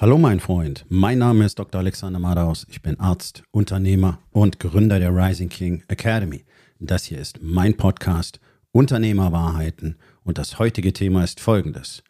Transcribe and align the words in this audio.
Hallo 0.00 0.16
mein 0.16 0.40
Freund, 0.40 0.86
mein 0.88 1.18
Name 1.18 1.44
ist 1.44 1.58
Dr. 1.58 1.78
Alexander 1.78 2.18
Madaus. 2.18 2.66
Ich 2.70 2.80
bin 2.80 2.98
Arzt, 2.98 3.42
Unternehmer 3.50 4.18
und 4.30 4.58
Gründer 4.58 4.98
der 4.98 5.14
Rising 5.14 5.50
King 5.50 5.82
Academy. 5.88 6.42
Das 6.78 7.04
hier 7.04 7.18
ist 7.18 7.40
mein 7.42 7.76
Podcast 7.76 8.40
Unternehmerwahrheiten 8.72 9.96
und 10.24 10.38
das 10.38 10.58
heutige 10.58 10.94
Thema 10.94 11.22
ist 11.22 11.38
folgendes. 11.38 12.02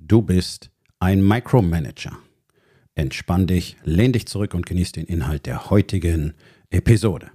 Du 0.00 0.20
bist 0.20 0.72
ein 0.98 1.24
Micromanager. 1.24 2.18
Entspann 2.96 3.46
dich, 3.46 3.76
lehn 3.84 4.12
dich 4.12 4.26
zurück 4.26 4.52
und 4.54 4.66
genieß 4.66 4.90
den 4.90 5.04
Inhalt 5.04 5.46
der 5.46 5.70
heutigen 5.70 6.34
Episode. 6.70 7.30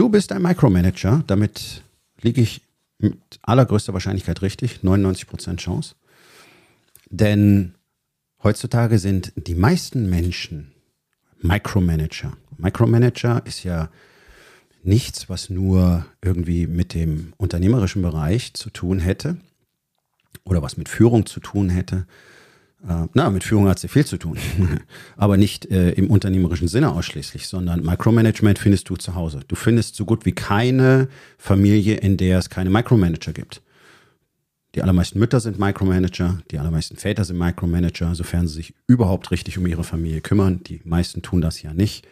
Du 0.00 0.08
bist 0.08 0.32
ein 0.32 0.40
Micromanager, 0.40 1.22
damit 1.26 1.82
liege 2.22 2.40
ich 2.40 2.62
mit 2.96 3.18
allergrößter 3.42 3.92
Wahrscheinlichkeit 3.92 4.40
richtig, 4.40 4.80
99% 4.82 5.58
Chance. 5.58 5.94
Denn 7.10 7.74
heutzutage 8.42 8.98
sind 8.98 9.34
die 9.36 9.54
meisten 9.54 10.08
Menschen 10.08 10.72
Micromanager. 11.42 12.32
Micromanager 12.56 13.42
ist 13.44 13.62
ja 13.62 13.90
nichts, 14.82 15.28
was 15.28 15.50
nur 15.50 16.06
irgendwie 16.22 16.66
mit 16.66 16.94
dem 16.94 17.34
unternehmerischen 17.36 18.00
Bereich 18.00 18.54
zu 18.54 18.70
tun 18.70 19.00
hätte 19.00 19.36
oder 20.44 20.62
was 20.62 20.78
mit 20.78 20.88
Führung 20.88 21.26
zu 21.26 21.40
tun 21.40 21.68
hätte, 21.68 22.06
na, 22.82 23.30
mit 23.30 23.44
Führung 23.44 23.68
hat 23.68 23.78
sie 23.78 23.88
viel 23.88 24.06
zu 24.06 24.16
tun, 24.16 24.38
aber 25.16 25.36
nicht 25.36 25.66
äh, 25.70 25.90
im 25.92 26.10
unternehmerischen 26.10 26.68
Sinne 26.68 26.92
ausschließlich, 26.92 27.46
sondern 27.46 27.84
Micromanagement 27.84 28.58
findest 28.58 28.88
du 28.88 28.96
zu 28.96 29.14
Hause. 29.14 29.40
Du 29.48 29.54
findest 29.54 29.96
so 29.96 30.04
gut 30.04 30.24
wie 30.24 30.32
keine 30.32 31.08
Familie, 31.36 31.96
in 31.96 32.16
der 32.16 32.38
es 32.38 32.48
keine 32.48 32.70
Micromanager 32.70 33.32
gibt. 33.32 33.62
Die 34.74 34.82
allermeisten 34.82 35.18
Mütter 35.18 35.40
sind 35.40 35.58
Micromanager, 35.58 36.38
die 36.50 36.58
allermeisten 36.58 36.96
Väter 36.96 37.24
sind 37.24 37.38
Micromanager, 37.38 38.14
sofern 38.14 38.46
sie 38.46 38.54
sich 38.54 38.74
überhaupt 38.86 39.30
richtig 39.30 39.58
um 39.58 39.66
ihre 39.66 39.84
Familie 39.84 40.20
kümmern. 40.20 40.62
Die 40.62 40.80
meisten 40.84 41.22
tun 41.22 41.40
das 41.40 41.60
ja 41.60 41.74
nicht. 41.74 42.06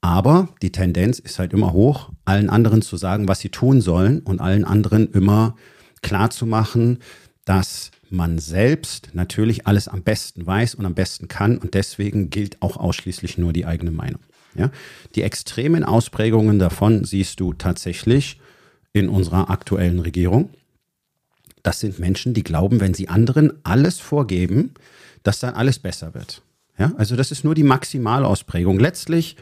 Aber 0.00 0.48
die 0.60 0.72
Tendenz 0.72 1.18
ist 1.18 1.38
halt 1.38 1.52
immer 1.52 1.72
hoch, 1.72 2.10
allen 2.24 2.50
anderen 2.50 2.82
zu 2.82 2.96
sagen, 2.96 3.28
was 3.28 3.40
sie 3.40 3.50
tun 3.50 3.80
sollen 3.80 4.20
und 4.20 4.40
allen 4.40 4.64
anderen 4.64 5.10
immer 5.12 5.56
klar 6.02 6.30
zu 6.30 6.46
machen, 6.46 6.98
dass 7.44 7.90
man 8.14 8.38
selbst 8.38 9.10
natürlich 9.12 9.66
alles 9.66 9.88
am 9.88 10.02
besten 10.02 10.46
weiß 10.46 10.74
und 10.74 10.86
am 10.86 10.94
besten 10.94 11.28
kann 11.28 11.58
und 11.58 11.74
deswegen 11.74 12.30
gilt 12.30 12.62
auch 12.62 12.76
ausschließlich 12.76 13.38
nur 13.38 13.52
die 13.52 13.66
eigene 13.66 13.90
Meinung. 13.90 14.20
Ja? 14.54 14.70
Die 15.14 15.22
extremen 15.22 15.84
Ausprägungen 15.84 16.58
davon 16.58 17.04
siehst 17.04 17.40
du 17.40 17.52
tatsächlich 17.52 18.40
in 18.92 19.08
unserer 19.08 19.50
aktuellen 19.50 19.98
Regierung. 19.98 20.50
Das 21.62 21.80
sind 21.80 21.98
Menschen, 21.98 22.34
die 22.34 22.44
glauben, 22.44 22.80
wenn 22.80 22.94
sie 22.94 23.08
anderen 23.08 23.52
alles 23.64 23.98
vorgeben, 23.98 24.74
dass 25.22 25.40
dann 25.40 25.54
alles 25.54 25.78
besser 25.78 26.14
wird. 26.14 26.42
Ja? 26.78 26.92
Also 26.96 27.16
das 27.16 27.30
ist 27.30 27.44
nur 27.44 27.54
die 27.54 27.62
Maximalausprägung. 27.64 28.78
Letztlich 28.78 29.36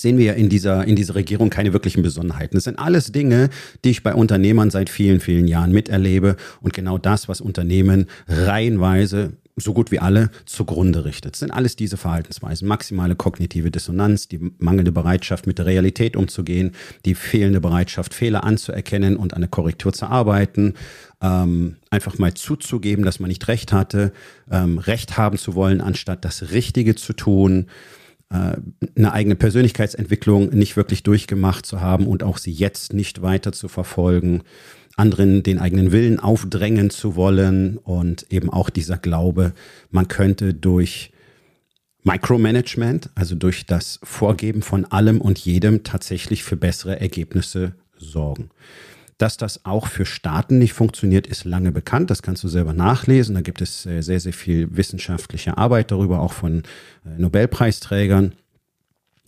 sehen 0.00 0.18
wir 0.18 0.26
ja 0.26 0.32
in 0.34 0.48
dieser, 0.48 0.84
in 0.84 0.96
dieser 0.96 1.14
Regierung 1.14 1.50
keine 1.50 1.72
wirklichen 1.72 2.02
Besonderheiten. 2.02 2.56
Das 2.56 2.64
sind 2.64 2.78
alles 2.78 3.12
Dinge, 3.12 3.50
die 3.84 3.90
ich 3.90 4.02
bei 4.02 4.14
Unternehmern 4.14 4.70
seit 4.70 4.90
vielen, 4.90 5.20
vielen 5.20 5.46
Jahren 5.46 5.72
miterlebe 5.72 6.36
und 6.60 6.72
genau 6.72 6.98
das, 6.98 7.28
was 7.28 7.40
Unternehmen 7.40 8.06
reihenweise 8.28 9.32
so 9.60 9.72
gut 9.72 9.90
wie 9.90 9.98
alle 9.98 10.30
zugrunde 10.46 11.04
richtet. 11.04 11.32
Das 11.32 11.40
sind 11.40 11.50
alles 11.50 11.76
diese 11.76 11.96
Verhaltensweisen. 11.96 12.68
Maximale 12.68 13.16
kognitive 13.16 13.70
Dissonanz, 13.70 14.28
die 14.28 14.52
mangelnde 14.58 14.92
Bereitschaft, 14.92 15.46
mit 15.46 15.58
der 15.58 15.66
Realität 15.66 16.16
umzugehen, 16.16 16.72
die 17.04 17.14
fehlende 17.14 17.60
Bereitschaft, 17.60 18.14
Fehler 18.14 18.44
anzuerkennen 18.44 19.16
und 19.16 19.34
an 19.34 19.40
der 19.40 19.50
Korrektur 19.50 19.92
zu 19.92 20.06
arbeiten, 20.06 20.74
ähm, 21.20 21.76
einfach 21.90 22.18
mal 22.18 22.34
zuzugeben, 22.34 23.04
dass 23.04 23.20
man 23.20 23.28
nicht 23.28 23.48
recht 23.48 23.72
hatte, 23.72 24.12
ähm, 24.50 24.78
Recht 24.78 25.16
haben 25.16 25.38
zu 25.38 25.54
wollen, 25.54 25.80
anstatt 25.80 26.24
das 26.24 26.52
Richtige 26.52 26.94
zu 26.94 27.12
tun, 27.12 27.66
eine 28.30 29.12
eigene 29.12 29.36
Persönlichkeitsentwicklung 29.36 30.50
nicht 30.50 30.76
wirklich 30.76 31.02
durchgemacht 31.02 31.64
zu 31.64 31.80
haben 31.80 32.06
und 32.06 32.22
auch 32.22 32.38
sie 32.38 32.52
jetzt 32.52 32.92
nicht 32.92 33.22
weiter 33.22 33.52
zu 33.52 33.68
verfolgen, 33.68 34.42
anderen 34.96 35.42
den 35.42 35.58
eigenen 35.58 35.92
Willen 35.92 36.20
aufdrängen 36.20 36.90
zu 36.90 37.16
wollen 37.16 37.78
und 37.78 38.26
eben 38.30 38.50
auch 38.50 38.68
dieser 38.68 38.98
Glaube, 38.98 39.54
man 39.90 40.08
könnte 40.08 40.52
durch 40.52 41.12
Micromanagement, 42.02 43.10
also 43.14 43.34
durch 43.34 43.66
das 43.66 44.00
Vorgeben 44.02 44.62
von 44.62 44.84
allem 44.84 45.20
und 45.20 45.38
jedem 45.38 45.84
tatsächlich 45.84 46.44
für 46.44 46.56
bessere 46.56 47.00
Ergebnisse 47.00 47.74
sorgen. 47.96 48.50
Dass 49.18 49.36
das 49.36 49.64
auch 49.64 49.88
für 49.88 50.06
Staaten 50.06 50.58
nicht 50.58 50.72
funktioniert, 50.72 51.26
ist 51.26 51.44
lange 51.44 51.72
bekannt. 51.72 52.10
Das 52.10 52.22
kannst 52.22 52.44
du 52.44 52.48
selber 52.48 52.72
nachlesen. 52.72 53.34
Da 53.34 53.40
gibt 53.40 53.60
es 53.60 53.84
äh, 53.84 54.00
sehr, 54.00 54.20
sehr 54.20 54.32
viel 54.32 54.76
wissenschaftliche 54.76 55.58
Arbeit 55.58 55.90
darüber, 55.90 56.20
auch 56.20 56.32
von 56.32 56.62
äh, 57.04 57.18
Nobelpreisträgern. 57.18 58.32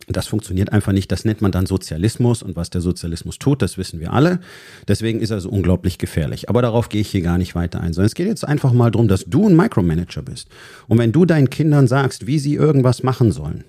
Das 0.06 0.28
funktioniert 0.28 0.72
einfach 0.72 0.92
nicht. 0.92 1.10
Das 1.10 1.24
nennt 1.24 1.40
man 1.40 1.52
dann 1.52 1.66
Sozialismus. 1.66 2.42
Und 2.42 2.54
was 2.54 2.70
der 2.70 2.80
Sozialismus 2.80 3.38
tut, 3.38 3.62
das 3.62 3.78
wissen 3.78 3.98
wir 3.98 4.12
alle. 4.12 4.40
Deswegen 4.86 5.20
ist 5.20 5.30
er 5.30 5.40
so 5.40 5.50
unglaublich 5.50 5.98
gefährlich. 5.98 6.48
Aber 6.48 6.62
darauf 6.62 6.88
gehe 6.88 7.00
ich 7.00 7.10
hier 7.10 7.22
gar 7.22 7.38
nicht 7.38 7.56
weiter 7.56 7.80
ein, 7.80 7.92
sondern 7.92 8.06
es 8.06 8.14
geht 8.14 8.28
jetzt 8.28 8.46
einfach 8.46 8.72
mal 8.72 8.90
darum, 8.90 9.08
dass 9.08 9.24
du 9.24 9.48
ein 9.48 9.56
Micromanager 9.56 10.22
bist. 10.22 10.48
Und 10.86 10.98
wenn 10.98 11.12
du 11.12 11.26
deinen 11.26 11.50
Kindern 11.50 11.88
sagst, 11.88 12.28
wie 12.28 12.38
sie 12.38 12.54
irgendwas 12.54 13.02
machen 13.02 13.32
sollen, 13.32 13.64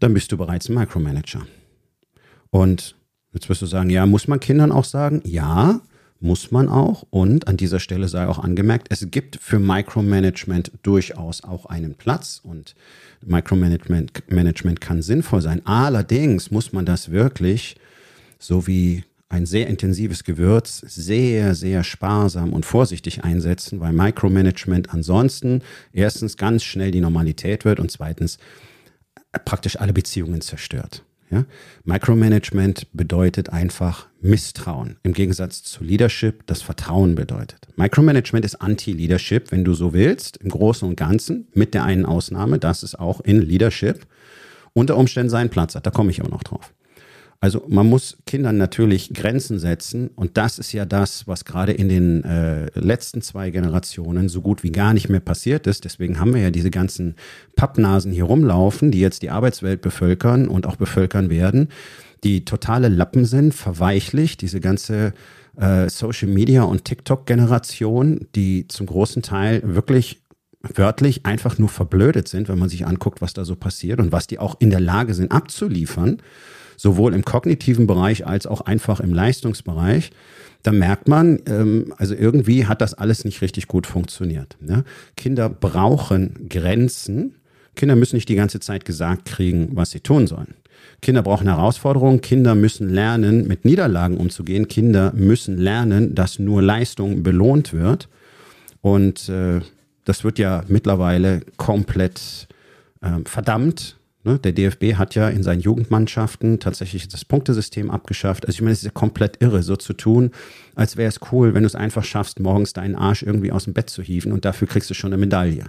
dann 0.00 0.14
bist 0.14 0.32
du 0.32 0.36
bereits 0.36 0.68
ein 0.68 0.74
Micromanager. 0.74 1.46
Und 2.50 2.96
Jetzt 3.34 3.48
wirst 3.48 3.62
du 3.62 3.66
sagen, 3.66 3.90
ja, 3.90 4.06
muss 4.06 4.28
man 4.28 4.40
Kindern 4.40 4.72
auch 4.72 4.84
sagen? 4.84 5.20
Ja, 5.24 5.80
muss 6.20 6.52
man 6.52 6.68
auch. 6.68 7.04
Und 7.10 7.48
an 7.48 7.56
dieser 7.56 7.80
Stelle 7.80 8.08
sei 8.08 8.26
auch 8.26 8.38
angemerkt, 8.38 8.86
es 8.90 9.10
gibt 9.10 9.38
für 9.42 9.58
Micromanagement 9.58 10.70
durchaus 10.82 11.42
auch 11.42 11.66
einen 11.66 11.96
Platz 11.96 12.40
und 12.42 12.74
Micromanagement 13.26 14.30
Management 14.30 14.80
kann 14.80 15.02
sinnvoll 15.02 15.42
sein. 15.42 15.62
Allerdings 15.66 16.50
muss 16.50 16.72
man 16.72 16.86
das 16.86 17.10
wirklich, 17.10 17.76
so 18.38 18.66
wie 18.66 19.04
ein 19.28 19.46
sehr 19.46 19.66
intensives 19.66 20.22
Gewürz, 20.22 20.84
sehr, 20.86 21.56
sehr 21.56 21.82
sparsam 21.82 22.52
und 22.52 22.64
vorsichtig 22.64 23.24
einsetzen, 23.24 23.80
weil 23.80 23.92
Micromanagement 23.92 24.94
ansonsten 24.94 25.62
erstens 25.92 26.36
ganz 26.36 26.62
schnell 26.62 26.92
die 26.92 27.00
Normalität 27.00 27.64
wird 27.64 27.80
und 27.80 27.90
zweitens 27.90 28.38
praktisch 29.44 29.76
alle 29.76 29.92
Beziehungen 29.92 30.40
zerstört. 30.40 31.02
Ja? 31.30 31.44
Micromanagement 31.84 32.86
bedeutet 32.92 33.50
einfach 33.50 34.06
Misstrauen. 34.20 34.96
Im 35.02 35.12
Gegensatz 35.12 35.62
zu 35.62 35.84
Leadership, 35.84 36.46
das 36.46 36.62
Vertrauen 36.62 37.14
bedeutet. 37.14 37.68
Micromanagement 37.76 38.44
ist 38.44 38.56
Anti-Leadership, 38.56 39.50
wenn 39.52 39.64
du 39.64 39.74
so 39.74 39.92
willst, 39.92 40.36
im 40.38 40.50
Großen 40.50 40.88
und 40.88 40.96
Ganzen, 40.96 41.48
mit 41.54 41.74
der 41.74 41.84
einen 41.84 42.06
Ausnahme, 42.06 42.58
dass 42.58 42.82
es 42.82 42.94
auch 42.94 43.20
in 43.20 43.40
Leadership 43.42 44.06
unter 44.72 44.96
Umständen 44.96 45.30
seinen 45.30 45.50
Platz 45.50 45.74
hat. 45.74 45.86
Da 45.86 45.90
komme 45.90 46.10
ich 46.10 46.20
aber 46.20 46.30
noch 46.30 46.42
drauf. 46.42 46.72
Also 47.44 47.62
man 47.68 47.86
muss 47.86 48.16
Kindern 48.24 48.56
natürlich 48.56 49.12
Grenzen 49.12 49.58
setzen 49.58 50.08
und 50.16 50.38
das 50.38 50.58
ist 50.58 50.72
ja 50.72 50.86
das, 50.86 51.28
was 51.28 51.44
gerade 51.44 51.72
in 51.72 51.90
den 51.90 52.24
äh, 52.24 52.70
letzten 52.74 53.20
zwei 53.20 53.50
Generationen 53.50 54.30
so 54.30 54.40
gut 54.40 54.62
wie 54.62 54.72
gar 54.72 54.94
nicht 54.94 55.10
mehr 55.10 55.20
passiert 55.20 55.66
ist. 55.66 55.84
Deswegen 55.84 56.18
haben 56.18 56.32
wir 56.32 56.40
ja 56.40 56.50
diese 56.50 56.70
ganzen 56.70 57.16
Pappnasen 57.54 58.12
hier 58.12 58.24
rumlaufen, 58.24 58.90
die 58.92 59.00
jetzt 59.00 59.20
die 59.20 59.28
Arbeitswelt 59.28 59.82
bevölkern 59.82 60.48
und 60.48 60.66
auch 60.66 60.76
bevölkern 60.76 61.28
werden, 61.28 61.68
die 62.22 62.46
totale 62.46 62.88
Lappen 62.88 63.26
sind, 63.26 63.52
verweichlicht, 63.52 64.40
diese 64.40 64.60
ganze 64.60 65.12
äh, 65.58 65.90
Social 65.90 66.28
Media 66.28 66.62
und 66.62 66.86
TikTok-Generation, 66.86 68.26
die 68.34 68.68
zum 68.68 68.86
großen 68.86 69.20
Teil 69.20 69.60
wirklich 69.66 70.22
wörtlich 70.62 71.26
einfach 71.26 71.58
nur 71.58 71.68
verblödet 71.68 72.26
sind, 72.26 72.48
wenn 72.48 72.58
man 72.58 72.70
sich 72.70 72.86
anguckt, 72.86 73.20
was 73.20 73.34
da 73.34 73.44
so 73.44 73.54
passiert 73.54 74.00
und 74.00 74.12
was 74.12 74.26
die 74.26 74.38
auch 74.38 74.56
in 74.60 74.70
der 74.70 74.80
Lage 74.80 75.12
sind 75.12 75.30
abzuliefern 75.30 76.22
sowohl 76.76 77.14
im 77.14 77.24
kognitiven 77.24 77.86
Bereich 77.86 78.26
als 78.26 78.46
auch 78.46 78.62
einfach 78.62 79.00
im 79.00 79.12
Leistungsbereich, 79.12 80.10
da 80.64 80.72
merkt 80.72 81.08
man, 81.08 81.40
ähm, 81.46 81.94
also 81.98 82.14
irgendwie 82.14 82.66
hat 82.66 82.80
das 82.80 82.94
alles 82.94 83.24
nicht 83.24 83.42
richtig 83.42 83.68
gut 83.68 83.86
funktioniert. 83.86 84.56
Ne? 84.60 84.84
Kinder 85.16 85.48
brauchen 85.48 86.48
Grenzen. 86.48 87.36
Kinder 87.76 87.96
müssen 87.96 88.16
nicht 88.16 88.28
die 88.28 88.34
ganze 88.34 88.60
Zeit 88.60 88.84
gesagt 88.84 89.26
kriegen, 89.26 89.70
was 89.72 89.90
sie 89.90 90.00
tun 90.00 90.26
sollen. 90.26 90.54
Kinder 91.02 91.22
brauchen 91.22 91.48
Herausforderungen. 91.48 92.22
Kinder 92.22 92.54
müssen 92.54 92.88
lernen, 92.88 93.46
mit 93.46 93.66
Niederlagen 93.66 94.16
umzugehen. 94.16 94.66
Kinder 94.66 95.12
müssen 95.14 95.58
lernen, 95.58 96.14
dass 96.14 96.38
nur 96.38 96.62
Leistung 96.62 97.22
belohnt 97.22 97.74
wird. 97.74 98.08
Und 98.80 99.28
äh, 99.28 99.60
das 100.06 100.24
wird 100.24 100.38
ja 100.38 100.64
mittlerweile 100.68 101.42
komplett 101.58 102.48
äh, 103.02 103.20
verdammt 103.26 103.96
Ne? 104.24 104.38
Der 104.38 104.52
DFB 104.52 104.94
hat 104.94 105.14
ja 105.14 105.28
in 105.28 105.42
seinen 105.42 105.60
Jugendmannschaften 105.60 106.58
tatsächlich 106.58 107.08
das 107.08 107.24
Punktesystem 107.24 107.90
abgeschafft. 107.90 108.46
Also 108.46 108.56
ich 108.56 108.62
meine, 108.62 108.72
es 108.72 108.78
ist 108.78 108.86
ja 108.86 108.90
komplett 108.90 109.40
irre, 109.40 109.62
so 109.62 109.76
zu 109.76 109.92
tun, 109.92 110.30
als 110.74 110.96
wäre 110.96 111.08
es 111.08 111.20
cool, 111.30 111.54
wenn 111.54 111.62
du 111.62 111.66
es 111.66 111.74
einfach 111.74 112.04
schaffst, 112.04 112.40
morgens 112.40 112.72
deinen 112.72 112.96
Arsch 112.96 113.22
irgendwie 113.22 113.52
aus 113.52 113.64
dem 113.64 113.74
Bett 113.74 113.90
zu 113.90 114.02
hieven 114.02 114.32
und 114.32 114.44
dafür 114.44 114.66
kriegst 114.66 114.88
du 114.88 114.94
schon 114.94 115.12
eine 115.12 115.20
Medaille. 115.20 115.66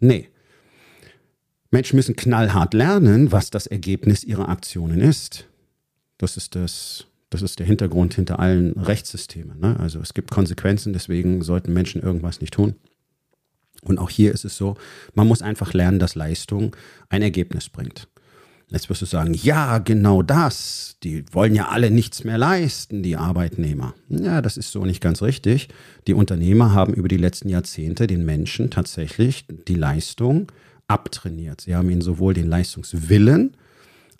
Nee. 0.00 0.28
Menschen 1.70 1.96
müssen 1.96 2.16
knallhart 2.16 2.74
lernen, 2.74 3.32
was 3.32 3.50
das 3.50 3.66
Ergebnis 3.66 4.24
ihrer 4.24 4.48
Aktionen 4.48 5.00
ist. 5.00 5.46
Das 6.18 6.36
ist 6.36 6.54
das, 6.56 7.06
das 7.30 7.42
ist 7.42 7.58
der 7.58 7.66
Hintergrund 7.66 8.14
hinter 8.14 8.38
allen 8.38 8.72
Rechtssystemen. 8.72 9.58
Ne? 9.60 9.78
Also 9.78 10.00
es 10.00 10.14
gibt 10.14 10.30
Konsequenzen, 10.30 10.92
deswegen 10.92 11.42
sollten 11.42 11.72
Menschen 11.72 12.02
irgendwas 12.02 12.40
nicht 12.40 12.54
tun. 12.54 12.74
Und 13.84 13.98
auch 13.98 14.10
hier 14.10 14.32
ist 14.32 14.44
es 14.44 14.56
so, 14.56 14.76
man 15.14 15.28
muss 15.28 15.42
einfach 15.42 15.72
lernen, 15.72 15.98
dass 15.98 16.14
Leistung 16.14 16.74
ein 17.08 17.22
Ergebnis 17.22 17.68
bringt. 17.68 18.08
Jetzt 18.70 18.88
wirst 18.88 19.02
du 19.02 19.06
sagen, 19.06 19.34
ja, 19.34 19.78
genau 19.78 20.22
das. 20.22 20.96
Die 21.02 21.24
wollen 21.32 21.54
ja 21.54 21.68
alle 21.68 21.90
nichts 21.90 22.24
mehr 22.24 22.38
leisten, 22.38 23.02
die 23.02 23.16
Arbeitnehmer. 23.16 23.94
Ja, 24.08 24.40
das 24.40 24.56
ist 24.56 24.72
so 24.72 24.84
nicht 24.84 25.00
ganz 25.00 25.22
richtig. 25.22 25.68
Die 26.06 26.14
Unternehmer 26.14 26.72
haben 26.72 26.94
über 26.94 27.08
die 27.08 27.18
letzten 27.18 27.48
Jahrzehnte 27.48 28.06
den 28.06 28.24
Menschen 28.24 28.70
tatsächlich 28.70 29.46
die 29.68 29.74
Leistung 29.74 30.50
abtrainiert. 30.88 31.60
Sie 31.60 31.74
haben 31.74 31.90
ihnen 31.90 32.00
sowohl 32.00 32.34
den 32.34 32.48
Leistungswillen 32.48 33.56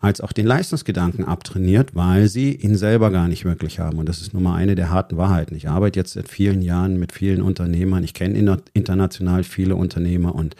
als 0.04 0.20
auch 0.20 0.32
den 0.32 0.44
Leistungsgedanken 0.46 1.24
abtrainiert, 1.24 1.94
weil 1.94 2.28
sie 2.28 2.54
ihn 2.54 2.76
selber 2.76 3.10
gar 3.10 3.26
nicht 3.26 3.46
wirklich 3.46 3.78
haben. 3.78 3.98
Und 3.98 4.06
das 4.06 4.20
ist 4.20 4.34
nun 4.34 4.42
mal 4.42 4.54
eine 4.54 4.74
der 4.74 4.90
harten 4.90 5.16
Wahrheiten. 5.16 5.56
Ich 5.56 5.68
arbeite 5.68 5.98
jetzt 5.98 6.12
seit 6.12 6.28
vielen 6.28 6.60
Jahren 6.60 6.98
mit 6.98 7.12
vielen 7.12 7.40
Unternehmern. 7.40 8.04
Ich 8.04 8.12
kenne 8.12 8.60
international 8.74 9.44
viele 9.44 9.76
Unternehmer 9.76 10.34
und 10.34 10.56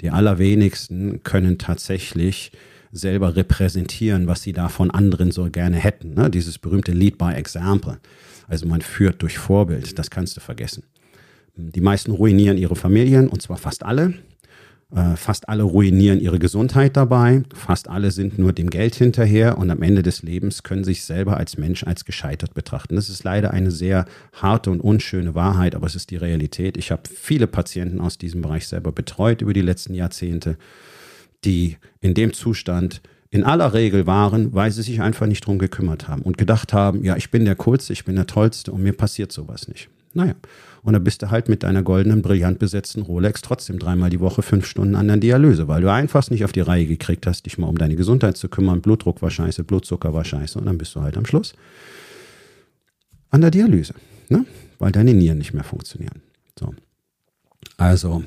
die 0.00 0.10
allerwenigsten 0.10 1.22
können 1.22 1.58
tatsächlich 1.58 2.50
selber 2.90 3.36
repräsentieren, 3.36 4.26
was 4.26 4.42
sie 4.42 4.52
da 4.52 4.68
von 4.68 4.90
anderen 4.90 5.30
so 5.30 5.48
gerne 5.48 5.76
hätten. 5.76 6.14
Ne? 6.14 6.28
Dieses 6.28 6.58
berühmte 6.58 6.90
Lead 6.90 7.18
by 7.18 7.34
Example. 7.34 7.98
Also 8.48 8.66
man 8.66 8.80
führt 8.80 9.22
durch 9.22 9.38
Vorbild, 9.38 9.96
das 9.98 10.10
kannst 10.10 10.36
du 10.36 10.40
vergessen. 10.40 10.82
Die 11.54 11.80
meisten 11.80 12.10
ruinieren 12.10 12.58
ihre 12.58 12.74
Familien 12.74 13.28
und 13.28 13.42
zwar 13.42 13.58
fast 13.58 13.84
alle. 13.84 14.14
Äh, 14.94 15.16
fast 15.16 15.50
alle 15.50 15.64
ruinieren 15.64 16.18
ihre 16.18 16.38
Gesundheit 16.38 16.96
dabei, 16.96 17.42
fast 17.54 17.90
alle 17.90 18.10
sind 18.10 18.38
nur 18.38 18.54
dem 18.54 18.70
Geld 18.70 18.94
hinterher 18.94 19.58
und 19.58 19.70
am 19.70 19.82
Ende 19.82 20.02
des 20.02 20.22
Lebens 20.22 20.62
können 20.62 20.82
sich 20.82 21.04
selber 21.04 21.36
als 21.36 21.58
Mensch 21.58 21.84
als 21.84 22.06
gescheitert 22.06 22.54
betrachten. 22.54 22.96
Das 22.96 23.10
ist 23.10 23.22
leider 23.22 23.50
eine 23.50 23.70
sehr 23.70 24.06
harte 24.32 24.70
und 24.70 24.80
unschöne 24.80 25.34
Wahrheit, 25.34 25.74
aber 25.74 25.86
es 25.86 25.94
ist 25.94 26.10
die 26.10 26.16
Realität. 26.16 26.78
Ich 26.78 26.90
habe 26.90 27.02
viele 27.04 27.46
Patienten 27.46 28.00
aus 28.00 28.16
diesem 28.16 28.40
Bereich 28.40 28.66
selber 28.66 28.90
betreut 28.90 29.42
über 29.42 29.52
die 29.52 29.60
letzten 29.60 29.92
Jahrzehnte, 29.92 30.56
die 31.44 31.76
in 32.00 32.14
dem 32.14 32.32
Zustand 32.32 33.02
in 33.30 33.44
aller 33.44 33.74
Regel 33.74 34.06
waren, 34.06 34.54
weil 34.54 34.70
sie 34.70 34.82
sich 34.82 35.02
einfach 35.02 35.26
nicht 35.26 35.44
drum 35.44 35.58
gekümmert 35.58 36.08
haben 36.08 36.22
und 36.22 36.38
gedacht 36.38 36.72
haben, 36.72 37.04
ja, 37.04 37.14
ich 37.14 37.30
bin 37.30 37.44
der 37.44 37.56
Coolste, 37.56 37.92
ich 37.92 38.06
bin 38.06 38.16
der 38.16 38.26
Tollste 38.26 38.72
und 38.72 38.82
mir 38.82 38.94
passiert 38.94 39.32
sowas 39.32 39.68
nicht. 39.68 39.90
Naja, 40.14 40.34
und 40.82 40.92
dann 40.92 41.04
bist 41.04 41.22
du 41.22 41.30
halt 41.30 41.48
mit 41.48 41.62
deiner 41.62 41.82
goldenen, 41.82 42.22
brillant 42.22 42.58
besetzten 42.58 43.02
Rolex 43.02 43.42
trotzdem 43.42 43.78
dreimal 43.78 44.10
die 44.10 44.20
Woche 44.20 44.42
fünf 44.42 44.66
Stunden 44.66 44.94
an 44.94 45.08
der 45.08 45.16
Dialyse, 45.16 45.68
weil 45.68 45.82
du 45.82 45.90
einfach 45.92 46.28
nicht 46.30 46.44
auf 46.44 46.52
die 46.52 46.60
Reihe 46.60 46.86
gekriegt 46.86 47.26
hast, 47.26 47.46
dich 47.46 47.58
mal 47.58 47.66
um 47.66 47.78
deine 47.78 47.96
Gesundheit 47.96 48.36
zu 48.36 48.48
kümmern. 48.48 48.80
Blutdruck 48.80 49.22
war 49.22 49.30
scheiße, 49.30 49.64
Blutzucker 49.64 50.14
war 50.14 50.24
scheiße 50.24 50.58
und 50.58 50.66
dann 50.66 50.78
bist 50.78 50.94
du 50.94 51.02
halt 51.02 51.16
am 51.16 51.26
Schluss 51.26 51.54
an 53.30 53.40
der 53.40 53.50
Dialyse, 53.50 53.94
ne? 54.28 54.44
weil 54.78 54.92
deine 54.92 55.14
Nieren 55.14 55.38
nicht 55.38 55.52
mehr 55.52 55.64
funktionieren. 55.64 56.22
So. 56.58 56.74
Also, 57.76 58.24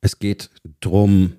es 0.00 0.18
geht 0.18 0.50
darum, 0.80 1.34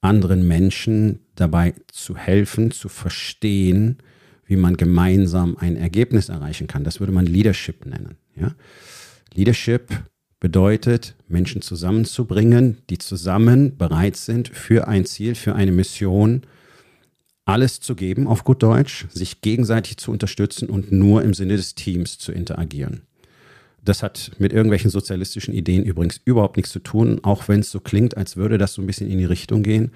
anderen 0.00 0.46
Menschen 0.46 1.20
dabei 1.34 1.74
zu 1.88 2.16
helfen, 2.16 2.70
zu 2.70 2.88
verstehen, 2.88 3.98
wie 4.46 4.56
man 4.56 4.76
gemeinsam 4.76 5.56
ein 5.56 5.76
Ergebnis 5.76 6.28
erreichen 6.28 6.66
kann. 6.66 6.84
Das 6.84 7.00
würde 7.00 7.12
man 7.12 7.26
Leadership 7.26 7.86
nennen. 7.86 8.16
Ja? 8.36 8.54
Leadership 9.34 9.88
bedeutet, 10.40 11.14
Menschen 11.28 11.62
zusammenzubringen, 11.62 12.78
die 12.90 12.98
zusammen 12.98 13.76
bereit 13.76 14.16
sind, 14.16 14.48
für 14.48 14.88
ein 14.88 15.04
Ziel, 15.04 15.34
für 15.34 15.54
eine 15.54 15.72
Mission 15.72 16.42
alles 17.44 17.80
zu 17.80 17.94
geben, 17.94 18.26
auf 18.26 18.44
gut 18.44 18.62
Deutsch, 18.62 19.06
sich 19.10 19.40
gegenseitig 19.40 19.96
zu 19.96 20.10
unterstützen 20.10 20.68
und 20.68 20.92
nur 20.92 21.22
im 21.22 21.34
Sinne 21.34 21.56
des 21.56 21.74
Teams 21.74 22.18
zu 22.18 22.32
interagieren. 22.32 23.02
Das 23.84 24.02
hat 24.02 24.32
mit 24.38 24.52
irgendwelchen 24.52 24.90
sozialistischen 24.90 25.52
Ideen 25.52 25.84
übrigens 25.84 26.20
überhaupt 26.24 26.56
nichts 26.56 26.70
zu 26.70 26.78
tun, 26.78 27.20
auch 27.24 27.48
wenn 27.48 27.60
es 27.60 27.70
so 27.70 27.80
klingt, 27.80 28.16
als 28.16 28.36
würde 28.36 28.58
das 28.58 28.74
so 28.74 28.82
ein 28.82 28.86
bisschen 28.86 29.10
in 29.10 29.18
die 29.18 29.24
Richtung 29.24 29.64
gehen. 29.64 29.90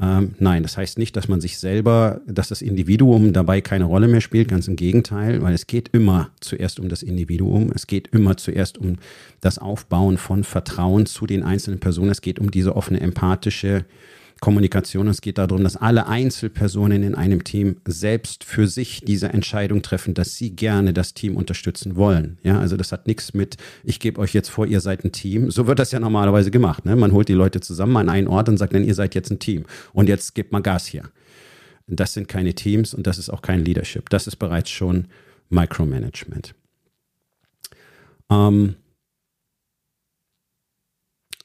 Ähm, 0.00 0.34
nein, 0.38 0.62
das 0.62 0.76
heißt 0.76 0.98
nicht, 0.98 1.16
dass 1.16 1.28
man 1.28 1.40
sich 1.40 1.58
selber, 1.58 2.20
dass 2.26 2.48
das 2.48 2.60
Individuum 2.60 3.32
dabei 3.32 3.60
keine 3.60 3.84
Rolle 3.84 4.08
mehr 4.08 4.20
spielt, 4.20 4.48
ganz 4.48 4.68
im 4.68 4.76
Gegenteil, 4.76 5.40
weil 5.42 5.54
es 5.54 5.66
geht 5.66 5.88
immer 5.92 6.30
zuerst 6.40 6.80
um 6.80 6.88
das 6.88 7.02
Individuum, 7.02 7.72
es 7.74 7.86
geht 7.86 8.08
immer 8.08 8.36
zuerst 8.36 8.76
um 8.76 8.96
das 9.40 9.58
Aufbauen 9.58 10.18
von 10.18 10.44
Vertrauen 10.44 11.06
zu 11.06 11.26
den 11.26 11.42
einzelnen 11.42 11.80
Personen, 11.80 12.10
es 12.10 12.20
geht 12.20 12.38
um 12.38 12.50
diese 12.50 12.76
offene, 12.76 13.00
empathische 13.00 13.86
Kommunikation. 14.40 15.08
Es 15.08 15.22
geht 15.22 15.38
darum, 15.38 15.64
dass 15.64 15.76
alle 15.76 16.06
Einzelpersonen 16.06 17.02
in 17.02 17.14
einem 17.14 17.42
Team 17.42 17.76
selbst 17.86 18.44
für 18.44 18.68
sich 18.68 19.00
diese 19.00 19.28
Entscheidung 19.30 19.80
treffen, 19.80 20.12
dass 20.12 20.36
sie 20.36 20.50
gerne 20.54 20.92
das 20.92 21.14
Team 21.14 21.36
unterstützen 21.36 21.96
wollen. 21.96 22.38
Ja, 22.42 22.58
also 22.58 22.76
das 22.76 22.92
hat 22.92 23.06
nichts 23.06 23.32
mit, 23.32 23.56
ich 23.82 23.98
gebe 23.98 24.20
euch 24.20 24.34
jetzt 24.34 24.50
vor, 24.50 24.66
ihr 24.66 24.80
seid 24.80 25.04
ein 25.04 25.12
Team. 25.12 25.50
So 25.50 25.66
wird 25.66 25.78
das 25.78 25.90
ja 25.92 26.00
normalerweise 26.00 26.50
gemacht. 26.50 26.84
Ne? 26.84 26.96
Man 26.96 27.12
holt 27.12 27.28
die 27.28 27.34
Leute 27.34 27.60
zusammen 27.60 27.96
an 27.96 28.08
einen 28.10 28.28
Ort 28.28 28.48
und 28.50 28.58
sagt 28.58 28.74
dann, 28.74 28.84
ihr 28.84 28.94
seid 28.94 29.14
jetzt 29.14 29.30
ein 29.30 29.38
Team. 29.38 29.64
Und 29.94 30.08
jetzt 30.08 30.34
gebt 30.34 30.52
mal 30.52 30.60
Gas 30.60 30.86
hier. 30.86 31.04
Das 31.86 32.12
sind 32.12 32.28
keine 32.28 32.52
Teams 32.52 32.92
und 32.94 33.06
das 33.06 33.16
ist 33.16 33.30
auch 33.30 33.42
kein 33.42 33.64
Leadership. 33.64 34.10
Das 34.10 34.26
ist 34.26 34.36
bereits 34.36 34.70
schon 34.70 35.06
Micromanagement. 35.48 36.54
Ähm, 38.30 38.74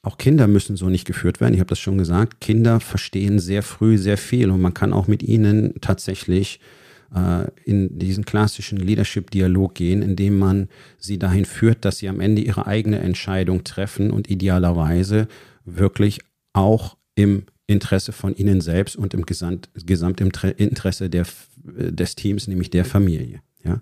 auch 0.04 0.18
Kinder 0.18 0.48
müssen 0.48 0.76
so 0.76 0.90
nicht 0.90 1.06
geführt 1.06 1.42
werden. 1.42 1.54
Ich 1.54 1.60
habe 1.60 1.70
das 1.70 1.80
schon 1.80 1.98
gesagt. 1.98 2.42
Kinder 2.42 2.80
verstehen 2.80 3.40
sehr 3.40 3.62
früh 3.62 3.98
sehr 3.98 4.18
viel 4.18 4.50
und 4.50 4.62
man 4.62 4.74
kann 4.74 4.94
auch 4.94 5.08
mit 5.08 5.22
ihnen 5.22 5.76
tatsächlich 5.80 6.60
äh, 7.14 7.48
in 7.66 8.00
diesen 8.00 8.26
klassischen 8.26 8.80
Leadership-Dialog 8.80 9.76
gehen, 9.76 10.02
indem 10.02 10.40
man 10.40 10.70
sie 10.98 11.20
dahin 11.20 11.46
führt, 11.46 11.86
dass 11.86 12.00
sie 12.00 12.10
am 12.10 12.20
Ende 12.20 12.42
ihre 12.42 12.66
eigene 12.66 13.00
Entscheidung 13.00 13.64
treffen 13.64 14.12
und 14.12 14.30
idealerweise 14.30 15.28
wirklich 15.66 16.20
auch 16.54 16.98
im 17.14 17.44
Interesse 17.68 18.12
von 18.12 18.36
ihnen 18.36 18.60
selbst 18.62 18.96
und 18.96 19.14
im 19.14 19.26
Gesamt, 19.26 19.70
Gesamtinteresse 19.86 21.10
der, 21.10 21.26
des 21.64 22.16
Teams, 22.16 22.48
nämlich 22.48 22.70
der 22.70 22.86
Familie. 22.86 23.42
Ja? 23.64 23.82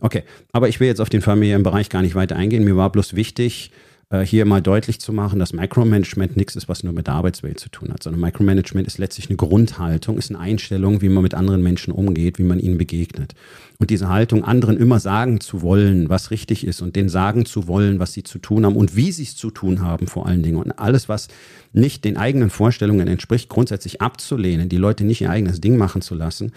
Okay, 0.00 0.22
aber 0.52 0.68
ich 0.68 0.78
will 0.78 0.86
jetzt 0.86 1.00
auf 1.00 1.10
den 1.10 1.22
Familienbereich 1.22 1.88
gar 1.88 2.02
nicht 2.02 2.14
weiter 2.14 2.36
eingehen. 2.36 2.64
Mir 2.64 2.76
war 2.76 2.92
bloß 2.92 3.16
wichtig, 3.16 3.72
äh, 4.08 4.20
hier 4.20 4.44
mal 4.44 4.62
deutlich 4.62 5.00
zu 5.00 5.12
machen, 5.12 5.40
dass 5.40 5.52
Micromanagement 5.52 6.36
nichts 6.36 6.54
ist, 6.54 6.68
was 6.68 6.84
nur 6.84 6.92
mit 6.92 7.08
der 7.08 7.14
Arbeitswelt 7.14 7.58
zu 7.58 7.68
tun 7.68 7.92
hat, 7.92 8.04
sondern 8.04 8.20
Micromanagement 8.20 8.86
ist 8.86 8.98
letztlich 8.98 9.28
eine 9.28 9.36
Grundhaltung, 9.36 10.16
ist 10.16 10.30
eine 10.30 10.38
Einstellung, 10.38 11.02
wie 11.02 11.08
man 11.08 11.24
mit 11.24 11.34
anderen 11.34 11.60
Menschen 11.60 11.92
umgeht, 11.92 12.38
wie 12.38 12.44
man 12.44 12.60
ihnen 12.60 12.78
begegnet. 12.78 13.34
Und 13.78 13.90
diese 13.90 14.08
Haltung, 14.08 14.44
anderen 14.44 14.76
immer 14.76 15.00
sagen 15.00 15.40
zu 15.40 15.60
wollen, 15.60 16.08
was 16.08 16.30
richtig 16.30 16.64
ist 16.64 16.82
und 16.82 16.94
denen 16.94 17.08
sagen 17.08 17.46
zu 17.46 17.66
wollen, 17.66 17.98
was 17.98 18.12
sie 18.12 18.22
zu 18.22 18.38
tun 18.38 18.64
haben 18.64 18.76
und 18.76 18.94
wie 18.94 19.10
sie 19.10 19.24
es 19.24 19.34
zu 19.34 19.50
tun 19.50 19.80
haben 19.80 20.06
vor 20.06 20.26
allen 20.26 20.44
Dingen. 20.44 20.58
Und 20.58 20.70
alles, 20.78 21.08
was 21.08 21.26
nicht 21.72 22.04
den 22.04 22.16
eigenen 22.16 22.50
Vorstellungen 22.50 23.08
entspricht, 23.08 23.48
grundsätzlich 23.48 24.00
abzulehnen, 24.02 24.68
die 24.68 24.76
Leute 24.76 25.02
nicht 25.02 25.20
ihr 25.20 25.30
eigenes 25.30 25.60
Ding 25.60 25.76
machen 25.76 26.00
zu 26.00 26.14
lassen, 26.14 26.52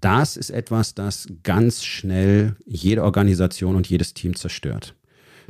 das 0.00 0.38
ist 0.38 0.50
etwas, 0.50 0.94
das 0.94 1.26
ganz 1.42 1.84
schnell 1.84 2.56
jede 2.64 3.02
Organisation 3.02 3.76
und 3.76 3.88
jedes 3.88 4.14
Team 4.14 4.36
zerstört. 4.36 4.94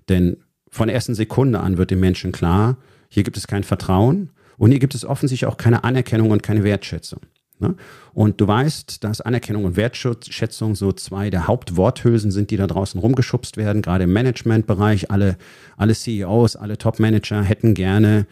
Denn 0.08 0.38
von 0.78 0.88
der 0.88 0.94
ersten 0.94 1.14
Sekunde 1.14 1.60
an 1.60 1.76
wird 1.76 1.90
dem 1.90 2.00
Menschen 2.00 2.32
klar, 2.32 2.78
hier 3.08 3.24
gibt 3.24 3.36
es 3.36 3.46
kein 3.46 3.64
Vertrauen 3.64 4.30
und 4.56 4.70
hier 4.70 4.80
gibt 4.80 4.94
es 4.94 5.04
offensichtlich 5.04 5.48
auch 5.50 5.56
keine 5.56 5.84
Anerkennung 5.84 6.30
und 6.30 6.42
keine 6.42 6.64
Wertschätzung. 6.64 7.20
Ne? 7.58 7.74
Und 8.14 8.40
du 8.40 8.46
weißt, 8.46 9.02
dass 9.02 9.20
Anerkennung 9.20 9.64
und 9.64 9.76
Wertschätzung 9.76 10.76
so 10.76 10.92
zwei 10.92 11.30
der 11.30 11.48
Hauptworthülsen 11.48 12.30
sind, 12.30 12.52
die 12.52 12.56
da 12.56 12.68
draußen 12.68 13.00
rumgeschubst 13.00 13.56
werden, 13.56 13.82
gerade 13.82 14.04
im 14.04 14.12
Managementbereich. 14.12 15.10
Alle, 15.10 15.36
alle 15.76 15.94
CEOs, 15.94 16.54
alle 16.54 16.78
Top-Manager 16.78 17.42
hätten 17.42 17.74
gerne, 17.74 18.26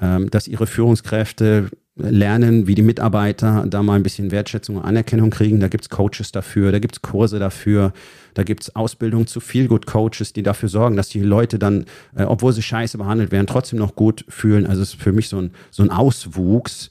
ähm, 0.00 0.28
dass 0.30 0.48
ihre 0.48 0.66
Führungskräfte 0.66 1.70
lernen, 1.96 2.66
wie 2.66 2.74
die 2.74 2.82
Mitarbeiter 2.82 3.64
da 3.68 3.82
mal 3.82 3.94
ein 3.94 4.02
bisschen 4.02 4.32
Wertschätzung 4.32 4.76
und 4.76 4.82
Anerkennung 4.82 5.30
kriegen. 5.30 5.60
Da 5.60 5.68
gibt 5.68 5.84
es 5.84 5.90
Coaches 5.90 6.32
dafür, 6.32 6.72
da 6.72 6.80
gibt 6.80 6.96
es 6.96 7.02
Kurse 7.02 7.38
dafür, 7.38 7.92
da 8.34 8.42
gibt 8.42 8.64
es 8.64 8.74
Ausbildung 8.74 9.26
zu 9.28 9.38
viel 9.38 9.68
gut 9.68 9.86
Coaches, 9.86 10.32
die 10.32 10.42
dafür 10.42 10.68
sorgen, 10.68 10.96
dass 10.96 11.08
die 11.08 11.20
Leute 11.20 11.58
dann, 11.58 11.84
äh, 12.16 12.24
obwohl 12.24 12.52
sie 12.52 12.62
scheiße 12.62 12.98
behandelt 12.98 13.30
werden, 13.30 13.46
trotzdem 13.46 13.78
noch 13.78 13.94
gut 13.94 14.24
fühlen. 14.28 14.66
Also 14.66 14.82
es 14.82 14.94
ist 14.94 15.02
für 15.02 15.12
mich 15.12 15.28
so 15.28 15.38
ein, 15.38 15.52
so 15.70 15.82
ein 15.84 15.90
Auswuchs. 15.90 16.90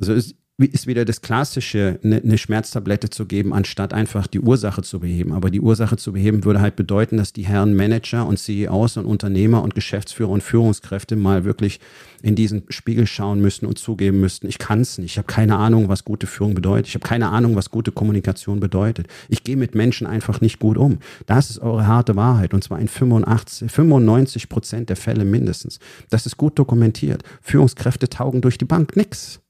Also 0.00 0.14
ist 0.58 0.86
wieder 0.86 1.04
das 1.04 1.22
Klassische, 1.22 1.98
eine, 2.04 2.16
eine 2.16 2.38
Schmerztablette 2.38 3.10
zu 3.10 3.26
geben, 3.26 3.52
anstatt 3.52 3.92
einfach 3.94 4.26
die 4.26 4.40
Ursache 4.40 4.82
zu 4.82 5.00
beheben. 5.00 5.32
Aber 5.32 5.50
die 5.50 5.60
Ursache 5.60 5.96
zu 5.96 6.12
beheben 6.12 6.44
würde 6.44 6.60
halt 6.60 6.76
bedeuten, 6.76 7.16
dass 7.16 7.32
die 7.32 7.46
Herren 7.46 7.74
Manager 7.74 8.26
und 8.26 8.38
CEOs 8.38 8.98
und 8.98 9.06
Unternehmer 9.06 9.62
und 9.62 9.74
Geschäftsführer 9.74 10.30
und 10.30 10.42
Führungskräfte 10.42 11.16
mal 11.16 11.44
wirklich 11.44 11.80
in 12.22 12.36
diesen 12.36 12.64
Spiegel 12.68 13.06
schauen 13.06 13.40
müssten 13.40 13.66
und 13.66 13.78
zugeben 13.78 14.20
müssten, 14.20 14.46
ich 14.46 14.58
kann 14.58 14.82
es 14.82 14.98
nicht, 14.98 15.12
ich 15.12 15.18
habe 15.18 15.26
keine 15.26 15.56
Ahnung, 15.56 15.88
was 15.88 16.04
gute 16.04 16.28
Führung 16.28 16.54
bedeutet, 16.54 16.86
ich 16.86 16.94
habe 16.94 17.06
keine 17.06 17.30
Ahnung, 17.30 17.56
was 17.56 17.70
gute 17.70 17.90
Kommunikation 17.90 18.60
bedeutet. 18.60 19.08
Ich 19.28 19.42
gehe 19.42 19.56
mit 19.56 19.74
Menschen 19.74 20.06
einfach 20.06 20.40
nicht 20.40 20.60
gut 20.60 20.76
um. 20.76 20.98
Das 21.26 21.50
ist 21.50 21.58
eure 21.58 21.86
harte 21.86 22.14
Wahrheit 22.14 22.54
und 22.54 22.62
zwar 22.62 22.78
in 22.78 22.88
85, 22.88 23.70
95 23.72 24.48
Prozent 24.48 24.88
der 24.88 24.96
Fälle 24.96 25.24
mindestens. 25.24 25.80
Das 26.10 26.26
ist 26.26 26.36
gut 26.36 26.58
dokumentiert. 26.58 27.24
Führungskräfte 27.40 28.08
taugen 28.08 28.40
durch 28.40 28.58
die 28.58 28.64
Bank 28.64 28.96
nichts 28.96 29.41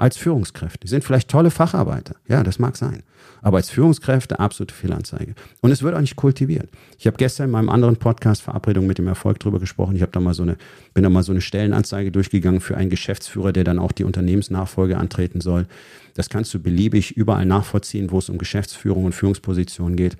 als 0.00 0.16
Führungskräfte. 0.16 0.80
Die 0.80 0.88
sind 0.88 1.04
vielleicht 1.04 1.28
tolle 1.28 1.50
Facharbeiter. 1.50 2.16
Ja, 2.26 2.42
das 2.42 2.58
mag 2.58 2.76
sein. 2.76 3.02
Aber 3.42 3.58
als 3.58 3.70
Führungskräfte 3.70 4.38
absolute 4.40 4.74
Fehlanzeige. 4.74 5.34
Und 5.60 5.70
es 5.70 5.82
wird 5.82 5.94
auch 5.94 6.00
nicht 6.00 6.16
kultiviert. 6.16 6.68
Ich 6.98 7.06
habe 7.06 7.16
gestern 7.16 7.46
in 7.46 7.50
meinem 7.50 7.68
anderen 7.68 7.96
Podcast 7.96 8.42
Verabredung 8.42 8.86
mit 8.86 8.98
dem 8.98 9.06
Erfolg 9.06 9.38
drüber 9.40 9.60
gesprochen. 9.60 9.96
Ich 9.96 10.02
habe 10.02 10.12
da 10.12 10.20
mal 10.20 10.34
so 10.34 10.42
eine, 10.42 10.56
bin 10.94 11.02
da 11.02 11.10
mal 11.10 11.22
so 11.22 11.32
eine 11.32 11.42
Stellenanzeige 11.42 12.10
durchgegangen 12.10 12.60
für 12.60 12.76
einen 12.76 12.90
Geschäftsführer, 12.90 13.52
der 13.52 13.64
dann 13.64 13.78
auch 13.78 13.92
die 13.92 14.04
Unternehmensnachfolge 14.04 14.96
antreten 14.96 15.40
soll. 15.40 15.66
Das 16.14 16.28
kannst 16.28 16.52
du 16.54 16.58
beliebig 16.60 17.16
überall 17.16 17.46
nachvollziehen, 17.46 18.10
wo 18.10 18.18
es 18.18 18.28
um 18.30 18.38
Geschäftsführung 18.38 19.04
und 19.04 19.14
Führungspositionen 19.14 19.96
geht. 19.96 20.16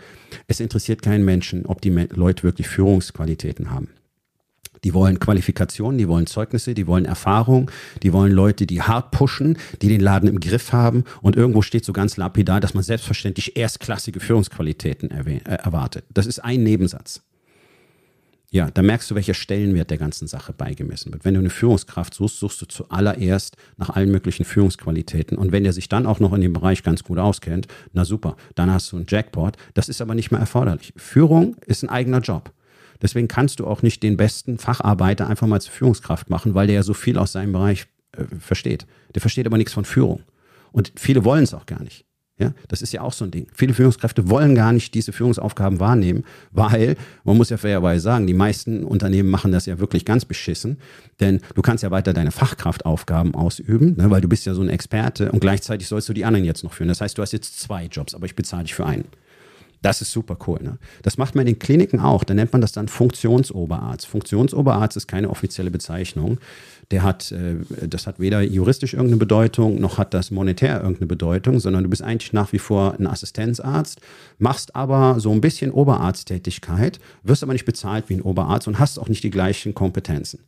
Es 0.46 0.60
interessiert 0.60 1.02
keinen 1.02 1.24
Menschen, 1.24 1.66
ob 1.66 1.80
die 1.80 1.90
Leute 1.90 2.42
wirklich 2.42 2.68
Führungsqualitäten 2.68 3.70
haben. 3.70 3.88
Die 4.84 4.94
wollen 4.94 5.18
Qualifikationen, 5.18 5.98
die 5.98 6.08
wollen 6.08 6.26
Zeugnisse, 6.26 6.74
die 6.74 6.86
wollen 6.86 7.04
Erfahrung, 7.04 7.70
die 8.02 8.12
wollen 8.12 8.32
Leute, 8.32 8.66
die 8.66 8.82
hart 8.82 9.10
pushen, 9.10 9.58
die 9.82 9.88
den 9.88 10.00
Laden 10.00 10.28
im 10.28 10.40
Griff 10.40 10.72
haben. 10.72 11.04
Und 11.20 11.36
irgendwo 11.36 11.62
steht 11.62 11.84
so 11.84 11.92
ganz 11.92 12.16
lapidar, 12.16 12.60
dass 12.60 12.74
man 12.74 12.82
selbstverständlich 12.82 13.56
erstklassige 13.56 14.20
Führungsqualitäten 14.20 15.10
äh, 15.10 15.40
erwartet. 15.44 16.04
Das 16.12 16.26
ist 16.26 16.38
ein 16.40 16.62
Nebensatz. 16.62 17.22
Ja, 18.52 18.68
da 18.68 18.82
merkst 18.82 19.08
du, 19.08 19.14
welcher 19.14 19.34
Stellenwert 19.34 19.90
der 19.90 19.98
ganzen 19.98 20.26
Sache 20.26 20.52
beigemessen 20.52 21.12
wird. 21.12 21.24
Wenn 21.24 21.34
du 21.34 21.40
eine 21.40 21.50
Führungskraft 21.50 22.14
suchst, 22.14 22.40
suchst 22.40 22.60
du 22.60 22.66
zuallererst 22.66 23.56
nach 23.76 23.90
allen 23.90 24.10
möglichen 24.10 24.44
Führungsqualitäten. 24.44 25.38
Und 25.38 25.52
wenn 25.52 25.62
der 25.62 25.72
sich 25.72 25.88
dann 25.88 26.04
auch 26.04 26.18
noch 26.18 26.32
in 26.32 26.40
dem 26.40 26.52
Bereich 26.52 26.82
ganz 26.82 27.04
gut 27.04 27.18
auskennt, 27.18 27.68
na 27.92 28.04
super, 28.04 28.36
dann 28.56 28.72
hast 28.72 28.90
du 28.90 28.96
einen 28.96 29.06
Jackpot. 29.08 29.56
Das 29.74 29.88
ist 29.88 30.00
aber 30.00 30.16
nicht 30.16 30.32
mehr 30.32 30.40
erforderlich. 30.40 30.92
Führung 30.96 31.54
ist 31.66 31.84
ein 31.84 31.88
eigener 31.90 32.18
Job. 32.18 32.52
Deswegen 33.02 33.28
kannst 33.28 33.60
du 33.60 33.66
auch 33.66 33.82
nicht 33.82 34.02
den 34.02 34.16
besten 34.16 34.58
Facharbeiter 34.58 35.28
einfach 35.28 35.46
mal 35.46 35.60
zur 35.60 35.72
Führungskraft 35.72 36.30
machen, 36.30 36.54
weil 36.54 36.66
der 36.66 36.76
ja 36.76 36.82
so 36.82 36.94
viel 36.94 37.18
aus 37.18 37.32
seinem 37.32 37.52
Bereich 37.52 37.86
äh, 38.12 38.24
versteht. 38.38 38.86
Der 39.14 39.20
versteht 39.20 39.46
aber 39.46 39.58
nichts 39.58 39.72
von 39.72 39.84
Führung. 39.84 40.22
Und 40.72 40.92
viele 40.96 41.24
wollen 41.24 41.44
es 41.44 41.54
auch 41.54 41.66
gar 41.66 41.82
nicht. 41.82 42.04
Ja, 42.40 42.54
das 42.68 42.80
ist 42.80 42.92
ja 42.92 43.02
auch 43.02 43.12
so 43.12 43.26
ein 43.26 43.30
Ding. 43.30 43.48
Viele 43.52 43.74
Führungskräfte 43.74 44.30
wollen 44.30 44.54
gar 44.54 44.72
nicht 44.72 44.94
diese 44.94 45.12
Führungsaufgaben 45.12 45.78
wahrnehmen, 45.78 46.24
weil, 46.52 46.96
man 47.22 47.36
muss 47.36 47.50
ja 47.50 47.58
fairerweise 47.58 48.00
sagen, 48.00 48.26
die 48.26 48.32
meisten 48.32 48.82
Unternehmen 48.84 49.28
machen 49.28 49.52
das 49.52 49.66
ja 49.66 49.78
wirklich 49.78 50.06
ganz 50.06 50.24
beschissen, 50.24 50.78
denn 51.20 51.40
du 51.54 51.60
kannst 51.60 51.84
ja 51.84 51.90
weiter 51.90 52.14
deine 52.14 52.30
Fachkraftaufgaben 52.30 53.34
ausüben, 53.34 53.94
ne, 53.98 54.10
weil 54.10 54.22
du 54.22 54.28
bist 54.28 54.46
ja 54.46 54.54
so 54.54 54.62
ein 54.62 54.70
Experte 54.70 55.30
und 55.32 55.40
gleichzeitig 55.40 55.86
sollst 55.86 56.08
du 56.08 56.14
die 56.14 56.24
anderen 56.24 56.46
jetzt 56.46 56.64
noch 56.64 56.72
führen. 56.72 56.88
Das 56.88 57.02
heißt, 57.02 57.18
du 57.18 57.20
hast 57.20 57.32
jetzt 57.32 57.60
zwei 57.60 57.84
Jobs, 57.84 58.14
aber 58.14 58.24
ich 58.24 58.34
bezahle 58.34 58.62
dich 58.62 58.74
für 58.74 58.86
einen. 58.86 59.04
Das 59.82 60.02
ist 60.02 60.12
super 60.12 60.36
cool. 60.46 60.58
Ne? 60.62 60.78
Das 61.02 61.16
macht 61.16 61.34
man 61.34 61.46
in 61.46 61.54
den 61.54 61.58
Kliniken 61.58 62.00
auch. 62.00 62.24
Da 62.24 62.34
nennt 62.34 62.52
man 62.52 62.60
das 62.60 62.72
dann 62.72 62.88
Funktionsoberarzt. 62.88 64.06
Funktionsoberarzt 64.06 64.96
ist 64.96 65.06
keine 65.06 65.30
offizielle 65.30 65.70
Bezeichnung. 65.70 66.38
Der 66.90 67.02
hat, 67.02 67.32
äh, 67.32 67.56
das 67.86 68.06
hat 68.06 68.20
weder 68.20 68.42
juristisch 68.42 68.92
irgendeine 68.92 69.18
Bedeutung, 69.18 69.80
noch 69.80 69.96
hat 69.96 70.12
das 70.12 70.30
monetär 70.30 70.80
irgendeine 70.80 71.06
Bedeutung, 71.06 71.60
sondern 71.60 71.84
du 71.84 71.90
bist 71.90 72.02
eigentlich 72.02 72.32
nach 72.32 72.52
wie 72.52 72.58
vor 72.58 72.96
ein 72.98 73.06
Assistenzarzt, 73.06 74.00
machst 74.38 74.76
aber 74.76 75.18
so 75.18 75.30
ein 75.32 75.40
bisschen 75.40 75.70
Oberarzttätigkeit, 75.70 77.00
wirst 77.22 77.42
aber 77.42 77.52
nicht 77.52 77.64
bezahlt 77.64 78.08
wie 78.08 78.14
ein 78.14 78.22
Oberarzt 78.22 78.68
und 78.68 78.78
hast 78.78 78.98
auch 78.98 79.08
nicht 79.08 79.24
die 79.24 79.30
gleichen 79.30 79.74
Kompetenzen. 79.74 80.40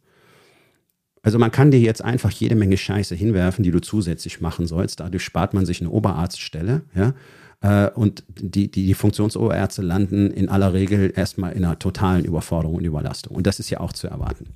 Also 1.22 1.38
man 1.38 1.52
kann 1.52 1.70
dir 1.70 1.78
jetzt 1.78 2.02
einfach 2.02 2.32
jede 2.32 2.56
Menge 2.56 2.76
Scheiße 2.76 3.14
hinwerfen, 3.14 3.62
die 3.62 3.70
du 3.70 3.80
zusätzlich 3.80 4.40
machen 4.40 4.66
sollst. 4.66 4.98
Dadurch 5.00 5.22
spart 5.22 5.54
man 5.54 5.64
sich 5.64 5.80
eine 5.80 5.90
Oberarztstelle, 5.90 6.82
ja. 6.94 7.14
Äh, 7.62 7.90
und 7.90 8.24
die, 8.28 8.70
die, 8.70 8.86
die 8.86 8.94
Funktionsoberärzte 8.94 9.82
landen 9.82 10.30
in 10.30 10.48
aller 10.48 10.72
Regel 10.72 11.12
erstmal 11.14 11.52
in 11.52 11.64
einer 11.64 11.78
totalen 11.78 12.24
Überforderung 12.24 12.76
und 12.76 12.84
Überlastung. 12.84 13.34
Und 13.34 13.46
das 13.46 13.58
ist 13.58 13.70
ja 13.70 13.80
auch 13.80 13.92
zu 13.92 14.08
erwarten. 14.08 14.48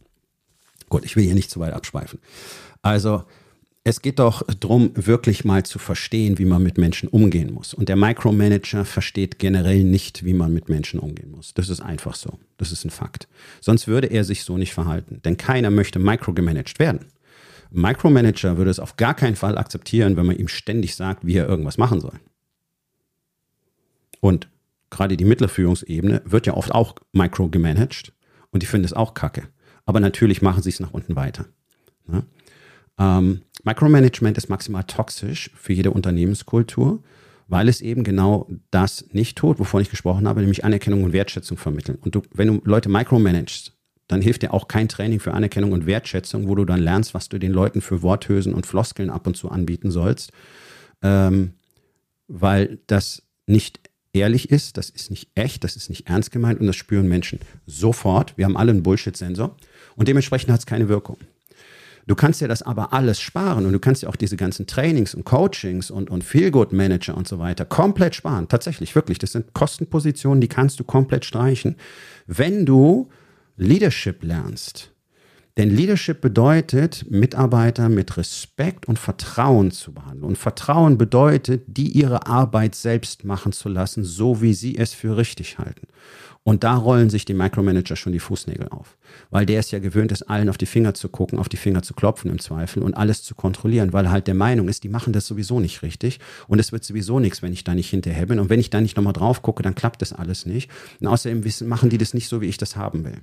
Gut, 0.89 1.05
ich 1.05 1.17
will 1.17 1.25
hier 1.25 1.35
nicht 1.35 1.51
zu 1.51 1.61
weit 1.61 1.73
abschweifen. 1.73 2.19
Also, 2.83 3.25
es 3.83 4.03
geht 4.03 4.19
doch 4.19 4.43
darum, 4.59 4.91
wirklich 4.95 5.45
mal 5.45 5.63
zu 5.63 5.79
verstehen, 5.79 6.39
wie 6.41 6.45
man 6.45 6.61
mit 6.61 6.77
Menschen 6.77 7.09
umgehen 7.09 7.53
muss. 7.53 7.73
Und 7.73 7.89
der 7.89 7.95
Micromanager 7.95 8.85
versteht 8.85 9.39
generell 9.39 9.85
nicht, 9.85 10.25
wie 10.25 10.33
man 10.33 10.53
mit 10.53 10.69
Menschen 10.69 10.99
umgehen 10.99 11.31
muss. 11.31 11.55
Das 11.55 11.69
ist 11.69 11.81
einfach 11.81 12.17
so. 12.17 12.41
Das 12.59 12.73
ist 12.73 12.85
ein 12.85 12.91
Fakt. 12.91 13.29
Sonst 13.61 13.87
würde 13.87 14.09
er 14.09 14.25
sich 14.25 14.43
so 14.43 14.59
nicht 14.59 14.75
verhalten. 14.75 15.21
Denn 15.25 15.37
keiner 15.37 15.71
möchte 15.71 16.01
microgemanagt 16.01 16.81
werden. 16.81 17.07
Micromanager 17.71 18.57
würde 18.57 18.73
es 18.73 18.81
auf 18.81 18.97
gar 18.97 19.15
keinen 19.15 19.37
Fall 19.37 19.57
akzeptieren, 19.57 20.17
wenn 20.17 20.27
man 20.27 20.37
ihm 20.37 20.49
ständig 20.49 20.97
sagt, 20.97 21.25
wie 21.25 21.37
er 21.37 21.49
irgendwas 21.49 21.79
machen 21.79 22.01
soll. 22.01 22.19
Und 24.21 24.49
gerade 24.91 25.17
die 25.17 25.25
mittlere 25.25 25.49
Führungsebene 25.49 26.23
wird 26.25 26.47
ja 26.47 26.55
oft 26.55 26.73
auch 26.73 26.95
microgemanagt 27.13 28.13
und 28.51 28.63
die 28.63 28.67
finden 28.67 28.85
es 28.85 28.93
auch 28.93 29.15
kacke. 29.15 29.49
Aber 29.85 30.01
natürlich 30.01 30.43
machen 30.43 30.63
sie 30.63 30.71
es 30.71 30.81
nach 30.81 30.93
unten 30.93 31.17
weiter. 31.17 31.47
Ne? 32.07 32.25
Ähm, 32.99 33.43
Micromanagement 33.65 34.39
ist 34.39 34.49
maximal 34.49 34.85
toxisch 34.85 35.51
für 35.55 35.73
jede 35.73 35.91
Unternehmenskultur, 35.91 37.03
weil 37.49 37.69
es 37.69 37.81
eben 37.81 38.05
genau 38.05 38.49
das 38.71 39.07
nicht 39.13 39.39
tut, 39.39 39.59
wovon 39.59 39.83
ich 39.83 39.91
gesprochen 39.91 40.27
habe, 40.27 40.41
nämlich 40.41 40.65
Anerkennung 40.65 41.05
und 41.05 41.13
Wertschätzung 41.13 41.57
vermitteln. 41.57 41.99
Und 42.01 42.15
du, 42.15 42.23
wenn 42.33 42.49
du 42.49 42.61
Leute 42.65 42.89
micromanagst, 42.89 43.73
dann 44.09 44.23
hilft 44.23 44.43
dir 44.43 44.55
auch 44.55 44.69
kein 44.69 44.89
Training 44.89 45.21
für 45.21 45.35
Anerkennung 45.35 45.73
und 45.73 45.87
Wertschätzung, 45.87 46.49
wo 46.49 46.55
du 46.55 46.65
dann 46.65 46.81
lernst, 46.81 47.13
was 47.15 47.29
du 47.29 47.39
den 47.39 47.53
Leuten 47.53 47.81
für 47.81 48.03
Worthülsen 48.03 48.55
und 48.55 48.67
Floskeln 48.67 49.11
ab 49.11 49.27
und 49.27 49.37
zu 49.37 49.51
anbieten 49.51 49.91
sollst, 49.91 50.33
ähm, 51.03 51.55
weil 52.29 52.79
das 52.87 53.23
nicht 53.47 53.81
ehrlich 54.17 54.51
ist, 54.51 54.77
das 54.77 54.91
ist 54.91 55.11
nicht 55.11 55.29
echt, 55.35 55.65
das 55.65 55.77
ist 55.77 55.89
nicht 55.89 56.09
ernst 56.09 56.31
gemeint 56.31 56.61
und 56.61 56.67
das 56.67 56.77
spüren 56.77 57.09
Menschen 57.09 57.41
sofort. 57.67 58.37
Wir 58.37 58.45
haben 58.45 58.57
alle 58.57 58.73
einen 58.73 58.83
Bullshit-Sensor 58.83 59.57
und 59.97 60.09
dementsprechend 60.09 60.51
hat 60.53 60.61
es 60.61 60.67
keine 60.67 60.89
Wirkung. 60.89 61.19
Du 62.07 62.15
kannst 62.15 62.41
dir 62.41 62.47
das 62.47 62.63
aber 62.63 62.93
alles 62.93 63.21
sparen 63.21 63.67
und 63.67 63.73
du 63.73 63.81
kannst 63.81 64.03
dir 64.03 64.09
auch 64.09 64.17
diese 64.17 64.37
ganzen 64.37 64.67
Trainings 64.69 65.15
und 65.15 65.25
Coachings 65.25 65.91
und, 65.91 66.09
und 66.09 66.23
Feel-Good-Manager 66.23 67.17
und 67.17 67.27
so 67.27 67.41
weiter 67.41 67.65
komplett 67.65 68.15
sparen. 68.15 68.47
Tatsächlich, 68.47 68.95
wirklich. 68.95 69.19
Das 69.19 69.33
sind 69.33 69.53
Kostenpositionen, 69.55 70.41
die 70.41 70.49
kannst 70.49 70.79
du 70.79 70.85
komplett 70.85 71.25
streichen, 71.25 71.75
wenn 72.27 72.65
du 72.65 73.09
Leadership 73.57 74.23
lernst. 74.23 74.93
Denn 75.57 75.71
Leadership 75.71 76.21
bedeutet, 76.21 77.07
Mitarbeiter 77.11 77.89
mit 77.89 78.19
Respekt 78.19 78.87
und 78.87 78.99
Vertrauen 78.99 79.71
zu 79.71 79.95
behandeln. 79.95 80.25
Und 80.25 80.37
Vertrauen 80.37 80.99
bedeutet, 80.99 81.63
die 81.67 81.89
ihre 81.89 82.27
Arbeit 82.27 82.75
selbst 82.75 83.25
machen 83.25 83.53
zu 83.53 83.71
lassen, 83.71 84.05
so 84.05 84.43
wie 84.43 84.53
sie 84.53 84.77
es 84.77 84.93
für 84.93 85.17
richtig 85.17 85.59
halten. 85.59 85.87
Und 86.47 86.63
da 86.63 86.77
rollen 86.77 87.11
sich 87.11 87.25
die 87.25 87.35
Micromanager 87.35 87.97
schon 87.97 88.13
die 88.13 88.21
Fußnägel 88.21 88.69
auf. 88.69 88.97
Weil 89.31 89.47
der 89.47 89.59
ist 89.59 89.73
ja 89.73 89.81
gewöhnt 89.81 90.13
ist, 90.13 90.23
allen 90.23 90.49
auf 90.49 90.59
die 90.59 90.67
Finger 90.67 90.95
zu 90.95 91.09
gucken, 91.09 91.41
auf 91.41 91.49
die 91.49 91.57
Finger 91.57 91.83
zu 91.83 91.93
klopfen 91.93 92.31
im 92.31 92.39
Zweifel 92.39 92.85
und 92.85 92.95
alles 92.95 93.25
zu 93.25 93.35
kontrollieren, 93.35 93.93
weil 93.93 94.05
er 94.05 94.13
halt 94.13 94.29
der 94.29 94.35
Meinung 94.35 94.69
ist, 94.69 94.85
die 94.85 94.89
machen 94.89 95.13
das 95.13 95.27
sowieso 95.27 95.59
nicht 95.59 95.83
richtig 95.83 96.21
und 96.47 96.61
es 96.61 96.71
wird 96.71 96.85
sowieso 96.85 97.19
nichts, 97.19 97.43
wenn 97.43 97.53
ich 97.53 97.65
da 97.65 97.75
nicht 97.75 97.91
hinterher 97.91 98.27
bin. 98.27 98.39
Und 98.39 98.49
wenn 98.49 98.61
ich 98.61 98.71
da 98.71 98.81
nicht 98.81 98.97
nochmal 98.97 99.13
drauf 99.13 99.43
gucke, 99.43 99.65
dann 99.65 99.75
klappt 99.75 100.03
das 100.03 100.13
alles 100.13 100.47
nicht. 100.47 100.71
Und 101.01 101.09
außerdem 101.09 101.43
wissen, 101.43 101.67
machen 101.67 101.91
die 101.91 101.99
das 101.99 102.15
nicht 102.15 102.29
so, 102.29 102.41
wie 102.41 102.47
ich 102.47 102.59
das 102.59 102.77
haben 102.77 103.05
will. 103.05 103.23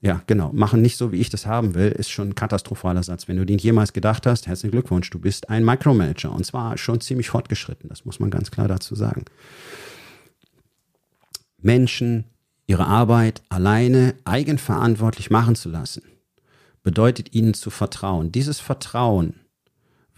Ja, 0.00 0.22
genau. 0.26 0.52
Machen 0.52 0.80
nicht 0.80 0.96
so, 0.96 1.10
wie 1.10 1.20
ich 1.20 1.28
das 1.28 1.46
haben 1.46 1.74
will, 1.74 1.88
ist 1.88 2.10
schon 2.10 2.28
ein 2.28 2.34
katastrophaler 2.34 3.02
Satz. 3.02 3.26
Wenn 3.26 3.36
du 3.36 3.44
den 3.44 3.58
jemals 3.58 3.92
gedacht 3.92 4.26
hast, 4.26 4.46
herzlichen 4.46 4.70
Glückwunsch, 4.70 5.10
du 5.10 5.18
bist 5.18 5.50
ein 5.50 5.64
Micromanager 5.64 6.32
und 6.32 6.46
zwar 6.46 6.78
schon 6.78 7.00
ziemlich 7.00 7.30
fortgeschritten. 7.30 7.88
Das 7.88 8.04
muss 8.04 8.20
man 8.20 8.30
ganz 8.30 8.50
klar 8.50 8.68
dazu 8.68 8.94
sagen. 8.94 9.24
Menschen 11.60 12.24
ihre 12.66 12.86
Arbeit 12.86 13.42
alleine 13.48 14.14
eigenverantwortlich 14.24 15.30
machen 15.30 15.56
zu 15.56 15.68
lassen, 15.68 16.02
bedeutet 16.84 17.34
ihnen 17.34 17.54
zu 17.54 17.70
vertrauen. 17.70 18.30
Dieses 18.30 18.60
Vertrauen 18.60 19.34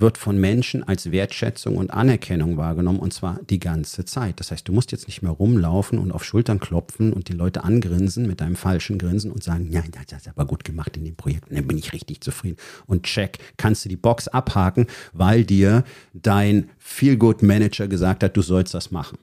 wird 0.00 0.18
von 0.18 0.38
Menschen 0.38 0.82
als 0.82 1.10
Wertschätzung 1.10 1.76
und 1.76 1.92
Anerkennung 1.92 2.56
wahrgenommen 2.56 2.98
und 2.98 3.12
zwar 3.12 3.40
die 3.48 3.60
ganze 3.60 4.04
Zeit. 4.04 4.40
Das 4.40 4.50
heißt, 4.50 4.66
du 4.66 4.72
musst 4.72 4.92
jetzt 4.92 5.06
nicht 5.06 5.22
mehr 5.22 5.32
rumlaufen 5.32 5.98
und 5.98 6.12
auf 6.12 6.24
Schultern 6.24 6.60
klopfen 6.60 7.12
und 7.12 7.28
die 7.28 7.32
Leute 7.32 7.64
angrinsen 7.64 8.26
mit 8.26 8.40
deinem 8.40 8.56
falschen 8.56 8.98
Grinsen 8.98 9.30
und 9.30 9.42
sagen, 9.42 9.70
ja, 9.70 9.82
das 10.08 10.22
ist 10.22 10.28
aber 10.28 10.46
gut 10.46 10.64
gemacht 10.64 10.96
in 10.96 11.04
dem 11.04 11.16
Projekt, 11.16 11.50
dann 11.50 11.66
bin 11.66 11.78
ich 11.78 11.92
richtig 11.92 12.22
zufrieden. 12.22 12.56
Und 12.86 13.04
check, 13.04 13.38
kannst 13.56 13.84
du 13.84 13.88
die 13.88 13.96
Box 13.96 14.28
abhaken, 14.28 14.86
weil 15.12 15.44
dir 15.44 15.84
dein 16.12 16.70
Feel-Good 16.78 17.42
Manager 17.42 17.88
gesagt 17.88 18.22
hat, 18.22 18.36
du 18.36 18.42
sollst 18.42 18.74
das 18.74 18.90
machen. 18.90 19.18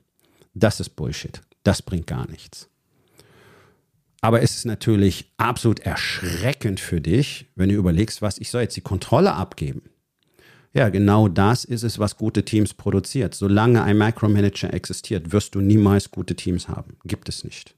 Das 0.54 0.80
ist 0.80 0.90
Bullshit. 0.96 1.42
Das 1.64 1.82
bringt 1.82 2.08
gar 2.08 2.30
nichts. 2.30 2.70
Aber 4.22 4.42
es 4.42 4.56
ist 4.56 4.66
natürlich 4.66 5.32
absolut 5.38 5.80
erschreckend 5.80 6.80
für 6.80 7.02
dich, 7.02 7.52
wenn 7.56 7.70
du 7.70 7.76
überlegst, 7.76 8.22
was 8.22 8.40
ich 8.40 8.50
soll 8.50 8.62
jetzt 8.62 8.76
die 8.76 8.82
Kontrolle 8.82 9.34
abgeben 9.34 9.84
Ja, 10.74 10.90
genau 10.90 11.28
das 11.28 11.64
ist 11.64 11.84
es, 11.84 11.98
was 11.98 12.18
gute 12.18 12.44
Teams 12.44 12.74
produziert. 12.74 13.34
Solange 13.34 13.84
ein 13.84 13.98
Micromanager 13.98 14.74
existiert, 14.74 15.32
wirst 15.32 15.56
du 15.56 15.62
niemals 15.62 16.12
gute 16.12 16.36
Teams 16.36 16.68
haben. 16.68 16.98
Gibt 17.06 17.30
es 17.30 17.44
nicht. 17.44 17.76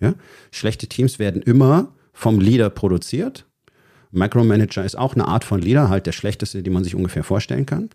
Ja? 0.00 0.14
Schlechte 0.50 0.86
Teams 0.86 1.18
werden 1.18 1.42
immer 1.42 1.92
vom 2.12 2.40
Leader 2.40 2.70
produziert. 2.70 3.46
Micromanager 4.10 4.84
ist 4.84 4.96
auch 4.96 5.14
eine 5.14 5.26
Art 5.26 5.44
von 5.44 5.60
Leader, 5.60 5.88
halt 5.88 6.06
der 6.06 6.12
schlechteste, 6.12 6.62
den 6.62 6.72
man 6.72 6.84
sich 6.84 6.94
ungefähr 6.94 7.24
vorstellen 7.24 7.66
kann. 7.66 7.90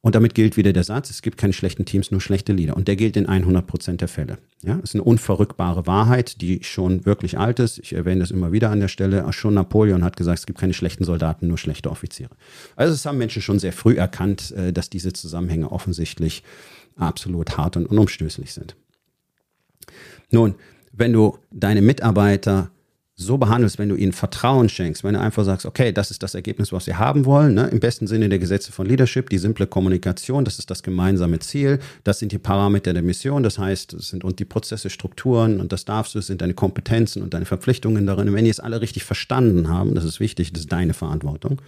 Und 0.00 0.14
damit 0.14 0.34
gilt 0.34 0.56
wieder 0.56 0.72
der 0.72 0.84
Satz, 0.84 1.10
es 1.10 1.22
gibt 1.22 1.38
keine 1.38 1.52
schlechten 1.52 1.84
Teams, 1.84 2.10
nur 2.12 2.20
schlechte 2.20 2.52
Leader. 2.52 2.76
Und 2.76 2.86
der 2.86 2.94
gilt 2.94 3.16
in 3.16 3.26
100 3.26 3.66
Prozent 3.66 4.00
der 4.00 4.08
Fälle. 4.08 4.38
Ja, 4.62 4.74
das 4.74 4.90
ist 4.90 4.94
eine 4.94 5.02
unverrückbare 5.02 5.86
Wahrheit, 5.86 6.40
die 6.40 6.62
schon 6.62 7.04
wirklich 7.04 7.38
alt 7.38 7.58
ist. 7.58 7.78
Ich 7.80 7.94
erwähne 7.94 8.20
das 8.20 8.30
immer 8.30 8.52
wieder 8.52 8.70
an 8.70 8.78
der 8.78 8.88
Stelle. 8.88 9.30
Schon 9.32 9.54
Napoleon 9.54 10.04
hat 10.04 10.16
gesagt, 10.16 10.38
es 10.38 10.46
gibt 10.46 10.60
keine 10.60 10.72
schlechten 10.72 11.04
Soldaten, 11.04 11.48
nur 11.48 11.58
schlechte 11.58 11.90
Offiziere. 11.90 12.30
Also 12.76 12.94
es 12.94 13.04
haben 13.06 13.18
Menschen 13.18 13.42
schon 13.42 13.58
sehr 13.58 13.72
früh 13.72 13.96
erkannt, 13.96 14.52
äh, 14.52 14.72
dass 14.72 14.88
diese 14.88 15.12
Zusammenhänge 15.12 15.72
offensichtlich 15.72 16.44
absolut 16.96 17.56
hart 17.56 17.76
und 17.76 17.86
unumstößlich 17.86 18.52
sind. 18.52 18.76
Nun, 20.30 20.54
wenn 20.92 21.12
du 21.12 21.38
deine 21.50 21.82
Mitarbeiter 21.82 22.70
so 23.20 23.36
behandelst, 23.36 23.78
wenn 23.80 23.88
du 23.88 23.96
ihnen 23.96 24.12
Vertrauen 24.12 24.68
schenkst, 24.68 25.02
wenn 25.02 25.14
du 25.14 25.20
einfach 25.20 25.44
sagst, 25.44 25.66
okay, 25.66 25.92
das 25.92 26.12
ist 26.12 26.22
das 26.22 26.36
Ergebnis, 26.36 26.72
was 26.72 26.86
wir 26.86 27.00
haben 27.00 27.24
wollen, 27.24 27.54
ne? 27.54 27.66
im 27.66 27.80
besten 27.80 28.06
Sinne 28.06 28.28
der 28.28 28.38
Gesetze 28.38 28.70
von 28.70 28.86
Leadership, 28.86 29.28
die 29.28 29.38
simple 29.38 29.66
Kommunikation, 29.66 30.44
das 30.44 30.60
ist 30.60 30.70
das 30.70 30.84
gemeinsame 30.84 31.40
Ziel, 31.40 31.80
das 32.04 32.20
sind 32.20 32.30
die 32.30 32.38
Parameter 32.38 32.94
der 32.94 33.02
Mission, 33.02 33.42
das 33.42 33.58
heißt, 33.58 33.92
es 33.94 34.08
sind 34.10 34.22
und 34.22 34.38
die 34.38 34.44
Prozesse, 34.44 34.88
Strukturen 34.88 35.60
und 35.60 35.72
das 35.72 35.84
darfst 35.84 36.14
du, 36.14 36.20
es 36.20 36.28
sind 36.28 36.40
deine 36.40 36.54
Kompetenzen 36.54 37.20
und 37.20 37.34
deine 37.34 37.44
Verpflichtungen 37.44 38.06
darin. 38.06 38.28
Und 38.28 38.34
wenn 38.34 38.44
die 38.44 38.50
es 38.52 38.60
alle 38.60 38.80
richtig 38.80 39.02
verstanden 39.02 39.68
haben, 39.68 39.96
das 39.96 40.04
ist 40.04 40.20
wichtig, 40.20 40.52
das 40.52 40.60
ist 40.60 40.72
deine 40.72 40.94
Verantwortung, 40.94 41.60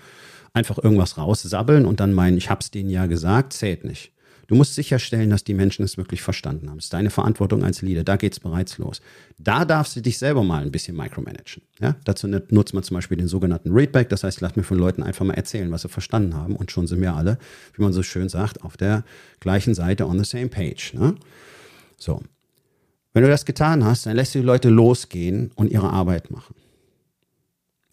einfach 0.53 0.79
irgendwas 0.79 1.19
raussabbeln 1.19 1.85
und 1.85 1.99
dann 1.99 2.13
meinen, 2.13 2.39
ich 2.39 2.49
hab's 2.49 2.71
denen 2.71 2.91
ja 2.91 3.07
gesagt, 3.07 3.55
zählt 3.55 3.85
nicht. 3.85 4.13
Du 4.51 4.57
musst 4.57 4.75
sicherstellen, 4.75 5.31
dass 5.31 5.45
die 5.45 5.55
Menschen 5.55 5.85
es 5.85 5.97
wirklich 5.97 6.23
verstanden 6.23 6.69
haben. 6.69 6.79
Das 6.79 6.87
ist 6.87 6.93
deine 6.93 7.11
Verantwortung 7.11 7.63
als 7.63 7.83
Leader. 7.83 8.03
Da 8.03 8.17
geht 8.17 8.33
es 8.33 8.41
bereits 8.41 8.79
los. 8.79 9.01
Da 9.39 9.65
darfst 9.65 9.95
du 9.95 10.01
dich 10.01 10.19
selber 10.19 10.43
mal 10.43 10.65
ein 10.65 10.73
bisschen 10.73 10.97
micromanagen. 10.97 11.63
Ja? 11.81 11.95
Dazu 12.03 12.27
nutzt 12.27 12.75
man 12.75 12.83
zum 12.83 12.97
Beispiel 12.97 13.17
den 13.17 13.29
sogenannten 13.29 13.71
Readback. 13.71 14.09
Das 14.09 14.25
heißt, 14.25 14.41
lass 14.41 14.57
mir 14.57 14.65
von 14.65 14.77
Leuten 14.77 15.05
einfach 15.05 15.25
mal 15.25 15.35
erzählen, 15.35 15.71
was 15.71 15.83
sie 15.83 15.89
verstanden 15.89 16.35
haben. 16.35 16.57
Und 16.57 16.73
schon 16.73 16.89
sind 16.89 17.01
wir 17.01 17.15
alle, 17.15 17.39
wie 17.75 17.83
man 17.83 17.93
so 17.93 18.03
schön 18.03 18.29
sagt, 18.29 18.65
auf 18.65 18.77
der 18.77 19.05
gleichen 19.39 19.73
Seite 19.73 20.05
on 20.05 20.19
the 20.19 20.25
same 20.25 20.49
page. 20.49 20.95
Ne? 20.95 21.15
So. 21.97 22.21
Wenn 23.13 23.23
du 23.23 23.29
das 23.29 23.45
getan 23.45 23.85
hast, 23.85 24.07
dann 24.07 24.17
lässt 24.17 24.35
du 24.35 24.41
die 24.41 24.45
Leute 24.45 24.69
losgehen 24.69 25.53
und 25.55 25.71
ihre 25.71 25.91
Arbeit 25.91 26.33
machen. 26.33 26.57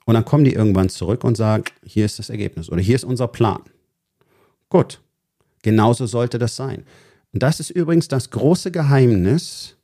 Und 0.05 0.15
dann 0.15 0.25
kommen 0.25 0.43
die 0.43 0.53
irgendwann 0.53 0.89
zurück 0.89 1.23
und 1.23 1.37
sagen, 1.37 1.65
hier 1.85 2.05
ist 2.05 2.17
das 2.17 2.31
Ergebnis 2.31 2.71
oder 2.71 2.81
hier 2.81 2.95
ist 2.95 3.03
unser 3.03 3.27
Plan. 3.27 3.61
Gut, 4.69 5.01
Genauso 5.67 6.05
sollte 6.05 6.39
das 6.39 6.55
sein. 6.55 6.85
Und 7.33 7.43
das 7.43 7.59
ist 7.59 7.71
übrigens 7.71 8.07
das 8.07 8.29
große 8.29 8.71
Geheimnis, 8.71 9.75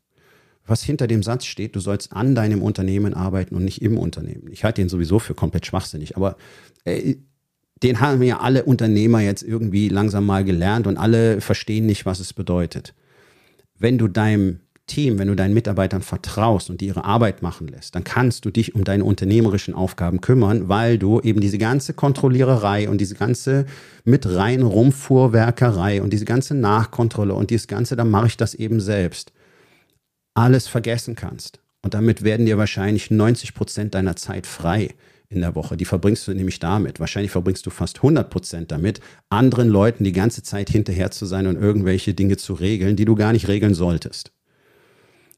was 0.65 0.81
hinter 0.81 1.07
dem 1.07 1.21
Satz 1.23 1.43
steht, 1.43 1.75
du 1.75 1.81
sollst 1.81 2.13
an 2.13 2.35
deinem 2.35 2.61
Unternehmen 2.61 3.13
arbeiten 3.13 3.53
und 3.53 3.65
nicht 3.65 3.81
im 3.81 3.97
Unternehmen. 3.97 4.47
Ich 4.49 4.63
halte 4.63 4.81
den 4.81 4.87
sowieso 4.87 5.19
für 5.19 5.33
komplett 5.33 5.65
schwachsinnig, 5.65 6.15
aber 6.15 6.37
äh, 6.85 7.15
den 7.83 7.99
haben 7.99 8.23
ja 8.23 8.39
alle 8.39 8.63
Unternehmer 8.63 9.19
jetzt 9.19 9.43
irgendwie 9.43 9.89
langsam 9.89 10.25
mal 10.25 10.45
gelernt 10.45 10.87
und 10.87 10.95
alle 10.95 11.41
verstehen 11.41 11.85
nicht, 11.85 12.05
was 12.05 12.21
es 12.21 12.31
bedeutet. 12.31 12.93
Wenn 13.77 13.97
du 13.97 14.07
deinem 14.07 14.61
Team, 14.87 15.17
wenn 15.17 15.29
du 15.29 15.35
deinen 15.35 15.53
Mitarbeitern 15.53 16.01
vertraust 16.01 16.69
und 16.69 16.81
die 16.81 16.87
ihre 16.87 17.05
Arbeit 17.05 17.41
machen 17.41 17.67
lässt, 17.67 17.95
dann 17.95 18.03
kannst 18.03 18.43
du 18.45 18.51
dich 18.51 18.75
um 18.75 18.83
deine 18.83 19.05
unternehmerischen 19.05 19.73
Aufgaben 19.73 20.19
kümmern, 20.19 20.67
weil 20.67 20.97
du 20.97 21.21
eben 21.21 21.39
diese 21.39 21.57
ganze 21.57 21.93
Kontrolliererei 21.93 22.89
und 22.89 22.99
diese 22.99 23.15
ganze 23.15 23.65
mit 24.03 24.25
rein 24.27 24.61
Rumfuhrwerkerei 24.61 26.01
und 26.01 26.11
diese 26.11 26.25
ganze 26.25 26.53
Nachkontrolle 26.53 27.33
und 27.33 27.49
dieses 27.49 27.67
ganze, 27.67 27.95
dann 27.95 28.09
mache 28.09 28.27
ich 28.27 28.37
das 28.37 28.53
eben 28.53 28.81
selbst, 28.81 29.31
alles 30.33 30.67
vergessen 30.67 31.15
kannst. 31.15 31.59
Und 31.81 31.93
damit 31.93 32.23
werden 32.23 32.45
dir 32.45 32.57
wahrscheinlich 32.57 33.11
90 33.11 33.53
Prozent 33.53 33.95
deiner 33.95 34.15
Zeit 34.15 34.47
frei 34.47 34.95
in 35.29 35.41
der 35.41 35.55
Woche. 35.55 35.77
Die 35.77 35.85
verbringst 35.85 36.27
du 36.27 36.33
nämlich 36.33 36.59
damit. 36.59 36.99
Wahrscheinlich 36.99 37.31
verbringst 37.31 37.65
du 37.65 37.69
fast 37.69 37.97
100 37.97 38.29
Prozent 38.29 38.71
damit, 38.71 38.99
anderen 39.29 39.69
Leuten 39.69 40.03
die 40.03 40.11
ganze 40.11 40.43
Zeit 40.43 40.69
hinterher 40.69 41.11
zu 41.11 41.25
sein 41.25 41.47
und 41.47 41.55
irgendwelche 41.55 42.13
Dinge 42.13 42.37
zu 42.37 42.53
regeln, 42.53 42.95
die 42.95 43.05
du 43.05 43.15
gar 43.15 43.33
nicht 43.33 43.47
regeln 43.47 43.73
solltest. 43.73 44.31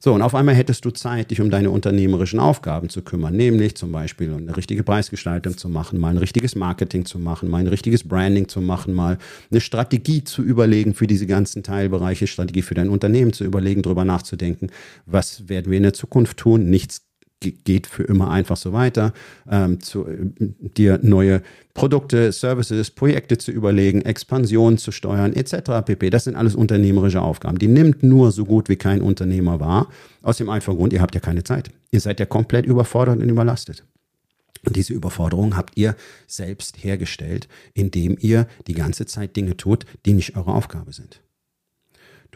So, 0.05 0.13
und 0.13 0.21
auf 0.21 0.35
einmal 0.35 0.53
hättest 0.53 0.85
du 0.85 0.91
Zeit, 0.91 1.31
dich 1.31 1.41
um 1.41 1.50
deine 1.50 1.71
unternehmerischen 1.71 2.39
Aufgaben 2.39 2.89
zu 2.89 3.01
kümmern, 3.01 3.35
nämlich 3.35 3.74
zum 3.75 3.91
Beispiel 3.91 4.31
eine 4.31 4.55
richtige 4.55 4.83
Preisgestaltung 4.83 5.57
zu 5.57 5.67
machen, 5.67 6.00
mal 6.00 6.09
ein 6.09 6.19
richtiges 6.19 6.53
Marketing 6.53 7.05
zu 7.05 7.17
machen, 7.17 7.50
mal 7.50 7.57
ein 7.57 7.67
richtiges 7.67 8.07
Branding 8.07 8.47
zu 8.47 8.62
machen, 8.62 8.93
mal 8.93 9.17
eine 9.50 9.62
Strategie 9.62 10.24
zu 10.24 10.43
überlegen 10.43 10.93
für 10.93 11.07
diese 11.07 11.25
ganzen 11.25 11.63
Teilbereiche, 11.63 12.27
Strategie 12.27 12.62
für 12.62 12.75
dein 12.75 12.89
Unternehmen 12.89 13.33
zu 13.33 13.45
überlegen, 13.45 13.81
darüber 13.81 14.05
nachzudenken, 14.05 14.70
was 15.07 15.50
werden 15.50 15.72
wir 15.72 15.77
in 15.77 15.81
der 15.81 15.94
Zukunft 15.94 16.37
tun, 16.37 16.70
nichts 16.70 17.04
geht 17.39 17.87
für 17.87 18.03
immer 18.03 18.31
einfach 18.31 18.57
so 18.57 18.74
weiter, 18.74 19.13
ähm, 19.50 19.79
zu, 19.81 20.07
äh, 20.07 20.31
dir 20.39 21.00
neue 21.01 21.41
Produkte, 21.74 22.31
Services, 22.31 22.91
Projekte 22.91 23.37
zu 23.37 23.51
überlegen, 23.51 24.01
Expansion 24.01 24.77
zu 24.77 24.91
steuern, 24.91 25.33
etc. 25.33 25.83
pp. 25.85 26.09
Das 26.09 26.24
sind 26.24 26.35
alles 26.35 26.55
unternehmerische 26.55 27.21
Aufgaben. 27.21 27.59
Die 27.59 27.67
nimmt 27.67 28.03
nur 28.03 28.31
so 28.31 28.45
gut 28.45 28.69
wie 28.69 28.77
kein 28.77 29.01
Unternehmer 29.01 29.59
wahr. 29.59 29.89
Aus 30.21 30.37
dem 30.37 30.50
einfachen 30.50 30.77
Grund, 30.77 30.93
ihr 30.93 31.01
habt 31.01 31.15
ja 31.15 31.21
keine 31.21 31.43
Zeit. 31.43 31.69
Ihr 31.91 32.00
seid 32.00 32.19
ja 32.19 32.25
komplett 32.25 32.65
überfordert 32.65 33.19
und 33.19 33.29
überlastet. 33.29 33.83
Und 34.65 34.75
diese 34.75 34.93
Überforderung 34.93 35.55
habt 35.55 35.77
ihr 35.77 35.95
selbst 36.27 36.83
hergestellt, 36.83 37.48
indem 37.74 38.17
ihr 38.19 38.48
die 38.67 38.74
ganze 38.74 39.05
Zeit 39.05 39.35
Dinge 39.35 39.57
tut, 39.57 39.85
die 40.05 40.13
nicht 40.13 40.35
eure 40.35 40.53
Aufgabe 40.53 40.91
sind. 40.91 41.21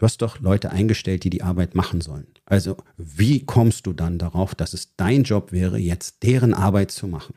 Du 0.00 0.06
hast 0.06 0.22
doch 0.22 0.40
Leute 0.40 0.70
eingestellt, 0.70 1.24
die 1.24 1.30
die 1.30 1.42
Arbeit 1.42 1.74
machen 1.74 2.00
sollen. 2.00 2.26
Also 2.46 2.78
wie 2.96 3.44
kommst 3.44 3.86
du 3.86 3.92
dann 3.92 4.16
darauf, 4.16 4.54
dass 4.54 4.72
es 4.72 4.96
dein 4.96 5.24
Job 5.24 5.52
wäre, 5.52 5.76
jetzt 5.76 6.22
deren 6.22 6.54
Arbeit 6.54 6.90
zu 6.90 7.06
machen? 7.06 7.34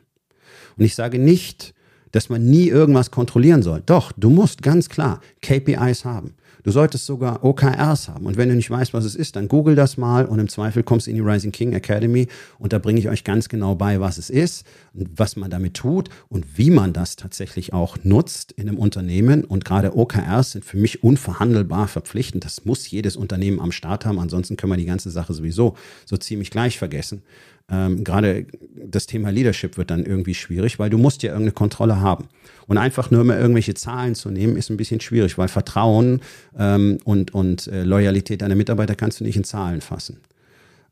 Und 0.78 0.86
ich 0.86 0.94
sage 0.94 1.18
nicht, 1.18 1.74
dass 2.10 2.30
man 2.30 2.42
nie 2.42 2.68
irgendwas 2.68 3.10
kontrollieren 3.10 3.62
soll. 3.62 3.82
Doch, 3.84 4.12
du 4.12 4.30
musst 4.30 4.62
ganz 4.62 4.88
klar 4.88 5.20
KPIs 5.42 6.06
haben. 6.06 6.36
Du 6.64 6.70
solltest 6.70 7.04
sogar 7.04 7.44
OKRs 7.44 8.08
haben. 8.08 8.24
Und 8.24 8.38
wenn 8.38 8.48
du 8.48 8.54
nicht 8.56 8.70
weißt, 8.70 8.94
was 8.94 9.04
es 9.04 9.14
ist, 9.14 9.36
dann 9.36 9.48
google 9.48 9.74
das 9.74 9.98
mal 9.98 10.24
und 10.24 10.38
im 10.38 10.48
Zweifel 10.48 10.82
kommst 10.82 11.06
du 11.06 11.10
in 11.10 11.16
die 11.16 11.22
Rising 11.22 11.52
King 11.52 11.74
Academy 11.74 12.26
und 12.58 12.72
da 12.72 12.78
bringe 12.78 12.98
ich 12.98 13.10
euch 13.10 13.22
ganz 13.22 13.50
genau 13.50 13.74
bei, 13.74 14.00
was 14.00 14.16
es 14.16 14.30
ist 14.30 14.64
und 14.94 15.10
was 15.14 15.36
man 15.36 15.50
damit 15.50 15.74
tut 15.74 16.08
und 16.30 16.56
wie 16.56 16.70
man 16.70 16.94
das 16.94 17.16
tatsächlich 17.16 17.74
auch 17.74 17.98
nutzt 18.02 18.52
in 18.52 18.66
einem 18.66 18.78
Unternehmen. 18.78 19.44
Und 19.44 19.66
gerade 19.66 19.94
OKRs 19.94 20.52
sind 20.52 20.64
für 20.64 20.78
mich 20.78 21.04
unverhandelbar 21.04 21.86
verpflichtend. 21.86 22.46
Das 22.46 22.64
muss 22.64 22.90
jedes 22.90 23.16
Unternehmen 23.16 23.60
am 23.60 23.70
Start 23.70 24.06
haben. 24.06 24.18
Ansonsten 24.18 24.56
können 24.56 24.72
wir 24.72 24.78
die 24.78 24.86
ganze 24.86 25.10
Sache 25.10 25.34
sowieso 25.34 25.76
so 26.06 26.16
ziemlich 26.16 26.50
gleich 26.50 26.78
vergessen. 26.78 27.24
Ähm, 27.70 28.04
gerade 28.04 28.46
das 28.74 29.06
Thema 29.06 29.30
Leadership 29.30 29.76
wird 29.78 29.90
dann 29.90 30.04
irgendwie 30.04 30.34
schwierig, 30.34 30.78
weil 30.78 30.90
du 30.90 30.98
musst 30.98 31.22
ja 31.22 31.30
irgendeine 31.30 31.52
Kontrolle 31.52 32.00
haben. 32.00 32.28
Und 32.66 32.78
einfach 32.78 33.10
nur 33.10 33.24
mehr 33.24 33.38
irgendwelche 33.38 33.74
Zahlen 33.74 34.14
zu 34.14 34.30
nehmen, 34.30 34.56
ist 34.56 34.70
ein 34.70 34.76
bisschen 34.76 35.00
schwierig, 35.00 35.38
weil 35.38 35.48
Vertrauen 35.48 36.20
ähm, 36.58 36.98
und, 37.04 37.32
und 37.32 37.66
äh, 37.68 37.84
Loyalität 37.84 38.42
deiner 38.42 38.54
Mitarbeiter 38.54 38.94
kannst 38.94 39.20
du 39.20 39.24
nicht 39.24 39.36
in 39.36 39.44
Zahlen 39.44 39.80
fassen. 39.80 40.20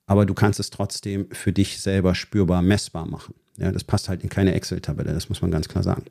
Aber 0.06 0.26
du 0.26 0.34
kannst 0.34 0.60
es 0.60 0.70
trotzdem 0.70 1.26
für 1.30 1.52
dich 1.52 1.80
selber 1.80 2.14
spürbar 2.14 2.62
messbar 2.62 3.06
machen. 3.06 3.34
Ja, 3.58 3.70
das 3.70 3.84
passt 3.84 4.08
halt 4.08 4.22
in 4.22 4.30
keine 4.30 4.54
Excel-Tabelle, 4.54 5.12
das 5.12 5.28
muss 5.28 5.42
man 5.42 5.50
ganz 5.50 5.68
klar 5.68 5.84
sagen. 5.84 6.04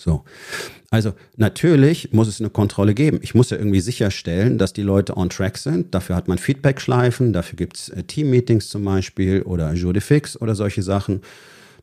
So. 0.00 0.24
Also 0.90 1.12
natürlich 1.36 2.12
muss 2.12 2.26
es 2.26 2.40
eine 2.40 2.48
Kontrolle 2.48 2.94
geben. 2.94 3.20
Ich 3.22 3.34
muss 3.34 3.50
ja 3.50 3.58
irgendwie 3.58 3.80
sicherstellen, 3.80 4.56
dass 4.56 4.72
die 4.72 4.82
Leute 4.82 5.16
on 5.16 5.28
track 5.28 5.58
sind. 5.58 5.94
Dafür 5.94 6.16
hat 6.16 6.26
man 6.26 6.38
Feedback-Schleifen, 6.38 7.34
dafür 7.34 7.56
gibt 7.56 7.76
es 7.76 7.88
äh, 7.90 8.02
Team-Meetings 8.02 8.70
zum 8.70 8.84
Beispiel 8.84 9.42
oder 9.42 9.72
Jour 9.74 9.92
de 9.92 10.00
Fix 10.00 10.40
oder 10.40 10.54
solche 10.54 10.82
Sachen. 10.82 11.20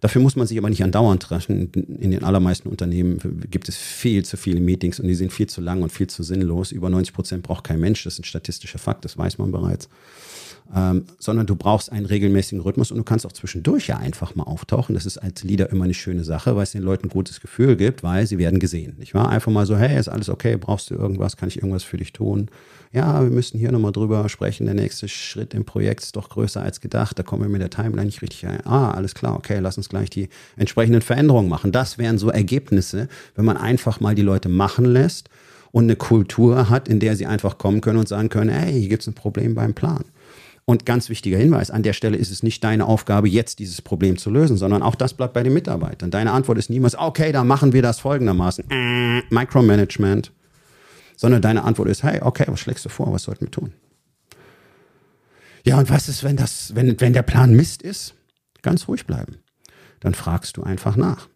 Dafür 0.02 0.22
muss 0.22 0.36
man 0.36 0.48
sich 0.48 0.58
aber 0.58 0.70
nicht 0.70 0.84
andauernd 0.84 1.24
treffen. 1.24 1.72
In 1.74 2.12
den 2.12 2.24
allermeisten 2.24 2.70
Unternehmen 2.70 3.20
gibt 3.50 3.70
es 3.70 3.78
viel 3.78 4.26
zu 4.26 4.36
viele 4.36 4.60
Meetings 4.60 5.00
und 5.00 5.08
die 5.08 5.16
sind 5.16 5.32
viel 5.32 5.48
zu 5.48 5.62
lang 5.62 5.84
und 5.84 5.92
viel 5.92 6.08
zu 6.08 6.24
sinnlos. 6.24 6.72
Über 6.72 6.90
90 6.90 7.14
Prozent 7.14 7.44
braucht 7.44 7.64
kein 7.64 7.80
Mensch. 7.80 8.04
Das 8.04 8.14
ist 8.14 8.20
ein 8.20 8.24
statistischer 8.24 8.80
Fakt, 8.80 9.06
das 9.06 9.18
weiß 9.18 9.38
man 9.38 9.52
bereits 9.52 9.90
ähm, 10.76 11.06
sondern 11.20 11.46
du 11.46 11.56
brauchst 11.56 11.92
einen 11.92 12.06
regelmäßigen 12.06 12.62
Rhythmus 12.62 12.92
und 12.92 12.98
du 12.98 13.04
kannst 13.04 13.26
auch 13.26 13.32
zwischendurch 13.32 13.88
ja 13.88 13.98
einfach 13.98 14.36
mal 14.36 14.44
auftauchen. 14.44 14.96
Das 14.96 15.06
ist 15.06 15.18
als 15.18 15.44
Leader 15.44 15.70
immer 15.70 15.86
eine 15.86 15.94
schöne 15.94 16.24
Sache, 16.24 16.56
weil 16.56 16.64
es 16.64 16.72
den 16.72 16.84
Leuten 16.84 17.08
ein 17.08 17.10
gutes 17.10 17.40
Gefühl 17.40 17.76
gibt, 17.76 18.04
weil 18.04 18.28
sie 18.28 18.38
werden 18.38 18.60
gesehen. 18.60 18.96
Nicht 18.98 19.14
wahr? 19.14 19.30
Einfach 19.30 19.52
mal 19.52 19.66
so, 19.66 19.78
hey, 19.78 19.98
ist 19.98 20.10
alles 20.10 20.30
okay, 20.30 20.58
brauchst 20.58 20.90
du 20.90 20.96
irgendwas, 20.96 21.38
kann 21.38 21.50
ich 21.50 21.58
irgendwas 21.58 21.84
für 21.84 21.98
dich 21.98 22.14
tun? 22.14 22.50
Ja, 22.92 23.22
wir 23.22 23.30
müssen 23.30 23.60
hier 23.60 23.72
nochmal 23.72 23.92
drüber 23.92 24.28
sprechen. 24.30 24.66
Der 24.66 24.76
nächste 24.76 25.08
Schritt 25.08 25.54
im 25.54 25.66
Projekt 25.66 26.04
ist 26.04 26.16
doch 26.16 26.30
größer 26.30 26.62
als 26.62 26.82
gedacht. 26.82 27.20
Da 27.20 27.24
kommen 27.24 27.44
wir 27.44 27.50
mit 27.50 27.62
der 27.62 27.70
Timeline 27.70 28.06
nicht 28.06 28.22
richtig 28.22 28.48
ein. 28.48 28.66
Ah, 28.66 28.92
alles 28.92 29.14
klar, 29.14 29.36
okay, 29.36 29.60
lass 29.60 29.78
uns 29.78 29.90
gleich 29.90 30.10
die 30.10 30.30
entsprechenden 30.56 31.02
Veränderungen 31.02 31.50
machen. 31.50 31.72
Das 31.72 31.98
wären 31.98 32.18
so 32.18 32.30
Ergebnisse, 32.30 33.08
wenn 33.36 33.46
man 33.46 33.58
einfach 33.58 34.00
mal 34.00 34.16
die 34.16 34.22
Leute 34.22 34.50
machen 34.50 34.86
lässt 34.86 35.30
und 35.72 35.86
eine 35.86 35.96
Kultur 35.96 36.70
hat, 36.70 36.88
in 36.88 37.00
der 37.00 37.16
sie 37.16 37.26
einfach 37.26 37.58
kommen 37.58 37.82
können 37.82 38.00
und 38.00 38.08
sagen 38.08 38.30
können, 38.30 38.50
hey, 38.50 38.80
hier 38.80 38.90
gibt 38.90 39.04
es 39.04 39.08
ein 39.08 39.14
Problem 39.14 39.54
beim 39.54 39.74
Plan. 39.74 40.06
Und 40.70 40.86
ganz 40.86 41.08
wichtiger 41.08 41.38
Hinweis, 41.38 41.72
an 41.72 41.82
der 41.82 41.94
Stelle 41.94 42.18
ist 42.18 42.30
es 42.30 42.44
nicht 42.44 42.62
deine 42.62 42.88
Aufgabe, 42.88 43.30
jetzt 43.30 43.60
dieses 43.60 43.82
Problem 43.82 44.18
zu 44.18 44.30
lösen, 44.30 44.58
sondern 44.58 44.84
auch 44.84 44.96
das 44.96 45.14
bleibt 45.14 45.34
bei 45.34 45.42
den 45.42 45.54
Mitarbeitern. 45.54 46.12
Deine 46.12 46.34
Antwort 46.34 46.58
ist 46.58 46.70
niemals, 46.70 46.98
okay, 46.98 47.32
dann 47.32 47.48
machen 47.48 47.72
wir 47.72 47.82
das 47.82 48.02
folgendermaßen. 48.02 48.70
Äh, 48.70 49.24
Micromanagement. 49.30 50.34
Sondern 51.16 51.42
deine 51.42 51.64
Antwort 51.64 51.88
ist, 51.88 52.04
hey, 52.04 52.20
okay, 52.22 52.44
was 52.48 52.60
schlägst 52.60 52.84
du 52.84 52.90
vor? 52.90 53.14
Was 53.14 53.24
sollten 53.24 53.46
wir 53.46 53.52
tun? 53.52 53.72
Ja, 55.64 55.80
und 55.80 55.90
was 55.90 56.10
ist, 56.10 56.26
wenn 56.26 56.36
das, 56.36 56.76
wenn, 56.76 57.00
wenn 57.00 57.14
der 57.14 57.24
Plan 57.24 57.54
Mist 57.54 57.82
ist? 57.82 58.14
Ganz 58.62 58.90
ruhig 58.90 59.06
bleiben. 59.06 59.38
Dann 60.02 60.16
fragst 60.16 60.58
du 60.58 60.64
einfach 60.64 60.98
nach. 60.98 61.30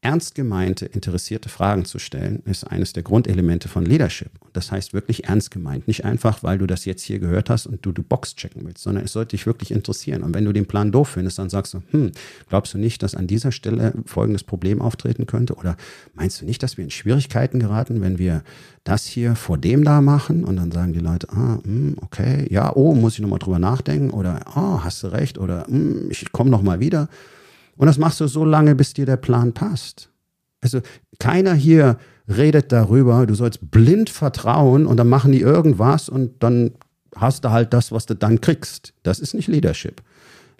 Ernst 0.00 0.36
gemeinte, 0.36 0.86
interessierte 0.86 1.48
Fragen 1.48 1.84
zu 1.84 1.98
stellen, 1.98 2.40
ist 2.44 2.62
eines 2.62 2.92
der 2.92 3.02
Grundelemente 3.02 3.66
von 3.68 3.84
Leadership. 3.84 4.30
Und 4.38 4.56
das 4.56 4.70
heißt 4.70 4.94
wirklich 4.94 5.24
ernst 5.24 5.50
gemeint. 5.50 5.88
Nicht 5.88 6.04
einfach, 6.04 6.44
weil 6.44 6.56
du 6.56 6.68
das 6.68 6.84
jetzt 6.84 7.02
hier 7.02 7.18
gehört 7.18 7.50
hast 7.50 7.66
und 7.66 7.84
du 7.84 7.90
die 7.90 8.02
Box 8.02 8.36
checken 8.36 8.62
willst, 8.64 8.84
sondern 8.84 9.04
es 9.04 9.12
sollte 9.12 9.30
dich 9.30 9.44
wirklich 9.44 9.72
interessieren. 9.72 10.22
Und 10.22 10.34
wenn 10.34 10.44
du 10.44 10.52
den 10.52 10.66
Plan 10.66 10.92
doof 10.92 11.08
findest, 11.08 11.40
dann 11.40 11.50
sagst 11.50 11.74
du, 11.74 11.82
hm, 11.90 12.12
glaubst 12.48 12.74
du 12.74 12.78
nicht, 12.78 13.02
dass 13.02 13.16
an 13.16 13.26
dieser 13.26 13.50
Stelle 13.50 13.92
folgendes 14.06 14.44
Problem 14.44 14.80
auftreten 14.80 15.26
könnte? 15.26 15.56
Oder 15.56 15.76
meinst 16.14 16.40
du 16.40 16.44
nicht, 16.44 16.62
dass 16.62 16.76
wir 16.76 16.84
in 16.84 16.92
Schwierigkeiten 16.92 17.58
geraten, 17.58 18.00
wenn 18.00 18.18
wir 18.18 18.44
das 18.84 19.04
hier 19.04 19.34
vor 19.34 19.58
dem 19.58 19.82
da 19.82 20.00
machen? 20.00 20.44
Und 20.44 20.58
dann 20.58 20.70
sagen 20.70 20.92
die 20.92 21.00
Leute, 21.00 21.28
ah, 21.30 21.58
hm, 21.64 21.96
okay, 22.02 22.46
ja, 22.50 22.72
oh, 22.72 22.94
muss 22.94 23.14
ich 23.14 23.20
nochmal 23.20 23.40
drüber 23.40 23.58
nachdenken? 23.58 24.10
Oder, 24.10 24.42
oh, 24.54 24.84
hast 24.84 25.02
du 25.02 25.08
recht? 25.08 25.38
Oder, 25.38 25.66
hm, 25.66 26.08
ich 26.08 26.30
komme 26.30 26.50
nochmal 26.50 26.78
wieder. 26.78 27.08
Und 27.78 27.86
das 27.86 27.96
machst 27.96 28.20
du 28.20 28.26
so 28.26 28.44
lange, 28.44 28.74
bis 28.74 28.92
dir 28.92 29.06
der 29.06 29.16
Plan 29.16 29.54
passt. 29.54 30.10
Also 30.60 30.80
keiner 31.20 31.54
hier 31.54 31.96
redet 32.28 32.72
darüber, 32.72 33.24
du 33.24 33.34
sollst 33.34 33.70
blind 33.70 34.10
vertrauen 34.10 34.84
und 34.84 34.96
dann 34.96 35.08
machen 35.08 35.32
die 35.32 35.40
irgendwas 35.40 36.08
und 36.08 36.42
dann 36.42 36.72
hast 37.14 37.44
du 37.44 37.50
halt 37.50 37.72
das, 37.72 37.92
was 37.92 38.04
du 38.06 38.14
dann 38.14 38.40
kriegst. 38.40 38.92
Das 39.04 39.20
ist 39.20 39.32
nicht 39.32 39.46
Leadership. 39.46 40.02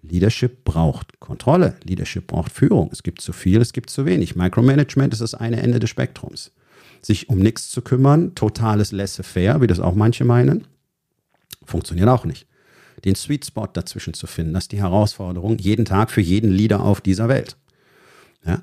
Leadership 0.00 0.62
braucht 0.64 1.18
Kontrolle, 1.18 1.74
Leadership 1.82 2.28
braucht 2.28 2.52
Führung. 2.52 2.88
Es 2.92 3.02
gibt 3.02 3.20
zu 3.20 3.32
viel, 3.32 3.60
es 3.60 3.72
gibt 3.72 3.90
zu 3.90 4.06
wenig. 4.06 4.36
Micromanagement 4.36 5.12
ist 5.12 5.20
das 5.20 5.34
eine 5.34 5.60
Ende 5.60 5.80
des 5.80 5.90
Spektrums. 5.90 6.52
Sich 7.02 7.28
um 7.28 7.40
nichts 7.40 7.68
zu 7.68 7.82
kümmern, 7.82 8.36
totales 8.36 8.92
laissez-faire, 8.92 9.60
wie 9.60 9.66
das 9.66 9.80
auch 9.80 9.96
manche 9.96 10.24
meinen, 10.24 10.68
funktioniert 11.64 12.08
auch 12.08 12.24
nicht 12.24 12.47
den 13.04 13.14
Sweet 13.14 13.46
Spot 13.46 13.68
dazwischen 13.72 14.14
zu 14.14 14.26
finden. 14.26 14.54
Das 14.54 14.64
ist 14.64 14.72
die 14.72 14.80
Herausforderung 14.80 15.58
jeden 15.58 15.84
Tag 15.84 16.10
für 16.10 16.20
jeden 16.20 16.50
Leader 16.50 16.80
auf 16.80 17.00
dieser 17.00 17.28
Welt. 17.28 17.56
Ja? 18.44 18.62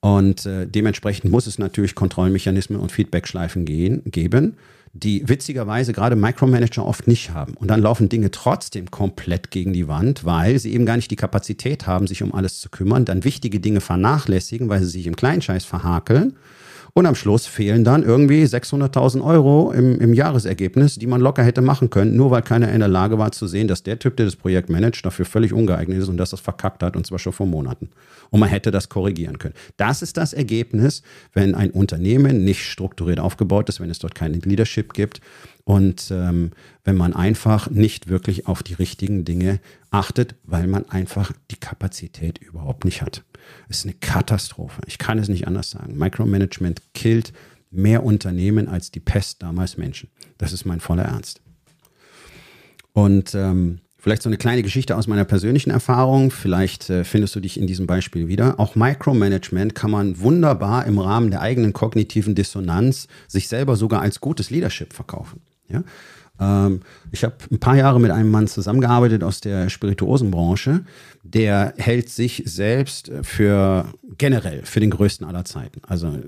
Und 0.00 0.46
äh, 0.46 0.66
dementsprechend 0.66 1.30
muss 1.30 1.46
es 1.46 1.58
natürlich 1.58 1.94
Kontrollmechanismen 1.94 2.80
und 2.80 2.90
Feedbackschleifen 2.90 3.64
gehen, 3.64 4.02
geben, 4.04 4.56
die 4.92 5.26
witzigerweise 5.28 5.92
gerade 5.92 6.16
Micromanager 6.16 6.84
oft 6.84 7.06
nicht 7.06 7.30
haben. 7.30 7.54
Und 7.54 7.68
dann 7.68 7.80
laufen 7.80 8.08
Dinge 8.08 8.30
trotzdem 8.30 8.90
komplett 8.90 9.50
gegen 9.50 9.72
die 9.72 9.88
Wand, 9.88 10.24
weil 10.24 10.58
sie 10.58 10.72
eben 10.72 10.86
gar 10.86 10.96
nicht 10.96 11.10
die 11.10 11.16
Kapazität 11.16 11.86
haben, 11.86 12.06
sich 12.06 12.22
um 12.22 12.34
alles 12.34 12.60
zu 12.60 12.68
kümmern, 12.68 13.04
dann 13.04 13.24
wichtige 13.24 13.60
Dinge 13.60 13.80
vernachlässigen, 13.80 14.68
weil 14.68 14.80
sie 14.80 14.90
sich 14.90 15.06
im 15.06 15.16
Kleinscheiß 15.16 15.64
verhakeln 15.64 16.36
und 16.94 17.06
am 17.06 17.14
Schluss 17.14 17.46
fehlen 17.46 17.84
dann 17.84 18.02
irgendwie 18.02 18.44
600.000 18.44 19.24
Euro 19.24 19.72
im, 19.72 19.98
im 19.98 20.12
Jahresergebnis, 20.12 20.96
die 20.96 21.06
man 21.06 21.22
locker 21.22 21.42
hätte 21.42 21.62
machen 21.62 21.88
können, 21.88 22.16
nur 22.16 22.30
weil 22.30 22.42
keiner 22.42 22.70
in 22.70 22.80
der 22.80 22.88
Lage 22.88 23.18
war 23.18 23.32
zu 23.32 23.46
sehen, 23.46 23.66
dass 23.66 23.82
der 23.82 23.98
Typ, 23.98 24.16
der 24.18 24.26
das 24.26 24.36
Projekt 24.36 24.68
managt, 24.68 25.04
dafür 25.06 25.24
völlig 25.24 25.54
ungeeignet 25.54 25.98
ist 25.98 26.08
und 26.08 26.18
dass 26.18 26.30
das 26.30 26.40
verkackt 26.40 26.82
hat 26.82 26.94
und 26.94 27.06
zwar 27.06 27.18
schon 27.18 27.32
vor 27.32 27.46
Monaten. 27.46 27.88
Und 28.28 28.40
man 28.40 28.50
hätte 28.50 28.70
das 28.70 28.90
korrigieren 28.90 29.38
können. 29.38 29.54
Das 29.78 30.02
ist 30.02 30.18
das 30.18 30.34
Ergebnis, 30.34 31.02
wenn 31.32 31.54
ein 31.54 31.70
Unternehmen 31.70 32.44
nicht 32.44 32.64
strukturiert 32.64 33.20
aufgebaut 33.20 33.70
ist, 33.70 33.80
wenn 33.80 33.90
es 33.90 33.98
dort 33.98 34.14
kein 34.14 34.34
Leadership 34.34 34.92
gibt 34.92 35.22
und 35.64 36.10
ähm, 36.10 36.50
wenn 36.84 36.96
man 36.96 37.14
einfach 37.14 37.70
nicht 37.70 38.08
wirklich 38.08 38.46
auf 38.46 38.62
die 38.62 38.74
richtigen 38.74 39.24
Dinge 39.24 39.60
achtet, 39.90 40.34
weil 40.44 40.66
man 40.66 40.88
einfach 40.90 41.32
die 41.50 41.56
Kapazität 41.56 42.38
überhaupt 42.38 42.84
nicht 42.84 43.00
hat. 43.00 43.24
Ist 43.68 43.84
eine 43.84 43.94
Katastrophe. 43.94 44.82
Ich 44.86 44.98
kann 44.98 45.18
es 45.18 45.28
nicht 45.28 45.46
anders 45.46 45.70
sagen. 45.70 45.96
Micromanagement 45.96 46.82
killt 46.94 47.32
mehr 47.70 48.04
Unternehmen 48.04 48.68
als 48.68 48.90
die 48.90 49.00
Pest 49.00 49.42
damals 49.42 49.76
Menschen. 49.78 50.10
Das 50.38 50.52
ist 50.52 50.64
mein 50.64 50.80
voller 50.80 51.04
Ernst. 51.04 51.40
Und 52.92 53.34
ähm, 53.34 53.80
vielleicht 53.98 54.22
so 54.22 54.28
eine 54.28 54.36
kleine 54.36 54.62
Geschichte 54.62 54.96
aus 54.96 55.06
meiner 55.06 55.24
persönlichen 55.24 55.70
Erfahrung. 55.70 56.30
Vielleicht 56.30 56.90
äh, 56.90 57.04
findest 57.04 57.34
du 57.34 57.40
dich 57.40 57.58
in 57.58 57.66
diesem 57.66 57.86
Beispiel 57.86 58.28
wieder. 58.28 58.60
Auch 58.60 58.74
Micromanagement 58.74 59.74
kann 59.74 59.90
man 59.90 60.20
wunderbar 60.20 60.86
im 60.86 60.98
Rahmen 60.98 61.30
der 61.30 61.40
eigenen 61.40 61.72
kognitiven 61.72 62.34
Dissonanz 62.34 63.08
sich 63.28 63.48
selber 63.48 63.76
sogar 63.76 64.02
als 64.02 64.20
gutes 64.20 64.50
Leadership 64.50 64.92
verkaufen. 64.92 65.40
Ja? 65.68 65.82
Ähm, 66.42 66.80
ich 67.10 67.24
habe 67.24 67.34
ein 67.50 67.58
paar 67.58 67.76
Jahre 67.76 68.00
mit 68.00 68.10
einem 68.10 68.30
Mann 68.30 68.48
zusammengearbeitet 68.48 69.22
aus 69.22 69.40
der 69.40 69.68
Spirituosenbranche. 69.68 70.84
Der 71.22 71.74
hält 71.76 72.08
sich 72.08 72.42
selbst 72.46 73.10
für 73.22 73.86
generell 74.18 74.64
für 74.64 74.80
den 74.80 74.90
größten 74.90 75.26
aller 75.26 75.44
Zeiten. 75.44 75.80
Also 75.86 76.18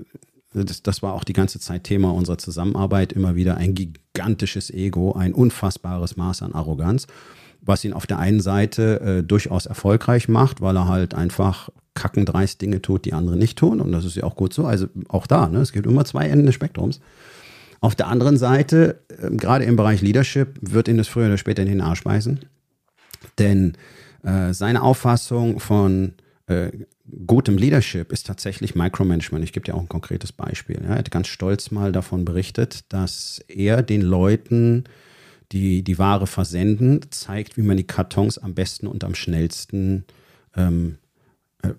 das, 0.53 0.81
das, 0.81 1.01
war 1.01 1.13
auch 1.13 1.25
die 1.25 1.33
ganze 1.33 1.59
Zeit 1.59 1.83
Thema 1.83 2.13
unserer 2.13 2.37
Zusammenarbeit, 2.37 3.11
immer 3.11 3.35
wieder 3.35 3.57
ein 3.57 3.75
gigantisches 3.75 4.71
Ego, 4.71 5.13
ein 5.13 5.33
unfassbares 5.33 6.15
Maß 6.15 6.43
an 6.43 6.53
Arroganz, 6.53 7.07
was 7.61 7.83
ihn 7.83 7.93
auf 7.93 8.07
der 8.07 8.19
einen 8.19 8.39
Seite 8.39 9.01
äh, 9.01 9.23
durchaus 9.23 9.65
erfolgreich 9.65 10.29
macht, 10.29 10.61
weil 10.61 10.77
er 10.77 10.87
halt 10.87 11.13
einfach 11.13 11.69
kackendreist 11.93 12.61
Dinge 12.61 12.81
tut, 12.81 13.05
die 13.05 13.13
andere 13.13 13.35
nicht 13.35 13.57
tun. 13.57 13.81
Und 13.81 13.91
das 13.91 14.05
ist 14.05 14.15
ja 14.15 14.23
auch 14.23 14.35
gut 14.35 14.53
so. 14.53 14.65
Also 14.65 14.87
auch 15.09 15.27
da, 15.27 15.47
ne? 15.47 15.59
es 15.59 15.71
gibt 15.71 15.87
immer 15.87 16.05
zwei 16.05 16.27
Enden 16.27 16.45
des 16.45 16.55
Spektrums. 16.55 16.99
Auf 17.81 17.95
der 17.95 18.07
anderen 18.07 18.37
Seite, 18.37 19.01
äh, 19.09 19.29
gerade 19.35 19.65
im 19.65 19.75
Bereich 19.75 20.01
Leadership, 20.01 20.57
wird 20.61 20.87
ihn 20.87 20.97
das 20.97 21.07
früher 21.07 21.27
oder 21.27 21.37
später 21.37 21.61
in 21.61 21.69
den 21.69 21.81
Arsch 21.81 22.03
beißen. 22.03 22.39
Denn 23.37 23.73
äh, 24.23 24.53
seine 24.53 24.81
Auffassung 24.81 25.59
von 25.59 26.13
äh, 26.47 26.71
gutem 27.27 27.57
Leadership 27.57 28.11
ist 28.11 28.27
tatsächlich 28.27 28.75
Micromanagement. 28.75 29.43
Ich 29.43 29.53
gebe 29.53 29.65
dir 29.65 29.75
auch 29.75 29.81
ein 29.81 29.89
konkretes 29.89 30.31
Beispiel. 30.31 30.81
Er 30.87 30.95
hat 30.95 31.11
ganz 31.11 31.27
stolz 31.27 31.71
mal 31.71 31.91
davon 31.91 32.25
berichtet, 32.25 32.85
dass 32.89 33.43
er 33.47 33.83
den 33.83 34.01
Leuten, 34.01 34.85
die 35.51 35.83
die 35.83 35.99
Ware 35.99 36.27
versenden, 36.27 37.01
zeigt, 37.11 37.57
wie 37.57 37.61
man 37.61 37.77
die 37.77 37.87
Kartons 37.87 38.37
am 38.37 38.55
besten 38.55 38.87
und 38.87 39.03
am 39.03 39.15
schnellsten 39.15 40.05
ähm, 40.55 40.97
äh, 41.61 41.73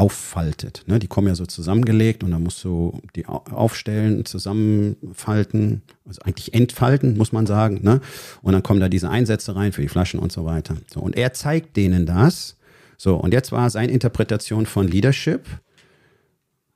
auffaltet. 0.00 0.84
Ne? 0.86 0.98
Die 0.98 1.08
kommen 1.08 1.28
ja 1.28 1.34
so 1.34 1.44
zusammengelegt 1.44 2.24
und 2.24 2.30
dann 2.30 2.42
musst 2.42 2.64
du 2.64 3.02
die 3.14 3.26
aufstellen, 3.26 4.24
zusammenfalten, 4.24 5.82
also 6.06 6.22
eigentlich 6.22 6.54
entfalten, 6.54 7.18
muss 7.18 7.32
man 7.32 7.44
sagen. 7.46 7.80
Ne? 7.82 8.00
Und 8.40 8.54
dann 8.54 8.62
kommen 8.62 8.80
da 8.80 8.88
diese 8.88 9.10
Einsätze 9.10 9.54
rein 9.56 9.72
für 9.72 9.82
die 9.82 9.88
Flaschen 9.88 10.18
und 10.18 10.32
so 10.32 10.46
weiter. 10.46 10.78
So, 10.90 11.00
und 11.00 11.16
er 11.16 11.34
zeigt 11.34 11.76
denen 11.76 12.06
das. 12.06 12.56
So, 12.96 13.16
und 13.16 13.34
jetzt 13.34 13.52
war 13.52 13.68
seine 13.68 13.92
Interpretation 13.92 14.64
von 14.64 14.88
Leadership. 14.88 15.46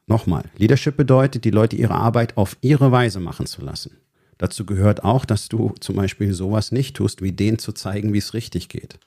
Nochmal, 0.07 0.45
Leadership 0.59 0.99
bedeutet, 0.99 1.47
die 1.47 1.51
Leute 1.51 1.77
ihre 1.77 1.95
Arbeit 1.95 2.37
auf 2.37 2.59
ihre 2.61 2.93
Weise 2.93 3.21
machen 3.21 3.47
zu 3.47 3.63
lassen. 3.65 3.97
Dazu 4.37 4.67
gehört 4.67 5.03
auch, 5.03 5.25
dass 5.25 5.49
du 5.49 5.73
zum 5.81 5.97
Beispiel 5.97 6.35
sowas 6.35 6.73
nicht 6.73 6.95
tust, 6.97 7.23
wie 7.23 7.33
denen 7.33 7.59
zu 7.59 7.73
zeigen, 7.73 8.13
wie 8.13 8.19
es 8.19 8.35
richtig 8.35 8.69
geht. 8.69 8.99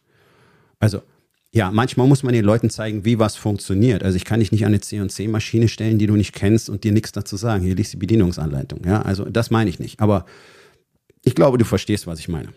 Also 0.80 1.04
ja, 1.52 1.72
manchmal 1.72 2.08
muss 2.08 2.24
man 2.24 2.34
den 2.34 2.46
Leuten 2.46 2.70
zeigen, 2.70 3.06
wie 3.06 3.20
was 3.20 3.36
funktioniert. 3.36 4.04
Also 4.04 4.16
ich 4.16 4.26
kann 4.26 4.40
dich 4.40 4.52
nicht 4.52 4.66
an 4.66 4.74
eine 4.74 4.82
C&C-Maschine 4.82 5.68
stellen, 5.68 5.98
die 5.98 6.08
du 6.08 6.16
nicht 6.16 6.34
kennst 6.34 6.70
und 6.70 6.84
dir 6.84 6.92
nichts 6.92 7.14
dazu 7.14 7.38
sagen. 7.38 7.64
Hier 7.64 7.76
liest 7.76 7.94
die 7.94 7.98
Bedienungsanleitung. 7.98 8.82
Ja, 8.86 9.02
also 9.02 9.26
das 9.26 9.50
meine 9.50 9.70
ich 9.70 9.80
nicht. 9.80 10.00
Aber 10.00 10.26
ich 11.24 11.36
glaube, 11.36 11.58
du 11.58 11.66
verstehst, 11.66 12.06
was 12.06 12.20
ich 12.20 12.28
meine. 12.28 12.50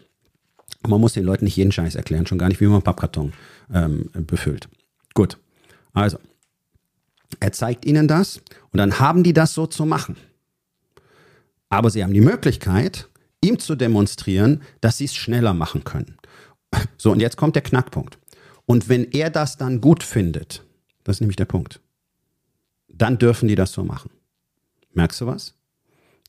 Man 0.87 1.01
muss 1.01 1.13
den 1.13 1.25
Leuten 1.25 1.45
nicht 1.45 1.57
jeden 1.57 1.73
Scheiß 1.73 1.95
erklären, 1.95 2.27
schon 2.27 2.39
gar 2.39 2.49
nicht, 2.49 2.61
wie 2.61 2.67
man 2.67 2.83
Pappkarton 2.83 3.33
ähm, 3.73 4.11
befüllt. 4.13 4.69
Gut. 5.15 5.39
Also, 5.93 6.19
er 7.39 7.53
zeigt 7.53 7.85
ihnen 7.85 8.09
das 8.09 8.41
und 8.73 8.79
dann 8.79 8.99
haben 8.99 9.23
die 9.23 9.33
das 9.33 9.55
so 9.55 9.67
zu 9.67 9.87
machen. 9.87 10.17
Aber 11.69 11.91
sie 11.91 12.03
haben 12.03 12.15
die 12.15 12.21
Möglichkeit, 12.21 13.09
ihm 13.43 13.59
zu 13.59 13.77
demonstrieren, 13.77 14.63
dass 14.81 14.99
sie 14.99 15.05
es 15.05 15.15
schneller 15.15 15.55
machen 15.55 15.85
können. 15.85 16.17
So, 16.99 17.13
und 17.13 17.21
jetzt 17.21 17.37
kommt 17.37 17.57
der 17.57 17.63
Knackpunkt. 17.63 18.19
Und 18.71 18.89
wenn 18.89 19.11
er 19.11 19.31
das 19.31 19.57
dann 19.57 19.81
gut 19.81 20.05
findet, 20.05 20.63
das 21.03 21.17
ist 21.17 21.21
nämlich 21.23 21.35
der 21.35 21.45
Punkt, 21.45 21.81
dann 22.87 23.19
dürfen 23.19 23.49
die 23.49 23.57
das 23.57 23.73
so 23.73 23.83
machen. 23.83 24.11
Merkst 24.93 25.21
du 25.21 25.27
was? 25.27 25.55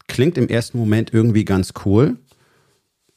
Klingt 0.07 0.39
im 0.39 0.47
ersten 0.47 0.79
Moment 0.79 1.13
irgendwie 1.13 1.45
ganz 1.45 1.73
cool. 1.85 2.17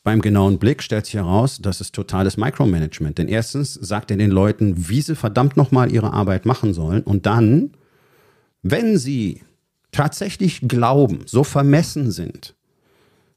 Beim 0.02 0.20
genauen 0.20 0.58
Blick 0.58 0.82
stellt 0.82 1.06
sich 1.06 1.14
heraus, 1.14 1.58
das 1.62 1.80
ist 1.80 1.94
totales 1.94 2.36
Micromanagement. 2.36 3.16
Denn 3.16 3.28
erstens 3.28 3.72
sagt 3.72 4.10
er 4.10 4.18
den 4.18 4.30
Leuten, 4.30 4.90
wie 4.90 5.00
sie 5.00 5.16
verdammt 5.16 5.56
nochmal 5.56 5.90
ihre 5.90 6.12
Arbeit 6.12 6.44
machen 6.44 6.74
sollen. 6.74 7.02
Und 7.02 7.24
dann, 7.24 7.70
wenn 8.60 8.98
sie 8.98 9.40
tatsächlich 9.90 10.68
glauben, 10.68 11.20
so 11.24 11.44
vermessen 11.44 12.10
sind, 12.10 12.54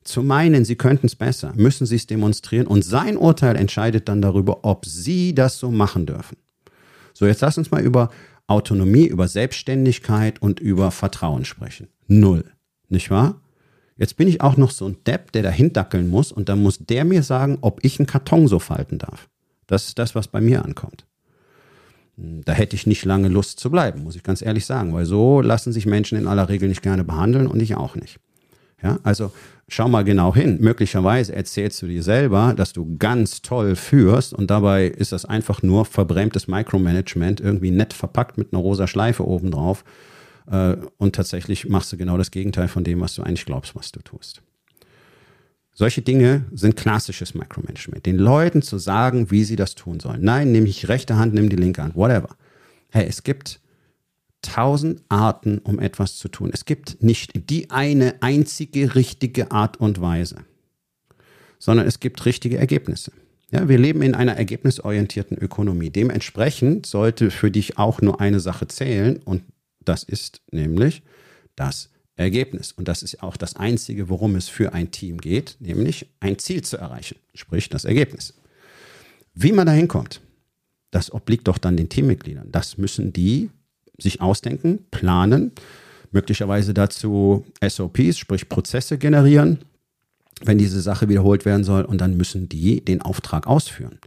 zu 0.07 0.23
meinen, 0.23 0.65
sie 0.65 0.75
könnten 0.75 1.07
es 1.07 1.15
besser, 1.15 1.53
müssen 1.55 1.85
sie 1.85 1.95
es 1.95 2.07
demonstrieren 2.07 2.67
und 2.67 2.83
sein 2.83 3.17
Urteil 3.17 3.55
entscheidet 3.55 4.07
dann 4.07 4.21
darüber, 4.21 4.63
ob 4.63 4.85
sie 4.85 5.35
das 5.35 5.59
so 5.59 5.71
machen 5.71 6.05
dürfen. 6.05 6.37
So, 7.13 7.25
jetzt 7.25 7.41
lass 7.41 7.57
uns 7.57 7.71
mal 7.71 7.81
über 7.81 8.09
Autonomie, 8.47 9.07
über 9.07 9.27
Selbstständigkeit 9.27 10.41
und 10.41 10.59
über 10.59 10.91
Vertrauen 10.91 11.45
sprechen. 11.45 11.89
Null. 12.07 12.45
Nicht 12.89 13.11
wahr? 13.11 13.41
Jetzt 13.97 14.15
bin 14.15 14.27
ich 14.27 14.41
auch 14.41 14.57
noch 14.57 14.71
so 14.71 14.87
ein 14.87 14.97
Depp, 15.05 15.31
der 15.31 15.43
dahin 15.43 15.73
dackeln 15.73 16.07
muss 16.09 16.31
und 16.31 16.49
dann 16.49 16.61
muss 16.61 16.77
der 16.77 17.03
mir 17.03 17.23
sagen, 17.23 17.57
ob 17.61 17.83
ich 17.83 17.99
einen 17.99 18.07
Karton 18.07 18.47
so 18.47 18.59
falten 18.59 18.99
darf. 18.99 19.27
Das 19.65 19.87
ist 19.87 19.99
das, 19.99 20.15
was 20.15 20.27
bei 20.27 20.39
mir 20.39 20.63
ankommt. 20.63 21.05
Da 22.15 22.53
hätte 22.53 22.75
ich 22.75 22.87
nicht 22.87 23.05
lange 23.05 23.27
Lust 23.27 23.59
zu 23.59 23.69
bleiben, 23.69 24.03
muss 24.03 24.15
ich 24.15 24.23
ganz 24.23 24.41
ehrlich 24.41 24.65
sagen, 24.65 24.93
weil 24.93 25.05
so 25.05 25.41
lassen 25.41 25.73
sich 25.73 25.85
Menschen 25.85 26.17
in 26.17 26.27
aller 26.27 26.49
Regel 26.49 26.69
nicht 26.69 26.81
gerne 26.81 27.03
behandeln 27.03 27.47
und 27.47 27.61
ich 27.61 27.75
auch 27.75 27.95
nicht. 27.95 28.19
Ja, 28.83 28.99
also 29.03 29.31
schau 29.67 29.87
mal 29.87 30.03
genau 30.03 30.35
hin. 30.35 30.59
Möglicherweise 30.61 31.35
erzählst 31.35 31.81
du 31.81 31.87
dir 31.87 32.03
selber, 32.03 32.53
dass 32.55 32.73
du 32.73 32.97
ganz 32.97 33.41
toll 33.41 33.75
führst 33.75 34.33
und 34.33 34.51
dabei 34.51 34.85
ist 34.85 35.11
das 35.11 35.25
einfach 35.25 35.63
nur 35.63 35.85
verbrämtes 35.85 36.47
Micromanagement, 36.47 37.41
irgendwie 37.41 37.71
nett 37.71 37.93
verpackt 37.93 38.37
mit 38.37 38.53
einer 38.53 38.61
rosa 38.61 38.85
Schleife 38.85 39.27
obendrauf 39.27 39.83
äh, 40.51 40.77
und 40.97 41.15
tatsächlich 41.15 41.67
machst 41.67 41.91
du 41.91 41.97
genau 41.97 42.17
das 42.17 42.29
Gegenteil 42.29 42.67
von 42.67 42.83
dem, 42.83 43.01
was 43.01 43.15
du 43.15 43.23
eigentlich 43.23 43.45
glaubst, 43.45 43.75
was 43.75 43.91
du 43.91 43.99
tust. 44.01 44.43
Solche 45.73 46.01
Dinge 46.01 46.45
sind 46.53 46.75
klassisches 46.75 47.35
Micromanagement. 47.35 48.05
Den 48.05 48.17
Leuten 48.17 48.63
zu 48.63 48.79
sagen, 48.79 49.29
wie 49.29 49.43
sie 49.43 49.55
das 49.55 49.75
tun 49.75 49.99
sollen. 49.99 50.23
Nein, 50.23 50.51
nehme 50.51 50.67
ich 50.67 50.87
rechte 50.87 51.17
Hand, 51.17 51.35
nimm 51.35 51.49
die 51.49 51.55
linke 51.55 51.83
Hand, 51.83 51.95
whatever. 51.95 52.29
Hey, 52.89 53.05
es 53.07 53.21
gibt 53.21 53.59
tausend 54.47 55.01
Arten, 55.09 55.59
um 55.59 55.79
etwas 55.79 56.17
zu 56.17 56.29
tun. 56.29 56.49
Es 56.53 56.65
gibt 56.65 57.03
nicht 57.03 57.49
die 57.49 57.69
eine 57.69 58.15
einzige 58.21 58.95
richtige 58.95 59.51
Art 59.51 59.77
und 59.77 60.01
Weise, 60.01 60.37
sondern 61.59 61.85
es 61.85 61.99
gibt 61.99 62.25
richtige 62.25 62.57
Ergebnisse. 62.57 63.11
Ja, 63.51 63.67
wir 63.69 63.77
leben 63.77 64.01
in 64.01 64.15
einer 64.15 64.35
ergebnisorientierten 64.35 65.37
Ökonomie. 65.37 65.89
Dementsprechend 65.89 66.85
sollte 66.85 67.31
für 67.31 67.51
dich 67.51 67.77
auch 67.77 68.01
nur 68.01 68.19
eine 68.19 68.39
Sache 68.39 68.67
zählen 68.67 69.17
und 69.23 69.43
das 69.85 70.03
ist 70.03 70.41
nämlich 70.51 71.01
das 71.55 71.89
Ergebnis. 72.15 72.71
Und 72.71 72.87
das 72.87 73.03
ist 73.03 73.23
auch 73.23 73.37
das 73.37 73.55
Einzige, 73.55 74.09
worum 74.09 74.35
es 74.35 74.49
für 74.49 74.73
ein 74.73 74.91
Team 74.91 75.19
geht, 75.19 75.57
nämlich 75.59 76.07
ein 76.19 76.39
Ziel 76.39 76.63
zu 76.63 76.77
erreichen, 76.77 77.17
sprich 77.33 77.69
das 77.69 77.85
Ergebnis. 77.85 78.33
Wie 79.33 79.51
man 79.51 79.67
da 79.67 79.73
hinkommt, 79.73 80.21
das 80.91 81.13
obliegt 81.13 81.47
doch 81.47 81.57
dann 81.57 81.77
den 81.77 81.89
Teammitgliedern. 81.89 82.51
Das 82.51 82.77
müssen 82.77 83.13
die 83.13 83.49
sich 83.97 84.21
ausdenken, 84.21 84.79
planen, 84.91 85.51
möglicherweise 86.11 86.73
dazu 86.73 87.45
SOPs, 87.65 88.17
sprich 88.17 88.49
Prozesse 88.49 88.97
generieren, 88.97 89.59
wenn 90.43 90.57
diese 90.57 90.81
Sache 90.81 91.09
wiederholt 91.09 91.45
werden 91.45 91.63
soll, 91.63 91.83
und 91.83 91.99
dann 91.99 92.17
müssen 92.17 92.47
die 92.47 92.83
den 92.83 93.01
Auftrag 93.01 93.47
ausführen. 93.47 93.99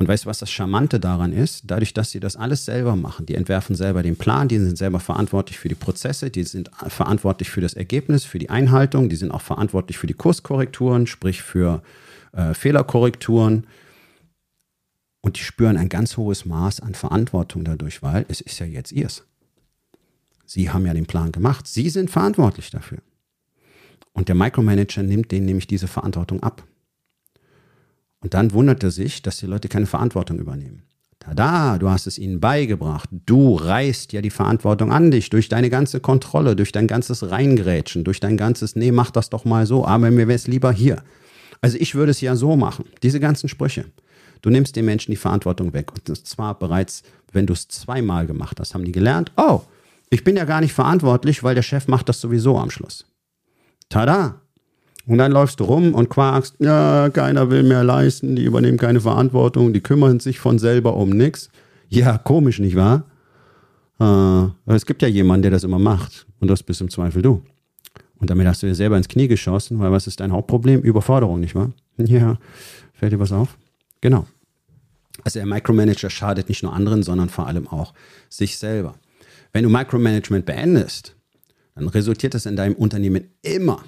Und 0.00 0.08
weißt 0.08 0.24
du, 0.24 0.30
was 0.30 0.38
das 0.38 0.50
Charmante 0.50 0.98
daran 0.98 1.30
ist? 1.30 1.64
Dadurch, 1.66 1.92
dass 1.92 2.10
sie 2.10 2.20
das 2.20 2.34
alles 2.34 2.64
selber 2.64 2.96
machen, 2.96 3.26
die 3.26 3.34
entwerfen 3.34 3.76
selber 3.76 4.02
den 4.02 4.16
Plan, 4.16 4.48
die 4.48 4.58
sind 4.58 4.78
selber 4.78 4.98
verantwortlich 4.98 5.58
für 5.58 5.68
die 5.68 5.74
Prozesse, 5.74 6.30
die 6.30 6.44
sind 6.44 6.70
verantwortlich 6.88 7.50
für 7.50 7.60
das 7.60 7.74
Ergebnis, 7.74 8.24
für 8.24 8.38
die 8.38 8.48
Einhaltung, 8.48 9.10
die 9.10 9.16
sind 9.16 9.30
auch 9.30 9.42
verantwortlich 9.42 9.98
für 9.98 10.06
die 10.06 10.14
Kurskorrekturen, 10.14 11.06
sprich 11.06 11.42
für 11.42 11.82
äh, 12.32 12.54
Fehlerkorrekturen. 12.54 13.66
Und 15.20 15.38
die 15.38 15.42
spüren 15.42 15.76
ein 15.76 15.88
ganz 15.88 16.16
hohes 16.16 16.44
Maß 16.44 16.80
an 16.80 16.94
Verantwortung 16.94 17.64
dadurch, 17.64 18.02
weil 18.02 18.24
es 18.28 18.40
ist 18.40 18.58
ja 18.58 18.66
jetzt 18.66 18.92
ihrs. 18.92 19.24
Sie 20.46 20.70
haben 20.70 20.86
ja 20.86 20.94
den 20.94 21.06
Plan 21.06 21.30
gemacht. 21.30 21.66
Sie 21.66 21.88
sind 21.90 22.10
verantwortlich 22.10 22.70
dafür. 22.70 22.98
Und 24.12 24.28
der 24.28 24.34
Micromanager 24.34 25.02
nimmt 25.02 25.30
denen 25.30 25.46
nämlich 25.46 25.66
diese 25.66 25.86
Verantwortung 25.86 26.42
ab. 26.42 26.64
Und 28.20 28.34
dann 28.34 28.52
wundert 28.52 28.82
er 28.82 28.90
sich, 28.90 29.22
dass 29.22 29.38
die 29.38 29.46
Leute 29.46 29.68
keine 29.68 29.86
Verantwortung 29.86 30.38
übernehmen. 30.38 30.82
Tada, 31.20 31.78
du 31.78 31.90
hast 31.90 32.06
es 32.06 32.18
ihnen 32.18 32.40
beigebracht. 32.40 33.08
Du 33.26 33.54
reißt 33.54 34.12
ja 34.12 34.22
die 34.22 34.30
Verantwortung 34.30 34.90
an 34.90 35.10
dich 35.10 35.28
durch 35.28 35.48
deine 35.48 35.68
ganze 35.68 36.00
Kontrolle, 36.00 36.56
durch 36.56 36.72
dein 36.72 36.86
ganzes 36.86 37.30
Reingrätschen, 37.30 38.04
durch 38.04 38.20
dein 38.20 38.38
ganzes, 38.38 38.74
nee, 38.74 38.90
mach 38.90 39.10
das 39.10 39.28
doch 39.28 39.44
mal 39.44 39.66
so, 39.66 39.86
aber 39.86 40.10
mir 40.10 40.28
wäre 40.28 40.36
es 40.36 40.46
lieber 40.46 40.72
hier. 40.72 41.02
Also 41.60 41.76
ich 41.78 41.94
würde 41.94 42.10
es 42.10 42.22
ja 42.22 42.36
so 42.36 42.56
machen. 42.56 42.86
Diese 43.02 43.20
ganzen 43.20 43.48
Sprüche. 43.48 43.84
Du 44.42 44.50
nimmst 44.50 44.76
den 44.76 44.84
Menschen 44.84 45.10
die 45.10 45.16
Verantwortung 45.16 45.72
weg. 45.72 45.92
Und 45.92 46.26
zwar 46.26 46.58
bereits, 46.58 47.02
wenn 47.32 47.46
du 47.46 47.52
es 47.52 47.68
zweimal 47.68 48.26
gemacht 48.26 48.58
hast, 48.60 48.74
haben 48.74 48.84
die 48.84 48.92
gelernt, 48.92 49.32
oh, 49.36 49.62
ich 50.10 50.24
bin 50.24 50.36
ja 50.36 50.44
gar 50.44 50.60
nicht 50.60 50.72
verantwortlich, 50.72 51.42
weil 51.42 51.54
der 51.54 51.62
Chef 51.62 51.86
macht 51.86 52.08
das 52.08 52.20
sowieso 52.20 52.58
am 52.58 52.70
Schluss. 52.70 53.06
Tada, 53.88 54.40
und 55.06 55.18
dann 55.18 55.32
läufst 55.32 55.60
du 55.60 55.64
rum 55.64 55.94
und 55.94 56.08
quakst, 56.08 56.54
ja, 56.60 57.10
keiner 57.10 57.50
will 57.50 57.62
mehr 57.62 57.82
leisten, 57.82 58.36
die 58.36 58.44
übernehmen 58.44 58.78
keine 58.78 59.00
Verantwortung, 59.00 59.72
die 59.72 59.80
kümmern 59.80 60.20
sich 60.20 60.38
von 60.38 60.58
selber 60.58 60.94
um 60.94 61.10
nichts. 61.10 61.50
Ja, 61.88 62.18
komisch, 62.18 62.60
nicht 62.60 62.76
wahr? 62.76 63.04
Äh, 64.00 64.72
es 64.72 64.86
gibt 64.86 65.02
ja 65.02 65.08
jemanden, 65.08 65.42
der 65.42 65.50
das 65.50 65.64
immer 65.64 65.78
macht. 65.78 66.26
Und 66.38 66.48
das 66.48 66.62
bist 66.62 66.80
im 66.80 66.90
Zweifel 66.90 67.22
du. 67.22 67.42
Und 68.18 68.30
damit 68.30 68.46
hast 68.46 68.62
du 68.62 68.66
dir 68.66 68.74
selber 68.74 68.96
ins 68.96 69.08
Knie 69.08 69.28
geschossen, 69.28 69.80
weil 69.80 69.90
was 69.90 70.06
ist 70.06 70.20
dein 70.20 70.32
Hauptproblem? 70.32 70.80
Überforderung, 70.80 71.40
nicht 71.40 71.54
wahr? 71.54 71.72
Ja, 71.98 72.38
fällt 72.94 73.12
dir 73.12 73.18
was 73.18 73.32
auf? 73.32 73.58
Genau. 74.00 74.26
Also 75.24 75.38
der 75.38 75.46
Micromanager 75.46 76.10
schadet 76.10 76.48
nicht 76.48 76.62
nur 76.62 76.72
anderen, 76.72 77.02
sondern 77.02 77.28
vor 77.28 77.46
allem 77.46 77.68
auch 77.68 77.92
sich 78.28 78.56
selber. 78.58 78.94
Wenn 79.52 79.64
du 79.64 79.70
Micromanagement 79.70 80.46
beendest, 80.46 81.16
dann 81.74 81.88
resultiert 81.88 82.34
das 82.34 82.46
in 82.46 82.56
deinem 82.56 82.74
Unternehmen 82.74 83.30
immer 83.42 83.84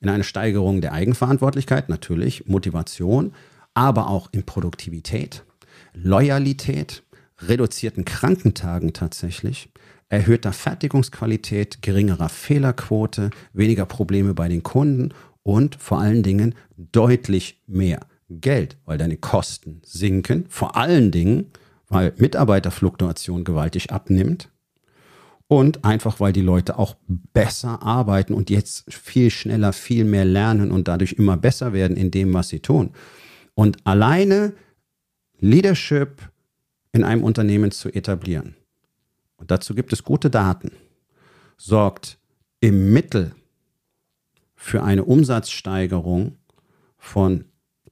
in 0.00 0.08
eine 0.08 0.24
Steigerung 0.24 0.80
der 0.80 0.92
Eigenverantwortlichkeit, 0.92 1.88
natürlich, 1.88 2.46
Motivation, 2.46 3.34
aber 3.74 4.08
auch 4.08 4.28
in 4.32 4.44
Produktivität, 4.44 5.44
Loyalität, 5.92 7.02
reduzierten 7.40 8.04
Krankentagen 8.04 8.92
tatsächlich, 8.92 9.68
erhöhter 10.08 10.52
Fertigungsqualität, 10.52 11.82
geringerer 11.82 12.28
Fehlerquote, 12.28 13.30
weniger 13.52 13.86
Probleme 13.86 14.34
bei 14.34 14.48
den 14.48 14.62
Kunden 14.62 15.12
und 15.42 15.76
vor 15.76 16.00
allen 16.00 16.22
Dingen 16.22 16.54
deutlich 16.76 17.62
mehr 17.66 18.00
Geld, 18.30 18.76
weil 18.84 18.98
deine 18.98 19.16
Kosten 19.16 19.82
sinken, 19.84 20.46
vor 20.48 20.76
allen 20.76 21.10
Dingen, 21.10 21.50
weil 21.88 22.14
Mitarbeiterfluktuation 22.16 23.44
gewaltig 23.44 23.90
abnimmt 23.90 24.50
und 25.48 25.84
einfach, 25.84 26.20
weil 26.20 26.32
die 26.32 26.40
Leute 26.40 26.78
auch 26.78 26.94
besser 27.08 27.82
arbeiten 27.82 28.34
und 28.34 28.50
jetzt 28.50 28.92
viel 28.92 29.30
schneller, 29.30 29.72
viel 29.72 30.04
mehr 30.04 30.24
lernen 30.24 30.70
und 30.70 30.86
dadurch 30.86 31.14
immer 31.14 31.36
besser 31.36 31.72
werden 31.72 31.96
in 31.96 32.12
dem, 32.12 32.32
was 32.32 32.48
sie 32.48 32.60
tun. 32.60 32.92
Und 33.54 33.84
alleine 33.84 34.52
Leadership 35.40 36.30
in 36.92 37.02
einem 37.02 37.24
Unternehmen 37.24 37.72
zu 37.72 37.88
etablieren, 37.88 38.54
und 39.36 39.50
dazu 39.50 39.74
gibt 39.74 39.92
es 39.92 40.04
gute 40.04 40.30
Daten, 40.30 40.70
sorgt 41.56 42.18
im 42.60 42.92
Mittel 42.92 43.34
für 44.54 44.84
eine 44.84 45.04
Umsatzsteigerung 45.04 46.36
von 46.98 47.46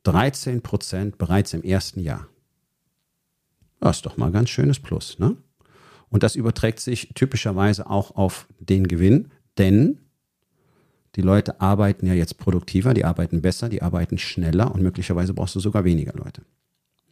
13 0.04 0.62
Prozent 0.62 1.18
bereits 1.18 1.52
im 1.54 1.62
ersten 1.62 2.00
Jahr. 2.00 2.28
Das 3.80 3.96
ist 3.98 4.06
doch 4.06 4.16
mal 4.16 4.26
ein 4.26 4.32
ganz 4.32 4.50
schönes 4.50 4.78
Plus, 4.78 5.18
ne? 5.18 5.36
Und 6.10 6.22
das 6.22 6.36
überträgt 6.36 6.80
sich 6.80 7.10
typischerweise 7.14 7.88
auch 7.88 8.16
auf 8.16 8.48
den 8.58 8.88
Gewinn, 8.88 9.30
denn 9.58 9.98
die 11.16 11.22
Leute 11.22 11.60
arbeiten 11.60 12.06
ja 12.06 12.14
jetzt 12.14 12.38
produktiver, 12.38 12.94
die 12.94 13.04
arbeiten 13.04 13.42
besser, 13.42 13.68
die 13.68 13.82
arbeiten 13.82 14.18
schneller 14.18 14.74
und 14.74 14.82
möglicherweise 14.82 15.34
brauchst 15.34 15.54
du 15.54 15.60
sogar 15.60 15.84
weniger 15.84 16.14
Leute. 16.14 16.42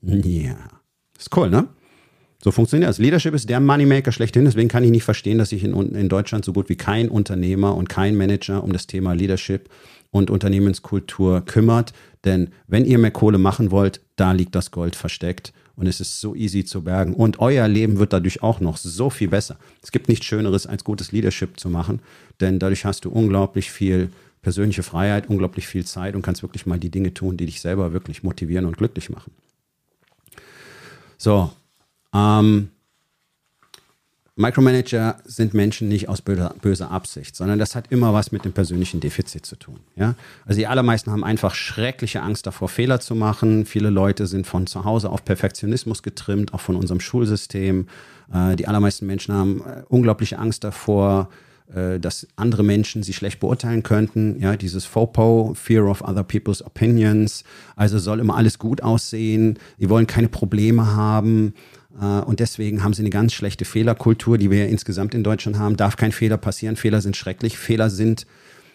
Ja, 0.00 0.56
ist 1.18 1.36
cool, 1.36 1.50
ne? 1.50 1.68
So 2.42 2.52
funktioniert 2.52 2.88
das. 2.88 2.98
Leadership 2.98 3.34
ist 3.34 3.48
der 3.48 3.60
Moneymaker 3.60 4.12
schlechthin. 4.12 4.44
Deswegen 4.44 4.68
kann 4.68 4.84
ich 4.84 4.90
nicht 4.90 5.04
verstehen, 5.04 5.38
dass 5.38 5.48
sich 5.48 5.64
in, 5.64 5.74
in 5.74 6.08
Deutschland 6.08 6.44
so 6.44 6.52
gut 6.52 6.68
wie 6.68 6.76
kein 6.76 7.08
Unternehmer 7.08 7.74
und 7.74 7.88
kein 7.88 8.14
Manager 8.14 8.62
um 8.62 8.72
das 8.72 8.86
Thema 8.86 9.14
Leadership 9.14 9.70
und 10.10 10.30
Unternehmenskultur 10.30 11.42
kümmert. 11.42 11.92
Denn 12.24 12.50
wenn 12.66 12.84
ihr 12.84 12.98
mehr 12.98 13.10
Kohle 13.10 13.38
machen 13.38 13.70
wollt, 13.70 14.00
da 14.16 14.32
liegt 14.32 14.54
das 14.54 14.70
Gold 14.70 14.96
versteckt 14.96 15.52
und 15.76 15.86
es 15.86 16.00
ist 16.00 16.20
so 16.20 16.34
easy 16.34 16.64
zu 16.64 16.82
bergen. 16.82 17.14
Und 17.14 17.38
euer 17.38 17.68
Leben 17.68 17.98
wird 17.98 18.12
dadurch 18.12 18.42
auch 18.42 18.60
noch 18.60 18.76
so 18.78 19.10
viel 19.10 19.28
besser. 19.28 19.58
Es 19.82 19.92
gibt 19.92 20.08
nichts 20.08 20.26
Schöneres, 20.26 20.66
als 20.66 20.84
gutes 20.84 21.12
Leadership 21.12 21.60
zu 21.60 21.68
machen, 21.68 22.00
denn 22.40 22.58
dadurch 22.58 22.84
hast 22.84 23.04
du 23.04 23.10
unglaublich 23.10 23.70
viel 23.70 24.10
persönliche 24.42 24.82
Freiheit, 24.82 25.28
unglaublich 25.28 25.66
viel 25.66 25.84
Zeit 25.84 26.14
und 26.14 26.22
kannst 26.22 26.42
wirklich 26.42 26.66
mal 26.66 26.78
die 26.78 26.90
Dinge 26.90 27.12
tun, 27.12 27.36
die 27.36 27.46
dich 27.46 27.60
selber 27.60 27.92
wirklich 27.92 28.22
motivieren 28.22 28.64
und 28.64 28.78
glücklich 28.78 29.10
machen. 29.10 29.32
So, 31.18 31.50
ähm, 32.14 32.70
Micromanager 34.38 35.16
sind 35.24 35.54
Menschen 35.54 35.88
nicht 35.88 36.10
aus 36.10 36.20
böser, 36.20 36.90
Absicht, 36.90 37.34
sondern 37.34 37.58
das 37.58 37.74
hat 37.74 37.86
immer 37.88 38.12
was 38.12 38.32
mit 38.32 38.44
dem 38.44 38.52
persönlichen 38.52 39.00
Defizit 39.00 39.46
zu 39.46 39.56
tun. 39.56 39.80
Ja? 39.96 40.14
Also 40.44 40.58
die 40.58 40.66
allermeisten 40.66 41.10
haben 41.10 41.24
einfach 41.24 41.54
schreckliche 41.54 42.20
Angst 42.20 42.46
davor, 42.46 42.68
Fehler 42.68 43.00
zu 43.00 43.14
machen. 43.14 43.64
Viele 43.64 43.88
Leute 43.88 44.26
sind 44.26 44.46
von 44.46 44.66
zu 44.66 44.84
Hause 44.84 45.08
auf 45.08 45.24
Perfektionismus 45.24 46.02
getrimmt, 46.02 46.52
auch 46.52 46.60
von 46.60 46.76
unserem 46.76 47.00
Schulsystem. 47.00 47.88
Äh, 48.30 48.56
die 48.56 48.68
allermeisten 48.68 49.06
Menschen 49.06 49.34
haben 49.34 49.62
äh, 49.62 49.82
unglaubliche 49.88 50.38
Angst 50.38 50.64
davor, 50.64 51.30
äh, 51.74 51.98
dass 51.98 52.28
andere 52.36 52.62
Menschen 52.62 53.02
sie 53.02 53.14
schlecht 53.14 53.40
beurteilen 53.40 53.82
könnten. 53.82 54.38
Ja, 54.38 54.56
dieses 54.56 54.84
FOPO, 54.84 55.54
Fear 55.54 55.86
of 55.86 56.02
Other 56.02 56.24
People's 56.24 56.62
Opinions. 56.62 57.42
Also 57.74 57.98
soll 57.98 58.20
immer 58.20 58.36
alles 58.36 58.58
gut 58.58 58.82
aussehen. 58.82 59.58
Die 59.80 59.88
wollen 59.88 60.06
keine 60.06 60.28
Probleme 60.28 60.94
haben. 60.94 61.54
Äh, 62.00 62.04
und 62.04 62.40
deswegen 62.40 62.82
haben 62.82 62.94
sie 62.94 63.02
eine 63.02 63.10
ganz 63.10 63.32
schlechte 63.32 63.64
Fehlerkultur, 63.64 64.38
die 64.38 64.50
wir 64.50 64.58
ja 64.58 64.66
insgesamt 64.66 65.14
in 65.14 65.24
Deutschland 65.24 65.58
haben. 65.58 65.76
Darf 65.76 65.96
kein 65.96 66.12
Fehler 66.12 66.36
passieren. 66.36 66.76
Fehler 66.76 67.00
sind 67.00 67.16
schrecklich. 67.16 67.58
Fehler 67.58 67.90
sind 67.90 68.26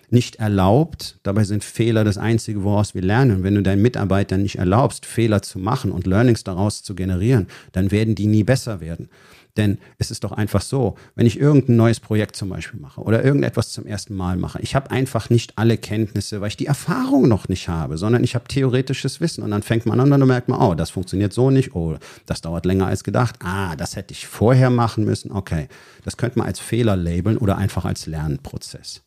nicht 0.09 0.37
erlaubt. 0.37 1.17
Dabei 1.23 1.45
sind 1.45 1.63
Fehler 1.63 2.03
das 2.03 2.17
Einzige, 2.17 2.63
woraus 2.63 2.93
wir 2.93 3.01
lernen. 3.01 3.37
Und 3.37 3.43
wenn 3.43 3.55
du 3.55 3.63
deinen 3.63 3.81
Mitarbeitern 3.81 4.41
nicht 4.41 4.57
erlaubst, 4.57 5.05
Fehler 5.05 5.41
zu 5.41 5.57
machen 5.57 5.91
und 5.91 6.05
Learnings 6.05 6.43
daraus 6.43 6.83
zu 6.83 6.95
generieren, 6.95 7.47
dann 7.71 7.91
werden 7.91 8.15
die 8.15 8.27
nie 8.27 8.43
besser 8.43 8.81
werden. 8.81 9.09
Denn 9.57 9.79
es 9.97 10.11
ist 10.11 10.23
doch 10.23 10.31
einfach 10.31 10.61
so, 10.61 10.95
wenn 11.15 11.25
ich 11.25 11.39
irgendein 11.39 11.75
neues 11.75 11.99
Projekt 11.99 12.35
zum 12.35 12.49
Beispiel 12.49 12.79
mache 12.79 13.01
oder 13.01 13.23
irgendetwas 13.23 13.71
zum 13.71 13.85
ersten 13.85 14.15
Mal 14.15 14.37
mache, 14.37 14.61
ich 14.61 14.75
habe 14.75 14.91
einfach 14.91 15.29
nicht 15.29 15.57
alle 15.57 15.77
Kenntnisse, 15.77 16.39
weil 16.39 16.47
ich 16.47 16.57
die 16.57 16.67
Erfahrung 16.67 17.27
noch 17.27 17.49
nicht 17.49 17.67
habe, 17.67 17.97
sondern 17.97 18.23
ich 18.23 18.35
habe 18.35 18.47
theoretisches 18.47 19.19
Wissen 19.19 19.43
und 19.43 19.51
dann 19.51 19.63
fängt 19.63 19.85
man 19.85 19.99
an 19.99 20.11
und 20.11 20.19
dann 20.19 20.27
merkt 20.27 20.47
man, 20.47 20.61
oh, 20.61 20.73
das 20.73 20.89
funktioniert 20.89 21.33
so 21.33 21.49
nicht, 21.49 21.75
oh, 21.75 21.97
das 22.25 22.41
dauert 22.41 22.65
länger 22.65 22.87
als 22.87 23.03
gedacht, 23.03 23.35
ah, 23.43 23.75
das 23.75 23.95
hätte 23.95 24.13
ich 24.13 24.25
vorher 24.25 24.69
machen 24.69 25.03
müssen, 25.03 25.31
okay. 25.31 25.67
Das 26.05 26.17
könnte 26.17 26.39
man 26.39 26.47
als 26.47 26.59
Fehler 26.59 26.95
labeln 26.95 27.37
oder 27.37 27.57
einfach 27.57 27.85
als 27.85 28.05
Lernprozess. 28.05 29.03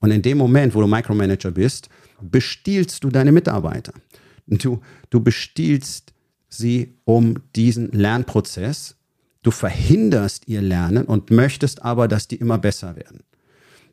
Und 0.00 0.10
in 0.10 0.20
dem 0.20 0.36
Moment, 0.36 0.74
wo 0.74 0.80
du 0.80 0.86
Micromanager 0.86 1.52
bist, 1.52 1.88
bestiehlst 2.20 3.02
du 3.04 3.08
deine 3.08 3.32
Mitarbeiter. 3.32 3.92
Du, 4.46 4.80
du 5.10 5.20
bestiehlst 5.20 6.12
sie 6.48 6.98
um 7.04 7.36
diesen 7.54 7.90
Lernprozess 7.92 8.96
Du 9.42 9.50
verhinderst 9.50 10.46
ihr 10.46 10.62
Lernen 10.62 11.04
und 11.04 11.30
möchtest 11.30 11.82
aber, 11.82 12.08
dass 12.08 12.28
die 12.28 12.36
immer 12.36 12.58
besser 12.58 12.96
werden. 12.96 13.24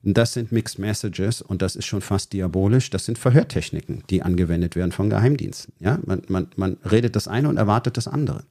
Und 0.03 0.17
das 0.17 0.33
sind 0.33 0.51
Mixed 0.51 0.79
Messages 0.79 1.41
und 1.41 1.61
das 1.61 1.75
ist 1.75 1.85
schon 1.85 2.01
fast 2.01 2.31
diabolisch. 2.31 2.89
Das 2.89 3.05
sind 3.05 3.17
Verhörtechniken, 3.17 4.03
die 4.09 4.21
angewendet 4.21 4.75
werden 4.75 4.91
von 4.91 5.09
Geheimdiensten. 5.09 5.73
Ja, 5.79 5.99
man, 6.05 6.21
man, 6.27 6.47
man 6.55 6.77
redet 6.89 7.15
das 7.15 7.27
eine 7.27 7.49
und 7.49 7.57
erwartet 7.57 7.97
das 7.97 8.07
andere. 8.07 8.43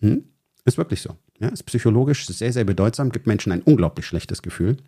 Hm? 0.00 0.24
Ist 0.64 0.78
wirklich 0.78 1.00
so. 1.00 1.16
Ja, 1.38 1.48
ist 1.48 1.62
psychologisch 1.64 2.26
sehr, 2.26 2.52
sehr 2.52 2.64
bedeutsam, 2.64 3.12
gibt 3.12 3.26
Menschen 3.26 3.52
ein 3.52 3.62
unglaublich 3.62 4.06
schlechtes 4.06 4.42
Gefühl. 4.42 4.78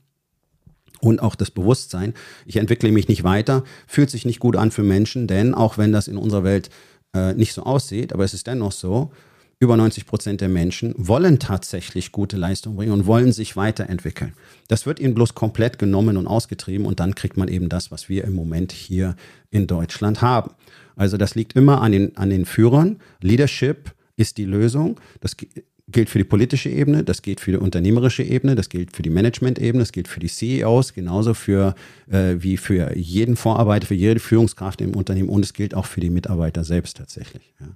Und 1.01 1.21
auch 1.23 1.35
das 1.35 1.51
Bewusstsein, 1.51 2.15
ich 2.45 2.57
entwickle 2.57 2.91
mich 2.91 3.09
nicht 3.09 3.23
weiter, 3.23 3.65
fühlt 3.87 4.11
sich 4.11 4.27
nicht 4.27 4.41
gut 4.41 4.57
an 4.57 4.71
für 4.71 4.83
Menschen, 4.83 5.27
denn 5.27 5.55
auch 5.55 5.79
wenn 5.79 5.93
das 5.93 6.09
in 6.09 6.17
unserer 6.17 6.45
Welt 6.45 6.71
äh, 7.15 7.35
nicht 7.35 7.55
so 7.55 7.63
aussieht, 7.63 8.13
aber 8.13 8.25
es 8.25 8.35
ist 8.35 8.47
dennoch 8.47 8.73
so, 8.73 9.13
über 9.61 9.77
90 9.77 10.07
Prozent 10.07 10.41
der 10.41 10.49
Menschen 10.49 10.95
wollen 10.97 11.39
tatsächlich 11.39 12.13
gute 12.13 12.39
Leistung 12.39 12.77
bringen 12.77 12.93
und 12.93 13.07
wollen 13.07 13.31
sich 13.31 13.57
weiterentwickeln. 13.57 14.33
Das 14.69 14.87
wird 14.87 14.99
ihnen 14.99 15.15
bloß 15.15 15.35
komplett 15.35 15.79
genommen 15.79 16.17
und 16.17 16.27
ausgetrieben 16.27 16.87
und 16.87 16.99
dann 16.99 17.15
kriegt 17.15 17.37
man 17.37 17.49
eben 17.49 17.69
das, 17.69 17.91
was 17.91 18.09
wir 18.09 18.25
im 18.25 18.33
Moment 18.33 18.73
hier 18.73 19.17
in 19.51 19.67
Deutschland 19.67 20.23
haben. 20.23 20.53
Also 20.97 21.19
das 21.19 21.35
liegt 21.35 21.53
immer 21.57 21.83
an 21.83 21.93
den, 21.93 22.17
an 22.17 22.31
den 22.31 22.47
Führern. 22.47 23.01
Leadership 23.21 23.93
ist 24.17 24.39
die 24.39 24.47
Lösung. 24.47 24.99
Das 25.21 25.37
gilt 25.37 26.09
für 26.09 26.19
die 26.19 26.25
politische 26.25 26.71
Ebene, 26.71 27.05
das 27.05 27.21
gilt 27.21 27.41
für 27.41 27.51
die 27.51 27.59
unternehmerische 27.59 28.23
Ebene, 28.23 28.55
das 28.55 28.71
gilt 28.71 28.97
für 28.97 29.03
die 29.03 29.11
Management-Ebene, 29.11 29.83
das 29.83 29.93
gilt 29.93 30.09
für 30.09 30.21
die 30.21 30.29
CEOs, 30.29 30.95
genauso 30.95 31.35
für, 31.35 31.75
äh, 32.11 32.37
wie 32.39 32.57
für 32.57 32.97
jeden 32.97 33.37
Vorarbeiter, 33.37 33.87
für 33.87 33.95
jede 33.95 34.21
Führungskraft 34.21 34.81
im 34.81 34.97
Unternehmen 34.97 35.29
und 35.29 35.45
es 35.45 35.53
gilt 35.53 35.75
auch 35.75 35.87
für 35.87 36.01
die 36.01 36.11
Mitarbeiter 36.11 36.65
selbst 36.65 36.97
tatsächlich. 36.97 37.53
Ja. 37.61 37.67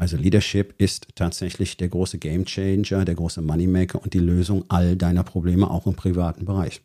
Also 0.00 0.16
Leadership 0.16 0.72
ist 0.78 1.08
tatsächlich 1.14 1.76
der 1.76 1.90
große 1.90 2.16
Gamechanger, 2.16 3.04
der 3.04 3.14
große 3.14 3.42
Moneymaker 3.42 4.02
und 4.02 4.14
die 4.14 4.18
Lösung 4.18 4.64
all 4.68 4.96
deiner 4.96 5.24
Probleme 5.24 5.70
auch 5.70 5.86
im 5.86 5.94
privaten 5.94 6.46
Bereich. 6.46 6.80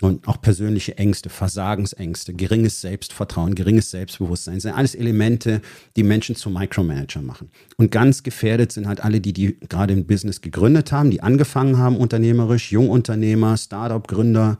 Und 0.00 0.28
auch 0.28 0.40
persönliche 0.40 0.96
Ängste, 0.96 1.28
Versagensängste, 1.28 2.32
geringes 2.32 2.80
Selbstvertrauen, 2.80 3.56
geringes 3.56 3.90
Selbstbewusstsein 3.90 4.60
sind 4.60 4.74
alles 4.74 4.94
Elemente, 4.94 5.60
die 5.96 6.04
Menschen 6.04 6.36
zu 6.36 6.50
Micromanager 6.50 7.20
machen. 7.20 7.50
Und 7.78 7.90
ganz 7.90 8.22
gefährdet 8.22 8.70
sind 8.70 8.86
halt 8.86 9.02
alle, 9.02 9.20
die, 9.20 9.32
die 9.32 9.58
gerade 9.68 9.92
ein 9.92 10.06
Business 10.06 10.40
gegründet 10.40 10.92
haben, 10.92 11.10
die 11.10 11.20
angefangen 11.20 11.78
haben 11.78 11.96
unternehmerisch, 11.96 12.70
Jungunternehmer, 12.70 13.56
Startup-Gründer, 13.56 14.58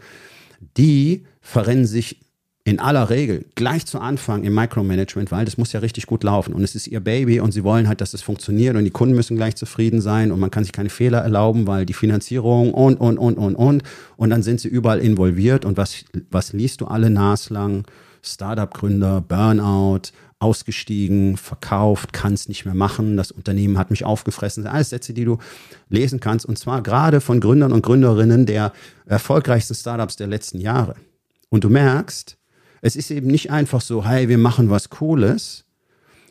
die 0.77 1.25
verrennen 1.41 1.87
sich 1.87 2.19
in 2.67 2.81
aller 2.81 3.11
Regel 3.11 3.45
gleich 3.55 3.85
zu 3.85 4.01
Anfang 4.01 4.43
im 4.43 4.55
Micromanagement, 4.55 5.31
weil 5.31 5.45
das 5.45 5.59
muss 5.59 5.75
ja 5.75 5.81
richtig 5.81 6.07
gut 6.07 6.25
laufen 6.25 6.55
und 6.55 6.63
es 6.63 6.75
ist 6.75 6.87
ihr 6.87 7.01
Baby 7.01 7.41
und 7.41 7.53
sie 7.53 7.63
wollen 7.63 7.89
halt, 7.89 8.01
dass 8.01 8.15
es 8.15 8.23
funktioniert 8.23 8.75
und 8.75 8.85
die 8.85 8.91
Kunden 8.91 9.15
müssen 9.15 9.37
gleich 9.37 9.55
zufrieden 9.57 10.01
sein 10.01 10.33
und 10.33 10.41
man 10.41 10.51
kann 10.51 10.65
sich 10.65 10.73
keine 10.73 10.89
Fehler 10.89 11.19
erlauben, 11.19 11.67
weil 11.67 11.85
die 11.85 11.93
Finanzierung 11.93 12.73
und, 12.73 12.99
und, 12.99 13.19
und, 13.19 13.37
und, 13.37 13.55
und 13.55 13.83
und 14.17 14.31
dann 14.31 14.43
sind 14.43 14.61
sie 14.61 14.69
überall 14.69 15.01
involviert 15.01 15.67
und 15.67 15.77
was, 15.77 16.07
was 16.31 16.55
liest 16.55 16.81
du 16.81 16.87
alle 16.87 17.11
naslang? 17.11 17.85
Startup-Gründer, 18.23 19.21
Burnout, 19.21 20.13
ausgestiegen, 20.39 21.37
verkauft, 21.37 22.15
kann 22.15 22.33
es 22.33 22.49
nicht 22.49 22.65
mehr 22.65 22.75
machen, 22.75 23.19
das 23.19 23.31
Unternehmen 23.31 23.77
hat 23.77 23.91
mich 23.91 24.07
aufgefressen. 24.07 24.67
Alles 24.67 24.89
Sätze, 24.89 25.13
die 25.13 25.27
du 25.27 25.37
lesen 25.91 26.21
kannst 26.21 26.47
und 26.47 26.59
zwar 26.59 26.83
gerade 26.83 27.21
von 27.21 27.41
Gründern 27.41 27.73
und 27.73 27.83
Gründerinnen 27.83 28.47
der 28.47 28.73
erfolgreichsten 29.05 29.75
Startups 29.75 30.17
der 30.17 30.29
letzten 30.29 30.61
Jahre. 30.61 30.95
Und 31.51 31.65
du 31.65 31.69
merkst, 31.69 32.39
es 32.85 32.97
ist 32.97 33.11
eben 33.11 33.29
nicht 33.29 33.51
einfach 33.51 33.81
so, 33.81 34.05
hey, 34.05 34.29
wir 34.29 34.37
machen 34.37 34.69
was 34.69 34.91
Cooles, 34.91 35.65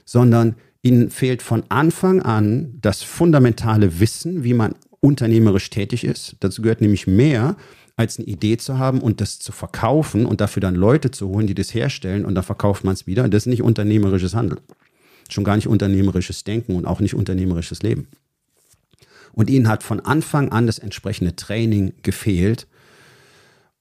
sondern 0.05 0.55
ihnen 0.83 1.09
fehlt 1.09 1.41
von 1.41 1.63
Anfang 1.69 2.21
an 2.21 2.77
das 2.79 3.01
fundamentale 3.01 3.99
Wissen, 3.99 4.43
wie 4.43 4.53
man 4.53 4.75
unternehmerisch 4.99 5.71
tätig 5.71 6.03
ist. 6.03 6.35
Dazu 6.41 6.61
gehört 6.61 6.79
nämlich 6.79 7.07
mehr, 7.07 7.55
als 7.95 8.19
eine 8.19 8.27
Idee 8.27 8.57
zu 8.57 8.77
haben 8.77 9.01
und 9.01 9.19
das 9.19 9.39
zu 9.39 9.51
verkaufen 9.51 10.27
und 10.27 10.41
dafür 10.41 10.61
dann 10.61 10.75
Leute 10.75 11.09
zu 11.09 11.27
holen, 11.29 11.47
die 11.47 11.55
das 11.55 11.73
herstellen 11.73 12.23
und 12.23 12.35
dann 12.35 12.43
verkauft 12.43 12.83
man 12.83 12.93
es 12.93 13.07
wieder. 13.07 13.27
Das 13.27 13.43
ist 13.43 13.47
nicht 13.47 13.63
unternehmerisches 13.63 14.35
Handeln. 14.35 14.61
Schon 15.29 15.43
gar 15.43 15.55
nicht 15.55 15.67
unternehmerisches 15.67 16.43
Denken 16.43 16.75
und 16.75 16.85
auch 16.85 16.99
nicht 16.99 17.15
unternehmerisches 17.15 17.81
Leben. 17.81 18.09
Und 19.31 19.49
ihnen 19.49 19.67
hat 19.67 19.81
von 19.81 20.01
Anfang 20.01 20.51
an 20.51 20.67
das 20.67 20.77
entsprechende 20.77 21.35
Training 21.35 21.93
gefehlt, 22.03 22.67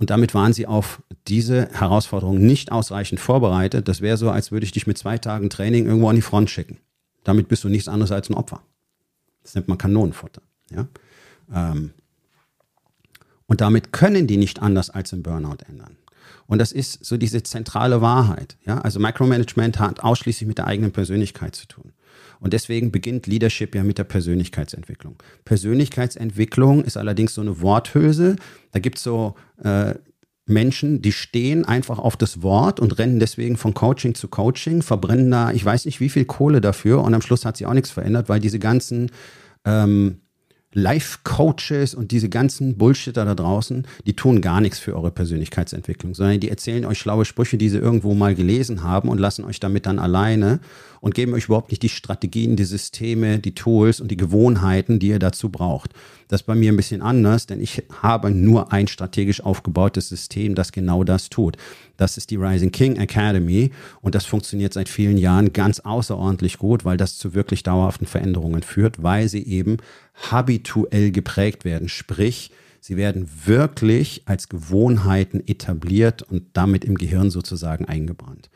und 0.02 0.10
damit 0.10 0.34
waren 0.34 0.52
sie 0.52 0.66
auf 0.66 1.00
diese 1.28 1.68
Herausforderung 1.68 2.36
nicht 2.36 2.72
ausreichend 2.72 3.20
vorbereitet. 3.20 3.86
Das 3.86 4.00
wäre 4.00 4.16
so, 4.16 4.32
als 4.32 4.50
würde 4.50 4.66
ich 4.66 4.72
dich 4.72 4.88
mit 4.88 4.98
zwei 4.98 5.16
Tagen 5.16 5.48
Training 5.48 5.86
irgendwo 5.86 6.08
an 6.08 6.16
die 6.16 6.22
Front 6.22 6.50
schicken. 6.50 6.78
Damit 7.22 7.46
bist 7.46 7.62
du 7.62 7.68
nichts 7.68 7.86
anderes 7.86 8.10
als 8.10 8.28
ein 8.28 8.34
Opfer. 8.34 8.62
Das 9.44 9.54
nennt 9.54 9.68
man 9.68 9.78
Kanonenfutter. 9.78 10.42
Ja? 10.72 10.88
Ähm, 11.54 11.92
und 13.46 13.60
damit 13.60 13.92
können 13.92 14.26
die 14.26 14.38
nicht 14.38 14.60
anders 14.60 14.90
als 14.90 15.12
im 15.12 15.22
Burnout 15.22 15.58
ändern. 15.68 15.96
Und 16.48 16.58
das 16.58 16.72
ist 16.72 17.04
so 17.04 17.16
diese 17.16 17.44
zentrale 17.44 18.02
Wahrheit. 18.02 18.56
Ja? 18.66 18.80
Also 18.80 18.98
Micromanagement 18.98 19.78
hat 19.78 20.00
ausschließlich 20.00 20.48
mit 20.48 20.58
der 20.58 20.66
eigenen 20.66 20.90
Persönlichkeit 20.90 21.54
zu 21.54 21.68
tun. 21.68 21.92
Und 22.42 22.52
deswegen 22.52 22.90
beginnt 22.90 23.28
Leadership 23.28 23.72
ja 23.76 23.84
mit 23.84 23.98
der 23.98 24.04
Persönlichkeitsentwicklung. 24.04 25.14
Persönlichkeitsentwicklung 25.44 26.82
ist 26.82 26.96
allerdings 26.96 27.34
so 27.34 27.40
eine 27.40 27.60
Worthülse. 27.60 28.34
Da 28.72 28.80
gibt 28.80 28.98
es 28.98 29.04
so 29.04 29.36
äh, 29.62 29.94
Menschen, 30.46 31.02
die 31.02 31.12
stehen 31.12 31.64
einfach 31.64 32.00
auf 32.00 32.16
das 32.16 32.42
Wort 32.42 32.80
und 32.80 32.98
rennen 32.98 33.20
deswegen 33.20 33.56
von 33.56 33.74
Coaching 33.74 34.16
zu 34.16 34.26
Coaching, 34.26 34.82
verbrennen 34.82 35.30
da, 35.30 35.52
ich 35.52 35.64
weiß 35.64 35.84
nicht 35.84 36.00
wie 36.00 36.08
viel 36.08 36.24
Kohle 36.24 36.60
dafür 36.60 37.04
und 37.04 37.14
am 37.14 37.22
Schluss 37.22 37.44
hat 37.44 37.56
sich 37.56 37.66
auch 37.68 37.74
nichts 37.74 37.92
verändert, 37.92 38.28
weil 38.28 38.40
diese 38.40 38.58
ganzen 38.58 39.12
ähm, 39.64 40.18
Life-Coaches 40.74 41.94
und 41.94 42.10
diese 42.10 42.28
ganzen 42.28 42.78
Bullshitter 42.78 43.24
da 43.24 43.34
draußen, 43.34 43.86
die 44.06 44.16
tun 44.16 44.40
gar 44.40 44.60
nichts 44.60 44.78
für 44.78 44.96
eure 44.96 45.10
Persönlichkeitsentwicklung, 45.10 46.14
sondern 46.14 46.40
die 46.40 46.48
erzählen 46.48 46.86
euch 46.86 46.98
schlaue 46.98 47.24
Sprüche, 47.24 47.58
die 47.58 47.68
sie 47.68 47.78
irgendwo 47.78 48.14
mal 48.14 48.34
gelesen 48.34 48.82
haben 48.82 49.08
und 49.08 49.18
lassen 49.18 49.44
euch 49.44 49.60
damit 49.60 49.86
dann 49.86 49.98
alleine 49.98 50.60
und 51.02 51.16
geben 51.16 51.34
euch 51.34 51.46
überhaupt 51.46 51.72
nicht 51.72 51.82
die 51.82 51.88
Strategien, 51.88 52.54
die 52.54 52.64
Systeme, 52.64 53.40
die 53.40 53.56
Tools 53.56 54.00
und 54.00 54.08
die 54.08 54.16
Gewohnheiten, 54.16 55.00
die 55.00 55.08
ihr 55.08 55.18
dazu 55.18 55.50
braucht. 55.50 55.90
Das 56.28 56.42
ist 56.42 56.46
bei 56.46 56.54
mir 56.54 56.72
ein 56.72 56.76
bisschen 56.76 57.02
anders, 57.02 57.46
denn 57.46 57.60
ich 57.60 57.82
habe 58.00 58.30
nur 58.30 58.72
ein 58.72 58.86
strategisch 58.86 59.40
aufgebautes 59.40 60.08
System, 60.08 60.54
das 60.54 60.70
genau 60.70 61.02
das 61.02 61.28
tut. 61.28 61.56
Das 61.96 62.16
ist 62.16 62.30
die 62.30 62.36
Rising 62.36 62.70
King 62.70 62.96
Academy 62.96 63.72
und 64.00 64.14
das 64.14 64.24
funktioniert 64.26 64.72
seit 64.72 64.88
vielen 64.88 65.18
Jahren 65.18 65.52
ganz 65.52 65.80
außerordentlich 65.80 66.58
gut, 66.58 66.84
weil 66.84 66.96
das 66.96 67.18
zu 67.18 67.34
wirklich 67.34 67.64
dauerhaften 67.64 68.06
Veränderungen 68.06 68.62
führt, 68.62 69.02
weil 69.02 69.28
sie 69.28 69.44
eben 69.44 69.78
habituell 70.30 71.10
geprägt 71.10 71.64
werden. 71.64 71.88
Sprich, 71.88 72.52
sie 72.78 72.96
werden 72.96 73.28
wirklich 73.44 74.22
als 74.26 74.48
Gewohnheiten 74.48 75.42
etabliert 75.48 76.22
und 76.22 76.44
damit 76.52 76.84
im 76.84 76.94
Gehirn 76.96 77.30
sozusagen 77.30 77.86
eingebrannt. 77.86 78.50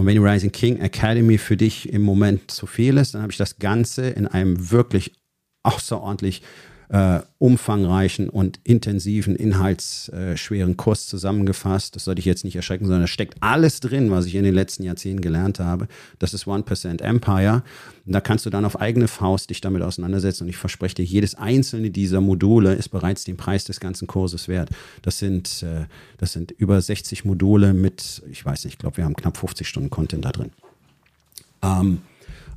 Und 0.00 0.06
wenn 0.06 0.14
die 0.14 0.26
Rising 0.26 0.50
King 0.50 0.78
Academy 0.78 1.36
für 1.36 1.58
dich 1.58 1.92
im 1.92 2.00
Moment 2.00 2.50
zu 2.50 2.64
viel 2.64 2.96
ist, 2.96 3.12
dann 3.12 3.20
habe 3.20 3.32
ich 3.32 3.36
das 3.36 3.58
Ganze 3.58 4.08
in 4.08 4.26
einem 4.26 4.70
wirklich 4.70 5.12
außerordentlich 5.62 6.40
äh, 6.90 7.20
umfangreichen 7.38 8.28
und 8.28 8.58
intensiven, 8.64 9.36
inhaltsschweren 9.36 10.76
Kurs 10.76 11.06
zusammengefasst. 11.06 11.94
Das 11.94 12.04
sollte 12.04 12.18
ich 12.18 12.24
jetzt 12.24 12.44
nicht 12.44 12.56
erschrecken, 12.56 12.84
sondern 12.84 13.02
da 13.02 13.06
steckt 13.06 13.36
alles 13.40 13.78
drin, 13.78 14.10
was 14.10 14.26
ich 14.26 14.34
in 14.34 14.42
den 14.42 14.54
letzten 14.54 14.82
Jahrzehnten 14.82 15.20
gelernt 15.20 15.60
habe. 15.60 15.86
Das 16.18 16.34
ist 16.34 16.46
1% 16.46 17.00
Empire. 17.00 17.62
Und 18.06 18.12
da 18.12 18.20
kannst 18.20 18.44
du 18.44 18.50
dann 18.50 18.64
auf 18.64 18.80
eigene 18.80 19.06
Faust 19.06 19.50
dich 19.50 19.60
damit 19.60 19.82
auseinandersetzen. 19.82 20.44
Und 20.44 20.50
ich 20.50 20.56
verspreche 20.56 20.96
dir, 20.96 21.04
jedes 21.04 21.36
einzelne 21.36 21.90
dieser 21.90 22.20
Module 22.20 22.74
ist 22.74 22.88
bereits 22.88 23.22
den 23.22 23.36
Preis 23.36 23.64
des 23.64 23.78
ganzen 23.78 24.08
Kurses 24.08 24.48
wert. 24.48 24.70
Das 25.02 25.20
sind, 25.20 25.62
äh, 25.62 25.84
das 26.18 26.32
sind 26.32 26.50
über 26.50 26.80
60 26.80 27.24
Module 27.24 27.72
mit, 27.72 28.20
ich 28.32 28.44
weiß 28.44 28.64
nicht, 28.64 28.74
ich 28.74 28.78
glaube, 28.78 28.96
wir 28.96 29.04
haben 29.04 29.14
knapp 29.14 29.36
50 29.36 29.68
Stunden 29.68 29.90
Content 29.90 30.24
da 30.24 30.32
drin. 30.32 30.50
Ähm, 31.62 32.00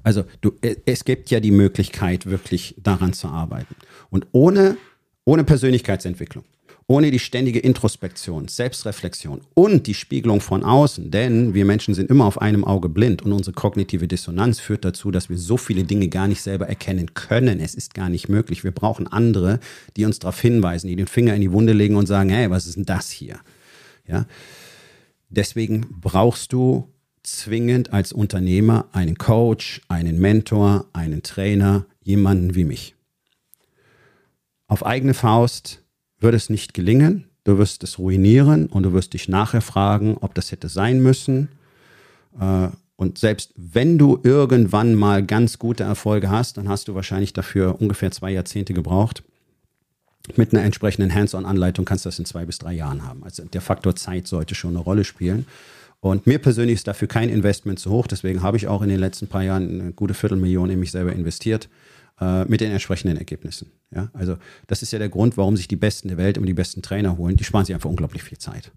also 0.04 0.26
du, 0.42 0.54
äh, 0.62 0.76
es 0.86 1.06
gibt 1.06 1.32
ja 1.32 1.40
die 1.40 1.52
Möglichkeit, 1.52 2.26
wirklich 2.26 2.76
daran 2.82 3.14
zu 3.14 3.28
arbeiten. 3.28 3.76
Und 4.10 4.28
ohne, 4.32 4.78
ohne 5.26 5.44
Persönlichkeitsentwicklung, 5.44 6.44
ohne 6.88 7.12
die 7.12 7.20
ständige 7.20 7.60
Introspektion, 7.60 8.50
Selbstreflexion 8.50 9.42
und 9.54 9.88
die 9.88 9.94
Spiegelung 9.94 10.42
von 10.42 10.64
außen, 10.64 11.12
denn 11.12 11.54
wir 11.54 11.64
Menschen 11.64 11.94
sind 11.94 12.10
immer 12.10 12.26
auf 12.26 12.42
einem 12.42 12.66
Auge 12.66 12.90
blind 12.90 13.22
und 13.22 13.32
unsere 13.32 13.54
kognitive 13.54 14.08
Dissonanz 14.08 14.60
führt 14.60 14.84
dazu, 14.84 15.10
dass 15.10 15.30
wir 15.30 15.38
so 15.38 15.56
viele 15.56 15.86
Dinge 15.86 16.10
gar 16.10 16.28
nicht 16.28 16.42
selber 16.42 16.68
erkennen 16.68 17.14
können. 17.14 17.62
Es 17.62 17.74
ist 17.74 17.94
gar 17.94 18.10
nicht 18.10 18.28
möglich. 18.28 18.66
Wir 18.66 18.72
brauchen 18.72 19.08
andere, 19.08 19.60
die 19.96 20.04
uns 20.06 20.20
darauf 20.20 20.40
hinweisen, 20.42 20.88
die 20.88 20.98
den 20.98 21.08
Finger 21.08 21.34
in 21.36 21.42
die 21.42 21.54
Wunde 21.54 21.74
legen 21.74 21.96
und 21.96 22.08
sagen, 22.08 22.30
hey, 22.30 22.50
was 22.50 22.68
ist 22.68 22.76
denn 22.76 22.86
das 22.86 23.10
hier? 23.10 23.40
Ja. 24.06 24.26
Deswegen 25.30 25.88
brauchst 26.02 26.52
du 26.52 26.93
zwingend 27.24 27.94
als 27.94 28.12
Unternehmer 28.12 28.86
einen 28.92 29.18
Coach, 29.18 29.82
einen 29.88 30.20
Mentor, 30.20 30.86
einen 30.94 31.24
Trainer, 31.24 31.86
jemanden 32.02 32.56
wie 32.56 32.66
mich. 32.66 32.96
Auf 34.68 34.86
eigene 34.86 35.14
Faust 35.14 35.84
wird 36.20 36.36
es 36.36 36.50
nicht 36.50 36.74
gelingen. 36.74 37.30
Du 37.44 37.58
wirst 37.58 37.84
es 37.84 38.00
ruinieren 38.00 38.68
und 38.68 38.84
du 38.84 38.94
wirst 38.94 39.14
dich 39.14 39.28
nachher 39.28 39.62
fragen, 39.62 40.18
ob 40.20 40.34
das 40.36 40.52
hätte 40.52 40.70
sein 40.70 41.02
müssen. 41.02 41.50
Äh, 42.40 42.70
und 42.96 43.18
selbst 43.18 43.54
wenn 43.56 43.98
du 43.98 44.20
irgendwann 44.24 44.96
mal 44.96 45.26
ganz 45.26 45.60
gute 45.60 45.84
Erfolge 45.84 46.30
hast, 46.30 46.58
dann 46.58 46.70
hast 46.70 46.88
du 46.88 46.96
wahrscheinlich 46.96 47.34
dafür 47.34 47.82
ungefähr 47.82 48.12
zwei 48.12 48.32
Jahrzehnte 48.32 48.74
gebraucht. 48.74 49.24
Mit 50.36 50.54
einer 50.54 50.64
entsprechenden 50.64 51.14
Hands-on-Anleitung 51.14 51.84
kannst 51.84 52.06
du 52.06 52.08
das 52.08 52.20
in 52.20 52.26
zwei 52.26 52.46
bis 52.46 52.60
drei 52.60 52.74
Jahren 52.74 53.06
haben. 53.06 53.24
Also 53.24 53.44
der 53.44 53.60
Faktor 53.60 53.96
Zeit 53.96 54.28
sollte 54.28 54.56
schon 54.56 54.72
eine 54.72 54.80
Rolle 54.80 55.04
spielen. 55.04 55.46
Und 56.04 56.28
mir 56.28 56.38
persönlich 56.38 56.76
ist 56.76 56.88
dafür 56.90 57.08
kein 57.08 57.30
Investment 57.30 57.80
zu 57.80 57.90
hoch. 57.90 58.08
Deswegen 58.08 58.44
habe 58.44 58.58
ich 58.58 58.68
auch 58.68 58.82
in 58.82 58.90
den 58.90 59.00
letzten 59.00 59.28
paar 59.28 59.42
Jahren 59.42 59.80
eine 59.80 59.94
gute 59.94 60.14
Viertelmillion 60.14 60.70
in 60.70 60.78
mich 60.78 60.92
selber 60.92 61.14
investiert 61.14 61.70
äh, 62.20 62.44
mit 62.44 62.60
den 62.60 62.74
entsprechenden 62.74 63.16
Ergebnissen. 63.16 63.72
Ja, 63.96 64.10
also 64.12 64.36
das 64.68 64.82
ist 64.82 64.92
ja 64.92 65.00
der 65.00 65.08
Grund, 65.08 65.38
warum 65.38 65.56
sich 65.56 65.70
die 65.70 65.78
Besten 65.78 66.10
der 66.10 66.18
Welt 66.18 66.36
immer 66.36 66.46
die 66.46 66.54
besten 66.54 66.82
Trainer 66.82 67.18
holen. 67.18 67.38
Die 67.38 67.46
sparen 67.46 67.64
sich 67.64 67.74
einfach 67.74 67.90
unglaublich 67.90 68.22
viel 68.22 68.38
Zeit. 68.38 68.74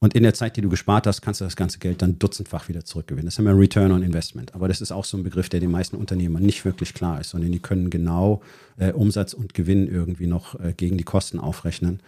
Und 0.00 0.14
in 0.14 0.22
der 0.22 0.32
Zeit, 0.32 0.56
die 0.56 0.60
du 0.60 0.68
gespart 0.68 1.08
hast, 1.08 1.22
kannst 1.22 1.40
du 1.40 1.44
das 1.44 1.56
ganze 1.56 1.80
Geld 1.80 2.02
dann 2.02 2.20
dutzendfach 2.20 2.68
wieder 2.68 2.84
zurückgewinnen. 2.84 3.26
Das 3.26 3.36
haben 3.38 3.46
wir 3.46 3.58
Return 3.58 3.90
on 3.90 4.04
Investment. 4.04 4.54
Aber 4.54 4.68
das 4.68 4.80
ist 4.80 4.92
auch 4.92 5.04
so 5.04 5.16
ein 5.16 5.24
Begriff, 5.24 5.48
der 5.48 5.58
den 5.58 5.72
meisten 5.72 5.96
Unternehmern 5.96 6.44
nicht 6.44 6.64
wirklich 6.64 6.94
klar 6.94 7.20
ist, 7.20 7.30
sondern 7.30 7.50
die 7.50 7.58
können 7.58 7.90
genau 7.90 8.40
äh, 8.76 8.92
Umsatz 8.92 9.32
und 9.32 9.54
Gewinn 9.54 9.88
irgendwie 9.88 10.28
noch 10.28 10.58
äh, 10.60 10.72
gegen 10.72 10.98
die 10.98 11.04
Kosten 11.04 11.40
aufrechnen. 11.40 11.98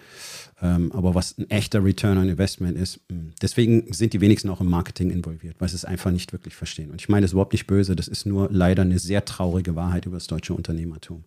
Ähm, 0.63 0.93
aber 0.93 1.17
was 1.17 1.37
ein 1.37 1.51
echter 1.51 1.83
Return 1.85 2.17
on 2.19 2.29
Investment 2.29 2.79
ist, 2.79 3.01
mh, 3.09 3.17
hm, 3.19 3.33
deswegen 3.43 3.93
sind 3.93 4.13
die 4.13 4.21
wenigsten 4.21 4.51
auch 4.51 4.61
im 4.61 4.69
Marketing 4.69 5.11
involviert, 5.11 5.57
weil 5.59 5.69
sie 5.69 5.75
es 5.75 5.85
einfach 5.85 6.13
nicht 6.13 6.33
wirklich 6.33 6.55
verstehen. 6.55 6.93
Und 6.93 7.01
ich 7.01 7.09
meine 7.09 7.25
das 7.25 7.31
ist 7.31 7.33
überhaupt 7.33 7.55
nicht 7.55 7.67
böse, 7.67 7.97
das 7.97 8.07
ist 8.07 8.25
nur 8.25 8.49
leider 8.53 8.83
eine 8.83 9.01
sehr 9.01 9.25
traurige 9.25 9.75
Wahrheit 9.75 10.07
über 10.07 10.17
das 10.17 10.29
deutsche 10.29 10.55
Unternehmertum. 10.55 11.25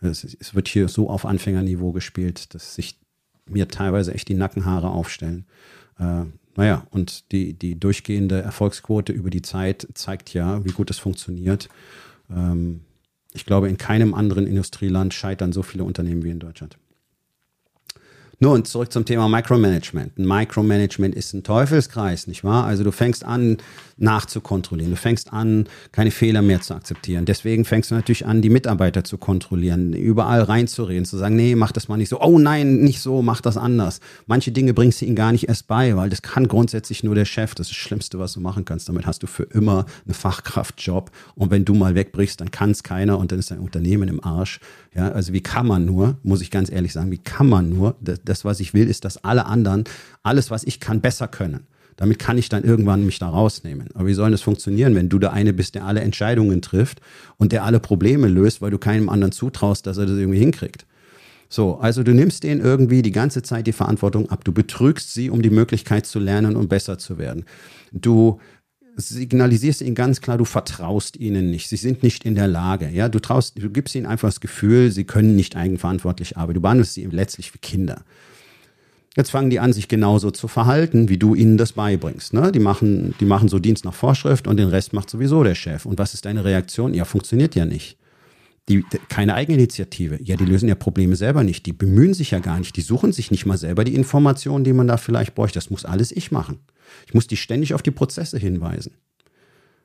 Es, 0.00 0.24
es 0.24 0.54
wird 0.56 0.66
hier 0.66 0.88
so 0.88 1.08
auf 1.08 1.24
Anfängerniveau 1.24 1.92
gespielt, 1.92 2.52
dass 2.52 2.74
sich 2.74 2.98
mir 3.46 3.68
teilweise 3.68 4.14
echt 4.14 4.28
die 4.28 4.34
Nackenhaare 4.34 4.90
aufstellen. 4.90 5.44
Äh, 6.00 6.24
naja, 6.56 6.86
und 6.90 7.30
die, 7.32 7.52
die 7.52 7.78
durchgehende 7.78 8.42
Erfolgsquote 8.42 9.12
über 9.12 9.30
die 9.30 9.42
Zeit 9.42 9.86
zeigt 9.94 10.34
ja, 10.34 10.64
wie 10.64 10.72
gut 10.72 10.90
es 10.90 10.98
funktioniert. 10.98 11.68
Ähm, 12.28 12.80
ich 13.32 13.46
glaube, 13.46 13.68
in 13.68 13.78
keinem 13.78 14.14
anderen 14.14 14.46
Industrieland 14.46 15.14
scheitern 15.14 15.52
so 15.52 15.62
viele 15.62 15.84
Unternehmen 15.84 16.24
wie 16.24 16.30
in 16.30 16.40
Deutschland. 16.40 16.76
Nun, 18.42 18.64
zurück 18.64 18.90
zum 18.90 19.04
Thema 19.04 19.28
Micromanagement. 19.28 20.16
Ein 20.18 20.26
Micromanagement 20.26 21.14
ist 21.14 21.34
ein 21.34 21.42
Teufelskreis, 21.42 22.26
nicht 22.26 22.42
wahr? 22.42 22.64
Also 22.64 22.84
du 22.84 22.90
fängst 22.90 23.22
an, 23.22 23.58
nachzukontrollieren. 24.00 24.92
Du 24.92 24.96
fängst 24.96 25.32
an, 25.32 25.66
keine 25.92 26.10
Fehler 26.10 26.40
mehr 26.40 26.62
zu 26.62 26.74
akzeptieren. 26.74 27.26
Deswegen 27.26 27.66
fängst 27.66 27.90
du 27.90 27.94
natürlich 27.94 28.24
an, 28.24 28.40
die 28.40 28.48
Mitarbeiter 28.48 29.04
zu 29.04 29.18
kontrollieren, 29.18 29.92
überall 29.92 30.40
reinzureden, 30.42 31.04
zu 31.04 31.18
sagen, 31.18 31.36
nee, 31.36 31.54
mach 31.54 31.70
das 31.72 31.88
mal 31.88 31.98
nicht 31.98 32.08
so. 32.08 32.18
Oh 32.20 32.38
nein, 32.38 32.78
nicht 32.78 33.00
so, 33.00 33.20
mach 33.20 33.42
das 33.42 33.58
anders. 33.58 34.00
Manche 34.26 34.52
Dinge 34.52 34.72
bringst 34.72 35.02
du 35.02 35.04
ihnen 35.04 35.16
gar 35.16 35.32
nicht 35.32 35.48
erst 35.48 35.66
bei, 35.66 35.94
weil 35.96 36.08
das 36.08 36.22
kann 36.22 36.48
grundsätzlich 36.48 37.04
nur 37.04 37.14
der 37.14 37.26
Chef. 37.26 37.54
Das 37.54 37.66
ist 37.66 37.76
das 37.76 37.76
Schlimmste, 37.76 38.18
was 38.18 38.32
du 38.32 38.40
machen 38.40 38.64
kannst. 38.64 38.88
Damit 38.88 39.06
hast 39.06 39.22
du 39.22 39.26
für 39.26 39.42
immer 39.42 39.84
einen 40.06 40.14
Fachkraftjob. 40.14 41.10
Und 41.34 41.50
wenn 41.50 41.66
du 41.66 41.74
mal 41.74 41.94
wegbrichst, 41.94 42.40
dann 42.40 42.50
kann 42.50 42.70
es 42.70 42.82
keiner 42.82 43.18
und 43.18 43.32
dann 43.32 43.38
ist 43.38 43.50
dein 43.50 43.58
Unternehmen 43.58 44.08
im 44.08 44.24
Arsch. 44.24 44.60
Ja, 44.94 45.12
also 45.12 45.32
wie 45.32 45.42
kann 45.42 45.66
man 45.66 45.84
nur, 45.84 46.16
muss 46.22 46.40
ich 46.40 46.50
ganz 46.50 46.70
ehrlich 46.70 46.92
sagen, 46.92 47.12
wie 47.12 47.18
kann 47.18 47.48
man 47.48 47.68
nur, 47.68 47.94
das, 48.00 48.20
das 48.30 48.44
was 48.44 48.60
ich 48.60 48.72
will, 48.72 48.88
ist, 48.88 49.04
dass 49.04 49.24
alle 49.24 49.46
anderen 49.46 49.84
alles, 50.22 50.50
was 50.50 50.64
ich 50.64 50.80
kann, 50.80 51.00
besser 51.00 51.28
können. 51.28 51.66
Damit 51.96 52.18
kann 52.18 52.38
ich 52.38 52.48
dann 52.48 52.64
irgendwann 52.64 53.04
mich 53.04 53.18
da 53.18 53.28
rausnehmen. 53.28 53.88
Aber 53.92 54.06
wie 54.06 54.14
soll 54.14 54.30
das 54.30 54.40
funktionieren, 54.40 54.94
wenn 54.94 55.10
du 55.10 55.18
der 55.18 55.34
eine 55.34 55.52
bist, 55.52 55.74
der 55.74 55.84
alle 55.84 56.00
Entscheidungen 56.00 56.62
trifft 56.62 57.02
und 57.36 57.52
der 57.52 57.64
alle 57.64 57.78
Probleme 57.78 58.28
löst, 58.28 58.62
weil 58.62 58.70
du 58.70 58.78
keinem 58.78 59.10
anderen 59.10 59.32
zutraust, 59.32 59.86
dass 59.86 59.98
er 59.98 60.06
das 60.06 60.16
irgendwie 60.16 60.38
hinkriegt? 60.38 60.86
So, 61.50 61.78
also 61.78 62.02
du 62.02 62.14
nimmst 62.14 62.44
denen 62.44 62.60
irgendwie 62.60 63.02
die 63.02 63.10
ganze 63.10 63.42
Zeit 63.42 63.66
die 63.66 63.72
Verantwortung 63.72 64.30
ab. 64.30 64.44
Du 64.44 64.52
betrügst 64.52 65.12
sie, 65.12 65.30
um 65.30 65.42
die 65.42 65.50
Möglichkeit 65.50 66.06
zu 66.06 66.20
lernen 66.20 66.56
und 66.56 66.68
besser 66.68 66.96
zu 66.96 67.18
werden. 67.18 67.44
Du 67.92 68.40
signalisierst 69.08 69.82
ihnen 69.82 69.94
ganz 69.94 70.20
klar, 70.20 70.38
du 70.38 70.44
vertraust 70.44 71.16
ihnen 71.16 71.50
nicht. 71.50 71.68
Sie 71.68 71.76
sind 71.76 72.02
nicht 72.02 72.24
in 72.24 72.34
der 72.34 72.48
Lage. 72.48 72.88
Ja, 72.88 73.08
du 73.08 73.18
traust, 73.18 73.60
du 73.60 73.70
gibst 73.70 73.94
ihnen 73.94 74.06
einfach 74.06 74.28
das 74.28 74.40
Gefühl, 74.40 74.90
sie 74.90 75.04
können 75.04 75.36
nicht 75.36 75.56
eigenverantwortlich 75.56 76.36
arbeiten. 76.36 76.54
Du 76.54 76.60
behandelst 76.60 76.94
sie 76.94 77.04
letztlich 77.06 77.52
wie 77.54 77.58
Kinder. 77.58 78.04
Jetzt 79.16 79.30
fangen 79.30 79.50
die 79.50 79.58
an, 79.58 79.72
sich 79.72 79.88
genauso 79.88 80.30
zu 80.30 80.46
verhalten, 80.46 81.08
wie 81.08 81.18
du 81.18 81.34
ihnen 81.34 81.56
das 81.56 81.72
beibringst. 81.72 82.32
Ne? 82.32 82.52
Die, 82.52 82.60
machen, 82.60 83.14
die 83.18 83.24
machen 83.24 83.48
so 83.48 83.58
Dienst 83.58 83.84
nach 83.84 83.94
Vorschrift 83.94 84.46
und 84.46 84.56
den 84.56 84.68
Rest 84.68 84.92
macht 84.92 85.10
sowieso 85.10 85.42
der 85.42 85.56
Chef. 85.56 85.84
Und 85.84 85.98
was 85.98 86.14
ist 86.14 86.26
deine 86.26 86.44
Reaktion? 86.44 86.94
Ja, 86.94 87.04
funktioniert 87.04 87.56
ja 87.56 87.64
nicht. 87.64 87.96
Die, 88.68 88.84
keine 89.08 89.34
Eigeninitiative. 89.34 90.20
Ja, 90.22 90.36
die 90.36 90.44
lösen 90.44 90.68
ja 90.68 90.76
Probleme 90.76 91.16
selber 91.16 91.42
nicht. 91.42 91.66
Die 91.66 91.72
bemühen 91.72 92.14
sich 92.14 92.30
ja 92.30 92.38
gar 92.38 92.60
nicht. 92.60 92.76
Die 92.76 92.82
suchen 92.82 93.10
sich 93.10 93.32
nicht 93.32 93.46
mal 93.46 93.58
selber 93.58 93.82
die 93.82 93.96
Informationen, 93.96 94.62
die 94.62 94.72
man 94.72 94.86
da 94.86 94.96
vielleicht 94.96 95.34
bräuchte. 95.34 95.56
Das 95.56 95.70
muss 95.70 95.84
alles 95.84 96.12
ich 96.12 96.30
machen. 96.30 96.60
Ich 97.06 97.14
muss 97.14 97.26
die 97.26 97.36
ständig 97.36 97.74
auf 97.74 97.82
die 97.82 97.90
Prozesse 97.90 98.38
hinweisen. 98.38 98.92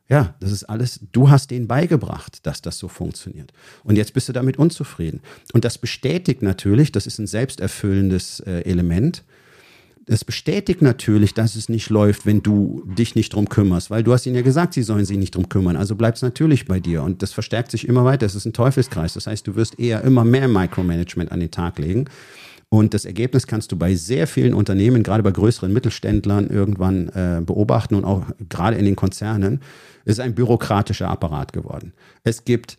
Ja, 0.07 0.35
das 0.39 0.51
ist 0.51 0.65
alles, 0.65 0.99
du 1.11 1.29
hast 1.29 1.49
denen 1.49 1.67
beigebracht, 1.67 2.45
dass 2.45 2.61
das 2.61 2.77
so 2.77 2.87
funktioniert. 2.87 3.51
Und 3.83 3.95
jetzt 3.95 4.13
bist 4.13 4.29
du 4.29 4.33
damit 4.33 4.57
unzufrieden. 4.57 5.21
Und 5.53 5.65
das 5.65 5.79
bestätigt 5.79 6.43
natürlich, 6.43 6.91
das 6.91 7.07
ist 7.07 7.17
ein 7.17 7.25
selbsterfüllendes 7.25 8.41
äh, 8.41 8.61
Element, 8.61 9.23
das 10.05 10.23
bestätigt 10.23 10.83
natürlich, 10.83 11.33
dass 11.33 11.55
es 11.55 11.67
nicht 11.67 11.89
läuft, 11.89 12.27
wenn 12.27 12.43
du 12.43 12.83
dich 12.85 13.15
nicht 13.15 13.33
drum 13.33 13.49
kümmerst, 13.49 13.89
weil 13.89 14.03
du 14.03 14.13
hast 14.13 14.27
ihnen 14.27 14.35
ja 14.35 14.43
gesagt, 14.43 14.75
sie 14.75 14.83
sollen 14.83 15.03
sich 15.03 15.17
nicht 15.17 15.33
drum 15.33 15.49
kümmern. 15.49 15.75
Also 15.75 15.95
bleibt 15.95 16.17
es 16.17 16.21
natürlich 16.21 16.65
bei 16.65 16.79
dir 16.79 17.01
und 17.01 17.23
das 17.23 17.33
verstärkt 17.33 17.71
sich 17.71 17.87
immer 17.87 18.05
weiter. 18.05 18.27
Es 18.27 18.35
ist 18.35 18.45
ein 18.45 18.53
Teufelskreis. 18.53 19.15
Das 19.15 19.25
heißt, 19.25 19.47
du 19.47 19.55
wirst 19.55 19.79
eher 19.79 20.03
immer 20.03 20.23
mehr 20.23 20.47
Micromanagement 20.47 21.31
an 21.31 21.39
den 21.39 21.49
Tag 21.49 21.79
legen. 21.79 22.05
Und 22.75 22.93
das 22.93 23.05
Ergebnis 23.05 23.47
kannst 23.47 23.71
du 23.71 23.77
bei 23.77 23.95
sehr 23.95 24.27
vielen 24.27 24.53
Unternehmen, 24.53 25.01
gerade 25.01 25.23
bei 25.23 25.31
größeren 25.31 25.71
Mittelständlern, 25.71 26.49
irgendwann 26.49 27.07
äh, 27.07 27.41
beobachten 27.41 27.95
und 27.95 28.03
auch 28.03 28.23
gerade 28.49 28.75
in 28.75 28.83
den 28.83 28.97
Konzernen 28.97 29.61
ist 30.03 30.19
ein 30.19 30.35
bürokratischer 30.35 31.09
Apparat 31.09 31.53
geworden. 31.53 31.93
Es 32.25 32.43
gibt 32.43 32.77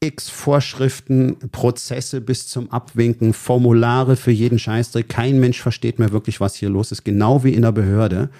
x 0.00 0.30
Vorschriften, 0.30 1.36
Prozesse 1.52 2.22
bis 2.22 2.46
zum 2.46 2.70
Abwinken, 2.72 3.34
Formulare 3.34 4.16
für 4.16 4.30
jeden 4.30 4.58
Scheißdreck. 4.58 5.10
Kein 5.10 5.40
Mensch 5.40 5.60
versteht 5.60 5.98
mehr 5.98 6.10
wirklich, 6.10 6.40
was 6.40 6.54
hier 6.54 6.70
los 6.70 6.90
ist, 6.90 7.04
genau 7.04 7.44
wie 7.44 7.52
in 7.52 7.62
der 7.62 7.72
Behörde. 7.72 8.30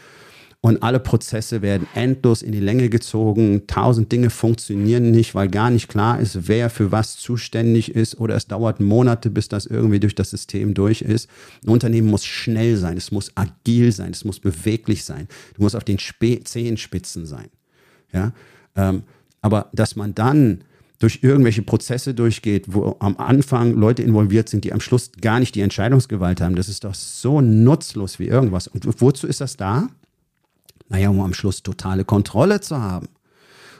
Und 0.65 0.83
alle 0.83 0.99
Prozesse 0.99 1.61
werden 1.61 1.87
endlos 1.95 2.41
in 2.41 2.51
die 2.51 2.59
Länge 2.59 2.89
gezogen. 2.89 3.67
Tausend 3.67 4.11
Dinge 4.11 4.31
funktionieren 4.31 5.11
nicht, 5.11 5.35
weil 5.35 5.49
gar 5.49 5.69
nicht 5.69 5.89
klar 5.89 6.19
ist, 6.19 6.49
wer 6.49 6.71
für 6.71 6.91
was 6.91 7.19
zuständig 7.19 7.95
ist. 7.95 8.19
Oder 8.19 8.35
es 8.35 8.47
dauert 8.47 8.81
Monate, 8.81 9.29
bis 9.29 9.49
das 9.49 9.67
irgendwie 9.67 10.01
durch 10.01 10.15
das 10.15 10.31
System 10.31 10.73
durch 10.73 11.03
ist. 11.03 11.29
Ein 11.67 11.69
Unternehmen 11.69 12.09
muss 12.09 12.25
schnell 12.25 12.79
sein, 12.79 12.97
es 12.97 13.13
muss 13.13 13.31
agil 13.35 13.93
sein, 13.93 14.13
es 14.13 14.25
muss 14.25 14.41
beweglich 14.41 15.05
sein. 15.05 15.29
Du 15.55 15.63
musst 15.63 15.77
auf 15.77 15.85
den 15.85 15.99
Spe 15.99 16.43
Zehenspitzen 16.43 17.27
sein. 17.27 17.51
Ja? 18.15 18.33
Ähm, 18.75 19.03
aber 19.43 19.69
dass 19.75 19.97
man 19.97 20.15
dann 20.15 20.65
durch 20.99 21.19
irgendwelche 21.21 21.61
Prozesse 21.61 22.15
durchgeht, 22.15 22.73
wo 22.73 22.97
am 23.01 23.19
Anfang 23.19 23.75
Leute 23.75 24.03
involviert 24.03 24.49
sind, 24.49 24.65
die 24.65 24.73
am 24.73 24.81
Schluss 24.81 25.13
gar 25.21 25.41
nicht 25.41 25.57
die 25.57 25.61
Entscheidungsgewalt 25.61 26.41
haben, 26.41 26.57
das 26.57 26.71
ist 26.71 26.85
doch 26.85 26.95
so 26.95 27.43
nutzlos 27.43 28.19
wie 28.19 28.29
irgendwas. 28.29 28.67
Und 28.67 28.87
wozu 29.03 29.27
ist 29.27 29.43
das 29.43 29.59
da? 29.59 29.91
Naja, 30.95 31.09
um 31.09 31.21
am 31.23 31.35
Schluss 31.35 31.65
totale 31.65 32.05
Kontrolle 32.05 32.61
zu 32.61 32.79
haben. 32.79 33.09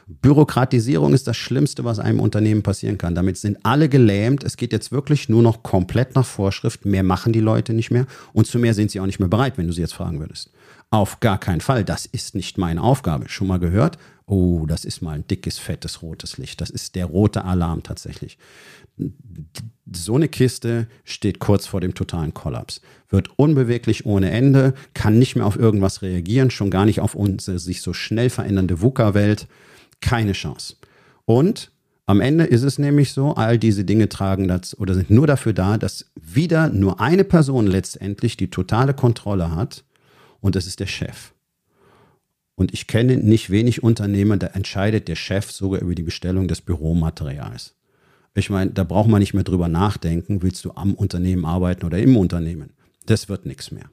Bürokratisierung 0.05 1.13
ist 1.13 1.27
das 1.27 1.37
Schlimmste, 1.37 1.85
was 1.85 1.97
einem 1.97 2.19
Unternehmen 2.19 2.61
passieren 2.61 2.97
kann. 2.97 3.15
Damit 3.15 3.37
sind 3.37 3.57
alle 3.63 3.87
gelähmt. 3.87 4.43
Es 4.43 4.57
geht 4.57 4.73
jetzt 4.73 4.91
wirklich 4.91 5.29
nur 5.29 5.41
noch 5.41 5.63
komplett 5.63 6.13
nach 6.13 6.25
Vorschrift. 6.25 6.83
Mehr 6.83 7.03
machen 7.03 7.31
die 7.31 7.39
Leute 7.39 7.71
nicht 7.71 7.89
mehr. 7.89 8.05
Und 8.33 8.47
zu 8.47 8.59
mehr 8.59 8.73
sind 8.73 8.91
sie 8.91 8.99
auch 8.99 9.05
nicht 9.05 9.19
mehr 9.19 9.29
bereit, 9.29 9.57
wenn 9.57 9.65
du 9.65 9.71
sie 9.71 9.79
jetzt 9.79 9.93
fragen 9.93 10.19
würdest. 10.19 10.51
Auf 10.89 11.21
gar 11.21 11.39
keinen 11.39 11.61
Fall. 11.61 11.85
Das 11.85 12.05
ist 12.05 12.35
nicht 12.35 12.57
meine 12.57 12.81
Aufgabe. 12.83 13.29
Schon 13.29 13.47
mal 13.47 13.59
gehört? 13.59 13.97
Oh, 14.25 14.65
das 14.67 14.83
ist 14.83 15.01
mal 15.01 15.15
ein 15.15 15.25
dickes, 15.25 15.57
fettes, 15.57 16.01
rotes 16.01 16.37
Licht. 16.37 16.59
Das 16.59 16.69
ist 16.69 16.95
der 16.95 17.05
rote 17.05 17.45
Alarm 17.45 17.81
tatsächlich. 17.81 18.37
So 19.91 20.15
eine 20.15 20.27
Kiste 20.27 20.87
steht 21.03 21.39
kurz 21.39 21.67
vor 21.67 21.81
dem 21.81 21.93
totalen 21.93 22.33
Kollaps, 22.33 22.81
wird 23.09 23.29
unbeweglich 23.37 24.05
ohne 24.05 24.31
Ende, 24.31 24.73
kann 24.93 25.19
nicht 25.19 25.35
mehr 25.35 25.45
auf 25.45 25.57
irgendwas 25.57 26.01
reagieren, 26.01 26.49
schon 26.49 26.71
gar 26.71 26.85
nicht 26.85 27.01
auf 27.01 27.15
unsere 27.15 27.59
sich 27.59 27.81
so 27.81 27.93
schnell 27.93 28.29
verändernde 28.29 28.81
VUCA-Welt. 28.81 29.47
Keine 30.01 30.33
Chance. 30.33 30.75
Und 31.25 31.71
Am 32.07 32.21
Ende 32.21 32.43
ist 32.43 32.61
es 32.61 32.77
nämlich 32.77 33.13
so, 33.13 33.33
all 33.33 33.57
diese 33.57 33.83
Dinge 33.83 34.09
tragen 34.09 34.47
das 34.47 34.77
oder 34.77 34.93
sind 34.93 35.09
nur 35.09 35.25
dafür 35.25 35.53
da, 35.53 35.77
dass 35.77 36.11
wieder 36.15 36.69
nur 36.69 37.01
eine 37.01 37.23
Person 37.23 37.65
letztendlich 37.65 38.37
die 38.37 38.51
totale 38.51 38.93
Kontrolle 38.93 39.55
hat 39.55 39.83
und 40.39 40.55
das 40.55 40.67
ist 40.67 40.79
der 40.79 40.85
Chef. 40.85 41.33
Und 42.53 42.73
ich 42.73 42.85
kenne 42.85 43.17
nicht 43.17 43.49
wenig 43.49 43.81
Unternehmer, 43.81 44.37
da 44.37 44.47
entscheidet 44.47 45.07
der 45.07 45.15
Chef 45.15 45.51
sogar 45.51 45.81
über 45.81 45.95
die 45.95 46.03
Bestellung 46.03 46.47
des 46.47 46.61
Büromaterials. 46.61 47.74
Ich 48.35 48.49
meine, 48.49 48.71
da 48.71 48.83
braucht 48.83 49.09
man 49.09 49.19
nicht 49.19 49.33
mehr 49.33 49.43
drüber 49.43 49.69
nachdenken, 49.69 50.41
willst 50.41 50.65
du 50.65 50.71
am 50.75 50.93
Unternehmen 50.93 51.45
arbeiten 51.45 51.85
oder 51.85 51.97
im 51.97 52.17
Unternehmen. 52.17 52.71
Das 53.05 53.29
wird 53.29 53.45
nichts 53.45 53.71
mehr. 53.71 53.89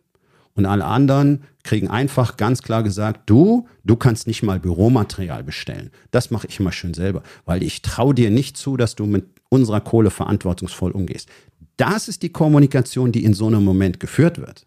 Und 0.54 0.66
alle 0.66 0.84
anderen 0.84 1.44
kriegen 1.62 1.88
einfach 1.88 2.36
ganz 2.36 2.60
klar 2.62 2.82
gesagt, 2.82 3.30
du, 3.30 3.66
du 3.84 3.96
kannst 3.96 4.26
nicht 4.26 4.42
mal 4.42 4.60
Büromaterial 4.60 5.44
bestellen. 5.44 5.90
Das 6.10 6.30
mache 6.30 6.48
ich 6.48 6.60
immer 6.60 6.72
schön 6.72 6.92
selber, 6.92 7.22
weil 7.46 7.62
ich 7.62 7.82
traue 7.82 8.14
dir 8.14 8.30
nicht 8.30 8.56
zu, 8.56 8.76
dass 8.76 8.96
du 8.96 9.06
mit 9.06 9.26
unserer 9.48 9.80
Kohle 9.80 10.10
verantwortungsvoll 10.10 10.90
umgehst. 10.90 11.28
Das 11.76 12.08
ist 12.08 12.22
die 12.22 12.32
Kommunikation, 12.32 13.12
die 13.12 13.24
in 13.24 13.32
so 13.32 13.46
einem 13.46 13.64
Moment 13.64 14.00
geführt 14.00 14.38
wird. 14.38 14.66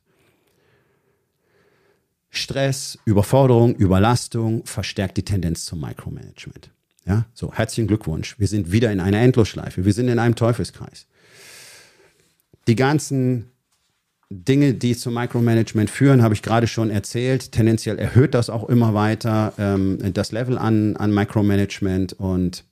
Stress, 2.30 2.98
Überforderung, 3.06 3.76
Überlastung 3.76 4.66
verstärkt 4.66 5.18
die 5.18 5.26
Tendenz 5.26 5.66
zum 5.66 5.82
Micromanagement. 5.82 6.72
Ja, 7.08 7.26
so, 7.34 7.54
herzlichen 7.54 7.88
Glückwunsch. 7.88 8.40
Wir 8.40 8.48
sind 8.48 8.72
wieder 8.72 8.92
in 8.92 9.00
einer 9.00 9.20
Endlosschleife. 9.20 9.86
Wir 9.86 9.94
sind 9.94 10.08
in 10.08 10.18
einem 10.18 10.36
Teufelskreis. 10.36 11.06
Die 12.68 12.76
ganzen 12.76 13.52
Dinge, 14.32 14.74
die 14.74 14.98
zum 14.98 15.14
Micromanagement 15.14 15.90
führen, 15.90 16.24
habe 16.24 16.34
ich 16.34 16.42
gerade 16.42 16.66
schon 16.66 16.90
erzählt. 16.90 17.52
Tendenziell 17.52 18.00
erhöht 18.00 18.34
das 18.34 18.50
auch 18.50 18.68
immer 18.70 18.96
weiter 18.96 19.54
ähm, 19.60 20.00
das 20.14 20.32
Level 20.32 20.58
an, 20.58 20.96
an 20.96 21.14
Micromanagement 21.14 22.14
und 22.14 22.64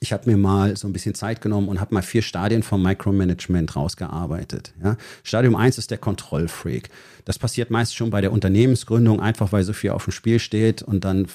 ich 0.00 0.12
habe 0.12 0.30
mir 0.30 0.36
mal 0.36 0.76
so 0.76 0.86
ein 0.86 0.92
bisschen 0.92 1.16
Zeit 1.16 1.40
genommen 1.40 1.68
und 1.68 1.80
habe 1.80 1.92
mal 1.92 2.02
vier 2.02 2.22
Stadien 2.22 2.62
vom 2.62 2.80
Micromanagement 2.82 3.74
rausgearbeitet. 3.74 4.72
Ja. 4.82 4.96
Stadium 5.24 5.56
1 5.56 5.78
ist 5.78 5.90
der 5.90 5.98
Kontrollfreak. 5.98 6.88
Das 7.24 7.40
passiert 7.40 7.70
meist 7.70 7.96
schon 7.96 8.10
bei 8.10 8.20
der 8.20 8.30
Unternehmensgründung, 8.30 9.20
einfach 9.20 9.50
weil 9.50 9.64
so 9.64 9.72
viel 9.72 9.90
auf 9.90 10.04
dem 10.04 10.12
Spiel 10.12 10.38
steht 10.38 10.82
und 10.82 11.04
dann 11.04 11.26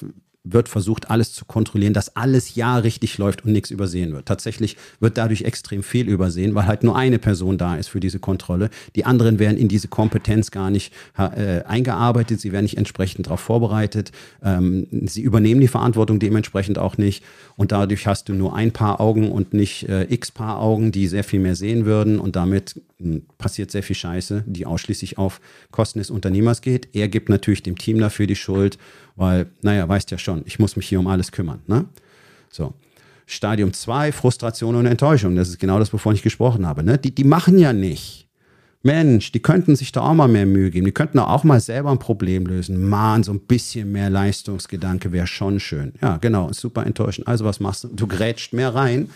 wird 0.44 0.68
versucht, 0.68 1.10
alles 1.10 1.32
zu 1.32 1.46
kontrollieren, 1.46 1.94
dass 1.94 2.14
alles 2.16 2.54
ja 2.54 2.76
richtig 2.76 3.16
läuft 3.16 3.44
und 3.44 3.52
nichts 3.52 3.70
übersehen 3.70 4.12
wird. 4.12 4.26
Tatsächlich 4.26 4.76
wird 5.00 5.16
dadurch 5.16 5.42
extrem 5.42 5.82
viel 5.82 6.06
übersehen, 6.06 6.54
weil 6.54 6.66
halt 6.66 6.84
nur 6.84 6.96
eine 6.96 7.18
Person 7.18 7.56
da 7.56 7.76
ist 7.76 7.88
für 7.88 8.00
diese 8.00 8.18
Kontrolle. 8.18 8.68
Die 8.94 9.06
anderen 9.06 9.38
werden 9.38 9.56
in 9.56 9.68
diese 9.68 9.88
Kompetenz 9.88 10.50
gar 10.50 10.70
nicht 10.70 10.92
äh, 11.16 11.62
eingearbeitet, 11.62 12.40
sie 12.40 12.52
werden 12.52 12.64
nicht 12.64 12.76
entsprechend 12.76 13.26
darauf 13.26 13.40
vorbereitet, 13.40 14.12
ähm, 14.42 14.86
sie 15.06 15.22
übernehmen 15.22 15.62
die 15.62 15.68
Verantwortung 15.68 16.18
dementsprechend 16.18 16.78
auch 16.78 16.98
nicht 16.98 17.24
und 17.56 17.72
dadurch 17.72 18.06
hast 18.06 18.28
du 18.28 18.34
nur 18.34 18.54
ein 18.54 18.72
Paar 18.72 19.00
Augen 19.00 19.32
und 19.32 19.54
nicht 19.54 19.88
äh, 19.88 20.04
x 20.12 20.30
Paar 20.30 20.60
Augen, 20.60 20.92
die 20.92 21.06
sehr 21.08 21.24
viel 21.24 21.40
mehr 21.40 21.56
sehen 21.56 21.86
würden 21.86 22.18
und 22.20 22.36
damit 22.36 22.82
hm, 22.98 23.22
passiert 23.38 23.70
sehr 23.70 23.82
viel 23.82 23.96
Scheiße, 23.96 24.44
die 24.46 24.66
ausschließlich 24.66 25.16
auf 25.16 25.40
Kosten 25.70 26.00
des 26.00 26.10
Unternehmers 26.10 26.60
geht. 26.60 26.88
Er 26.94 27.08
gibt 27.08 27.28
natürlich 27.28 27.62
dem 27.62 27.78
Team 27.78 27.98
dafür 27.98 28.26
die 28.26 28.36
Schuld 28.36 28.78
weil, 29.16 29.46
naja, 29.62 29.88
weißt 29.88 30.10
ja 30.10 30.18
schon, 30.18 30.42
ich 30.44 30.58
muss 30.58 30.76
mich 30.76 30.88
hier 30.88 31.00
um 31.00 31.06
alles 31.06 31.32
kümmern. 31.32 31.60
Ne? 31.66 31.86
So. 32.50 32.74
Stadium 33.26 33.72
2, 33.72 34.12
Frustration 34.12 34.74
und 34.74 34.86
Enttäuschung. 34.86 35.34
Das 35.34 35.48
ist 35.48 35.58
genau 35.58 35.78
das, 35.78 35.92
wovon 35.92 36.14
ich 36.14 36.22
gesprochen 36.22 36.66
habe. 36.66 36.82
Ne? 36.82 36.98
Die, 36.98 37.14
die 37.14 37.24
machen 37.24 37.58
ja 37.58 37.72
nicht. 37.72 38.28
Mensch, 38.82 39.32
die 39.32 39.40
könnten 39.40 39.76
sich 39.76 39.92
da 39.92 40.02
auch 40.02 40.12
mal 40.12 40.28
mehr 40.28 40.44
Mühe 40.44 40.70
geben. 40.70 40.84
Die 40.84 40.92
könnten 40.92 41.18
auch 41.18 41.42
mal 41.42 41.58
selber 41.58 41.90
ein 41.90 41.98
Problem 41.98 42.44
lösen. 42.44 42.86
Mann, 42.86 43.22
so 43.22 43.32
ein 43.32 43.40
bisschen 43.40 43.90
mehr 43.90 44.10
Leistungsgedanke 44.10 45.10
wäre 45.10 45.26
schon 45.26 45.58
schön. 45.58 45.94
Ja, 46.02 46.18
genau, 46.18 46.52
super 46.52 46.84
enttäuschend. 46.84 47.26
Also 47.26 47.46
was 47.46 47.60
machst 47.60 47.84
du? 47.84 47.88
Du 47.88 48.06
grätscht 48.06 48.52
mehr 48.52 48.74
rein 48.74 49.08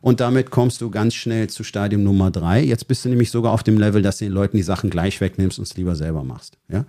und 0.00 0.20
damit 0.20 0.50
kommst 0.50 0.80
du 0.80 0.90
ganz 0.90 1.14
schnell 1.14 1.48
zu 1.48 1.64
Stadium 1.64 2.04
Nummer 2.04 2.30
3. 2.30 2.62
Jetzt 2.62 2.86
bist 2.86 3.04
du 3.04 3.08
nämlich 3.08 3.32
sogar 3.32 3.50
auf 3.50 3.64
dem 3.64 3.78
Level, 3.78 4.00
dass 4.00 4.18
du 4.18 4.26
den 4.26 4.32
Leuten 4.32 4.56
die 4.56 4.62
Sachen 4.62 4.90
gleich 4.90 5.20
wegnimmst 5.20 5.58
und 5.58 5.64
es 5.64 5.76
lieber 5.76 5.96
selber 5.96 6.22
machst. 6.22 6.56
Ja? 6.68 6.84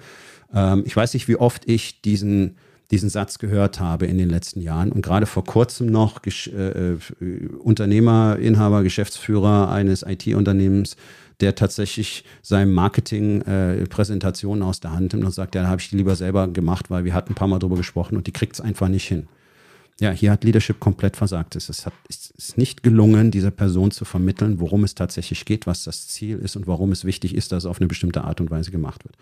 Ähm, 0.53 0.83
ich 0.85 0.95
weiß 0.95 1.13
nicht, 1.13 1.27
wie 1.27 1.35
oft 1.35 1.69
ich 1.69 2.01
diesen, 2.01 2.57
diesen 2.91 3.09
Satz 3.09 3.39
gehört 3.39 3.79
habe 3.79 4.05
in 4.05 4.17
den 4.17 4.29
letzten 4.29 4.61
Jahren 4.61 4.91
und 4.91 5.01
gerade 5.01 5.25
vor 5.25 5.43
kurzem 5.43 5.87
noch 5.87 6.21
äh, 6.25 6.49
äh 6.49 6.97
Unternehmer, 7.59 8.37
Inhaber, 8.39 8.83
Geschäftsführer 8.83 9.69
eines 9.69 10.03
IT-Unternehmens, 10.03 10.95
der 11.39 11.55
tatsächlich 11.55 12.23
seinem 12.41 12.73
Marketing 12.73 13.41
äh, 13.41 13.83
aus 14.61 14.79
der 14.79 14.91
Hand 14.91 15.13
nimmt 15.13 15.25
und 15.25 15.31
sagt, 15.31 15.55
ja, 15.55 15.63
da 15.63 15.67
habe 15.67 15.81
ich 15.81 15.89
die 15.89 15.97
lieber 15.97 16.15
selber 16.15 16.47
gemacht, 16.47 16.89
weil 16.89 17.05
wir 17.05 17.13
hatten 17.13 17.33
ein 17.33 17.35
paar 17.35 17.47
Mal 17.47 17.59
drüber 17.59 17.75
gesprochen 17.75 18.17
und 18.17 18.27
die 18.27 18.31
kriegt 18.31 18.53
es 18.53 18.61
einfach 18.61 18.87
nicht 18.87 19.07
hin. 19.07 19.27
Ja, 19.99 20.11
hier 20.11 20.31
hat 20.31 20.43
Leadership 20.43 20.79
komplett 20.79 21.17
versagt. 21.17 21.55
Es 21.55 21.69
ist, 21.69 21.87
es 22.07 22.29
ist 22.37 22.57
nicht 22.57 22.83
gelungen, 22.83 23.31
dieser 23.31 23.49
Person 23.49 23.89
zu 23.89 24.05
vermitteln, 24.05 24.59
worum 24.59 24.83
es 24.83 24.93
tatsächlich 24.93 25.43
geht, 25.45 25.65
was 25.65 25.83
das 25.83 26.07
Ziel 26.07 26.37
ist 26.37 26.55
und 26.55 26.67
warum 26.67 26.91
es 26.91 27.03
wichtig 27.03 27.33
ist, 27.33 27.51
dass 27.51 27.63
es 27.63 27.69
auf 27.69 27.79
eine 27.79 27.87
bestimmte 27.87 28.23
Art 28.23 28.39
und 28.39 28.51
Weise 28.51 28.69
gemacht 28.69 29.03
wird. 29.05 29.15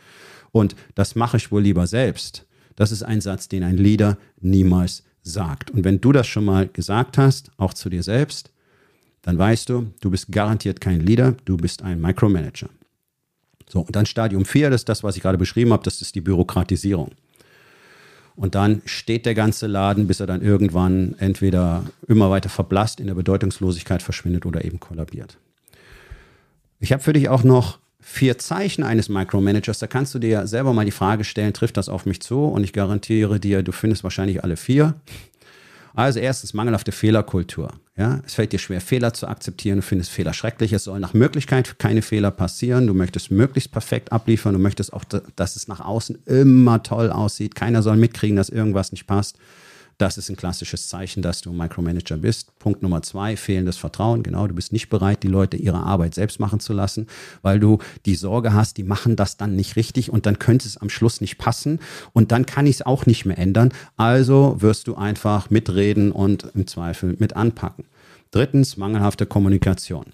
Und 0.55 0.73
das 0.95 1.15
mache 1.15 1.35
ich 1.35 1.51
wohl 1.51 1.63
lieber 1.63 1.85
selbst. 1.85 2.45
Das 2.77 2.93
ist 2.93 3.03
ein 3.03 3.19
Satz, 3.19 3.49
den 3.49 3.61
ein 3.61 3.75
Leader 3.75 4.17
niemals 4.39 5.03
sagt. 5.21 5.69
Und 5.69 5.83
wenn 5.83 5.99
du 5.99 6.13
das 6.13 6.27
schon 6.27 6.45
mal 6.45 6.69
gesagt 6.69 7.17
hast, 7.17 7.51
auch 7.57 7.73
zu 7.73 7.89
dir 7.89 8.03
selbst, 8.03 8.51
dann 9.21 9.37
weißt 9.37 9.67
du, 9.67 9.91
du 9.99 10.09
bist 10.09 10.31
garantiert 10.31 10.79
kein 10.79 11.01
Leader, 11.01 11.35
du 11.43 11.57
bist 11.57 11.81
ein 11.81 11.99
Micromanager. 11.99 12.69
So, 13.67 13.81
und 13.81 13.93
dann 13.97 14.05
Stadium 14.05 14.45
4, 14.45 14.69
das 14.69 14.81
ist 14.81 14.87
das, 14.87 15.03
was 15.03 15.17
ich 15.17 15.21
gerade 15.21 15.37
beschrieben 15.37 15.73
habe, 15.73 15.83
das 15.83 16.01
ist 16.01 16.15
die 16.15 16.21
Bürokratisierung. 16.21 17.11
Und 18.37 18.55
dann 18.55 18.81
steht 18.85 19.25
der 19.25 19.35
ganze 19.35 19.67
Laden, 19.67 20.07
bis 20.07 20.21
er 20.21 20.27
dann 20.27 20.41
irgendwann 20.41 21.15
entweder 21.17 21.83
immer 22.07 22.29
weiter 22.29 22.47
verblasst, 22.47 23.01
in 23.01 23.07
der 23.07 23.15
Bedeutungslosigkeit 23.15 24.01
verschwindet 24.01 24.45
oder 24.45 24.63
eben 24.63 24.79
kollabiert. 24.79 25.37
Ich 26.79 26.93
habe 26.93 27.03
für 27.03 27.11
dich 27.11 27.27
auch 27.27 27.43
noch 27.43 27.79
vier 28.07 28.37
Zeichen 28.37 28.83
eines 28.83 29.09
Micromanagers, 29.09 29.79
da 29.79 29.87
kannst 29.87 30.13
du 30.13 30.19
dir 30.19 30.45
selber 30.45 30.73
mal 30.73 30.85
die 30.85 30.91
Frage 30.91 31.23
stellen, 31.23 31.53
trifft 31.53 31.75
das 31.75 31.89
auf 31.89 32.05
mich 32.05 32.21
zu? 32.21 32.45
Und 32.45 32.63
ich 32.63 32.71
garantiere 32.71 33.39
dir, 33.39 33.63
du 33.63 33.71
findest 33.71 34.03
wahrscheinlich 34.03 34.43
alle 34.43 34.57
vier. 34.57 34.93
Also 35.95 36.19
erstens 36.19 36.53
mangelhafte 36.53 36.91
Fehlerkultur. 36.91 37.71
Ja, 37.97 38.21
es 38.23 38.35
fällt 38.35 38.51
dir 38.51 38.59
schwer, 38.59 38.79
Fehler 38.79 39.13
zu 39.13 39.27
akzeptieren. 39.27 39.77
Du 39.77 39.81
findest 39.81 40.11
Fehler 40.11 40.33
schrecklich. 40.33 40.71
Es 40.71 40.83
soll 40.83 40.99
nach 40.99 41.13
Möglichkeit 41.13 41.79
keine 41.79 42.03
Fehler 42.03 42.29
passieren. 42.29 42.85
Du 42.85 42.93
möchtest 42.93 43.31
möglichst 43.31 43.71
perfekt 43.71 44.11
abliefern. 44.11 44.53
Du 44.53 44.59
möchtest 44.59 44.93
auch, 44.93 45.03
dass 45.03 45.55
es 45.55 45.67
nach 45.67 45.79
außen 45.79 46.19
immer 46.25 46.83
toll 46.83 47.09
aussieht. 47.09 47.55
Keiner 47.55 47.81
soll 47.81 47.97
mitkriegen, 47.97 48.35
dass 48.35 48.49
irgendwas 48.49 48.91
nicht 48.91 49.07
passt. 49.07 49.39
Das 49.97 50.17
ist 50.17 50.29
ein 50.29 50.35
klassisches 50.35 50.89
Zeichen, 50.89 51.21
dass 51.21 51.41
du 51.41 51.53
Micromanager 51.53 52.17
bist. 52.17 52.57
Punkt 52.59 52.83
Nummer 52.83 53.01
zwei, 53.01 53.37
fehlendes 53.37 53.77
Vertrauen. 53.77 54.23
Genau, 54.23 54.45
du 54.45 54.53
bist 54.53 54.73
nicht 54.73 54.89
bereit, 54.89 55.23
die 55.23 55.29
Leute 55.29 55.55
ihre 55.55 55.79
Arbeit 55.79 56.13
selbst 56.15 56.39
machen 56.39 56.59
zu 56.59 56.73
lassen, 56.73 57.07
weil 57.41 57.59
du 57.59 57.79
die 58.05 58.15
Sorge 58.15 58.53
hast, 58.53 58.77
die 58.77 58.83
machen 58.83 59.15
das 59.15 59.37
dann 59.37 59.55
nicht 59.55 59.77
richtig 59.77 60.11
und 60.11 60.25
dann 60.25 60.37
könnte 60.37 60.67
es 60.67 60.77
am 60.77 60.89
Schluss 60.89 61.21
nicht 61.21 61.37
passen 61.37 61.79
und 62.11 62.33
dann 62.33 62.45
kann 62.45 62.67
ich 62.67 62.77
es 62.77 62.81
auch 62.81 63.05
nicht 63.05 63.25
mehr 63.25 63.37
ändern. 63.37 63.71
Also 63.95 64.57
wirst 64.59 64.87
du 64.87 64.95
einfach 64.95 65.49
mitreden 65.49 66.11
und 66.11 66.49
im 66.55 66.67
Zweifel 66.67 67.15
mit 67.17 67.35
anpacken. 67.35 67.85
Drittens, 68.31 68.75
mangelhafte 68.75 69.25
Kommunikation. 69.25 70.07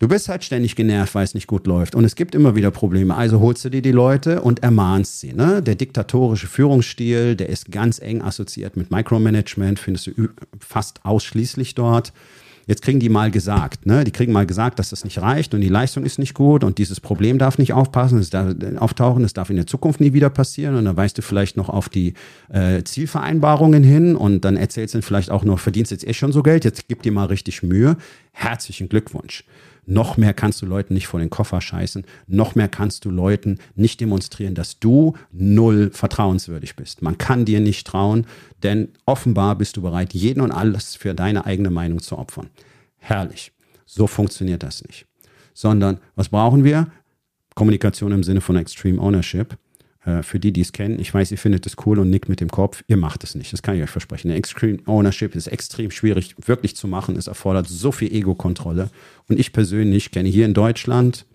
Du 0.00 0.08
bist 0.08 0.28
halt 0.28 0.42
ständig 0.42 0.74
genervt, 0.74 1.14
weil 1.14 1.24
es 1.24 1.34
nicht 1.34 1.46
gut 1.46 1.66
läuft. 1.66 1.94
Und 1.94 2.04
es 2.04 2.16
gibt 2.16 2.34
immer 2.34 2.56
wieder 2.56 2.72
Probleme. 2.72 3.14
Also 3.14 3.40
holst 3.40 3.64
du 3.64 3.70
dir 3.70 3.80
die 3.80 3.92
Leute 3.92 4.42
und 4.42 4.62
ermahnst 4.62 5.20
sie. 5.20 5.32
Ne? 5.32 5.62
Der 5.62 5.76
diktatorische 5.76 6.48
Führungsstil, 6.48 7.36
der 7.36 7.48
ist 7.48 7.70
ganz 7.70 8.00
eng 8.00 8.20
assoziiert 8.20 8.76
mit 8.76 8.90
Micromanagement, 8.90 9.78
findest 9.78 10.08
du 10.08 10.28
fast 10.58 11.04
ausschließlich 11.04 11.76
dort. 11.76 12.12
Jetzt 12.66 12.82
kriegen 12.82 12.98
die 12.98 13.10
mal 13.10 13.30
gesagt, 13.30 13.84
ne? 13.84 14.04
Die 14.04 14.10
kriegen 14.10 14.32
mal 14.32 14.46
gesagt, 14.46 14.78
dass 14.78 14.88
das 14.88 15.04
nicht 15.04 15.20
reicht 15.20 15.52
und 15.52 15.60
die 15.60 15.68
Leistung 15.68 16.04
ist 16.04 16.18
nicht 16.18 16.32
gut 16.32 16.64
und 16.64 16.78
dieses 16.78 16.98
Problem 16.98 17.38
darf 17.38 17.58
nicht 17.58 17.74
aufpassen, 17.74 18.18
es 18.18 18.30
darf 18.30 18.54
auftauchen, 18.78 19.22
es 19.22 19.34
darf 19.34 19.50
in 19.50 19.56
der 19.56 19.66
Zukunft 19.66 20.00
nie 20.00 20.14
wieder 20.14 20.30
passieren 20.30 20.74
und 20.74 20.86
dann 20.86 20.96
weißt 20.96 21.18
du 21.18 21.22
vielleicht 21.22 21.58
noch 21.58 21.68
auf 21.68 21.90
die 21.90 22.14
äh, 22.48 22.82
Zielvereinbarungen 22.82 23.82
hin 23.82 24.16
und 24.16 24.46
dann 24.46 24.56
erzählst 24.56 24.94
du 24.94 25.02
vielleicht 25.02 25.30
auch 25.30 25.44
noch, 25.44 25.58
verdienst 25.58 25.90
jetzt 25.90 26.06
eh 26.06 26.14
schon 26.14 26.32
so 26.32 26.42
Geld, 26.42 26.64
jetzt 26.64 26.88
gib 26.88 27.02
dir 27.02 27.12
mal 27.12 27.26
richtig 27.26 27.62
Mühe. 27.62 27.98
Herzlichen 28.32 28.88
Glückwunsch. 28.88 29.44
Noch 29.86 30.16
mehr 30.16 30.34
kannst 30.34 30.62
du 30.62 30.66
Leuten 30.66 30.94
nicht 30.94 31.06
vor 31.06 31.20
den 31.20 31.30
Koffer 31.30 31.60
scheißen. 31.60 32.04
Noch 32.26 32.54
mehr 32.54 32.68
kannst 32.68 33.04
du 33.04 33.10
Leuten 33.10 33.58
nicht 33.74 34.00
demonstrieren, 34.00 34.54
dass 34.54 34.78
du 34.78 35.14
null 35.32 35.90
vertrauenswürdig 35.92 36.76
bist. 36.76 37.02
Man 37.02 37.18
kann 37.18 37.44
dir 37.44 37.60
nicht 37.60 37.86
trauen, 37.86 38.26
denn 38.62 38.88
offenbar 39.06 39.56
bist 39.56 39.76
du 39.76 39.82
bereit, 39.82 40.14
jeden 40.14 40.40
und 40.40 40.52
alles 40.52 40.96
für 40.96 41.14
deine 41.14 41.44
eigene 41.46 41.70
Meinung 41.70 42.00
zu 42.00 42.18
opfern. 42.18 42.50
Herrlich. 42.98 43.52
So 43.86 44.06
funktioniert 44.06 44.62
das 44.62 44.82
nicht. 44.84 45.06
Sondern 45.52 45.98
was 46.16 46.30
brauchen 46.30 46.64
wir? 46.64 46.88
Kommunikation 47.54 48.12
im 48.12 48.24
Sinne 48.24 48.40
von 48.40 48.56
Extreme 48.56 49.00
Ownership. 49.00 49.56
Äh, 50.04 50.22
für 50.22 50.38
die, 50.38 50.52
die 50.52 50.60
es 50.60 50.72
kennen, 50.72 50.98
ich 50.98 51.12
weiß, 51.12 51.30
ihr 51.30 51.38
findet 51.38 51.66
es 51.66 51.76
cool 51.86 51.98
und 51.98 52.10
nickt 52.10 52.28
mit 52.28 52.40
dem 52.40 52.50
Kopf. 52.50 52.82
Ihr 52.86 52.96
macht 52.96 53.24
es 53.24 53.34
nicht. 53.34 53.52
Das 53.52 53.62
kann 53.62 53.76
ich 53.76 53.82
euch 53.82 53.90
versprechen. 53.90 54.28
Eine 54.28 54.38
Extreme 54.38 54.78
Ownership 54.86 55.34
ist 55.34 55.46
extrem 55.46 55.90
schwierig 55.90 56.34
wirklich 56.46 56.76
zu 56.76 56.88
machen. 56.88 57.16
Es 57.16 57.26
erfordert 57.26 57.68
so 57.68 57.92
viel 57.92 58.12
Ego-Kontrolle. 58.12 58.90
Und 59.28 59.38
ich 59.38 59.52
persönlich 59.52 60.10
kenne 60.10 60.28
hier 60.28 60.46
in 60.46 60.54
Deutschland 60.54 61.26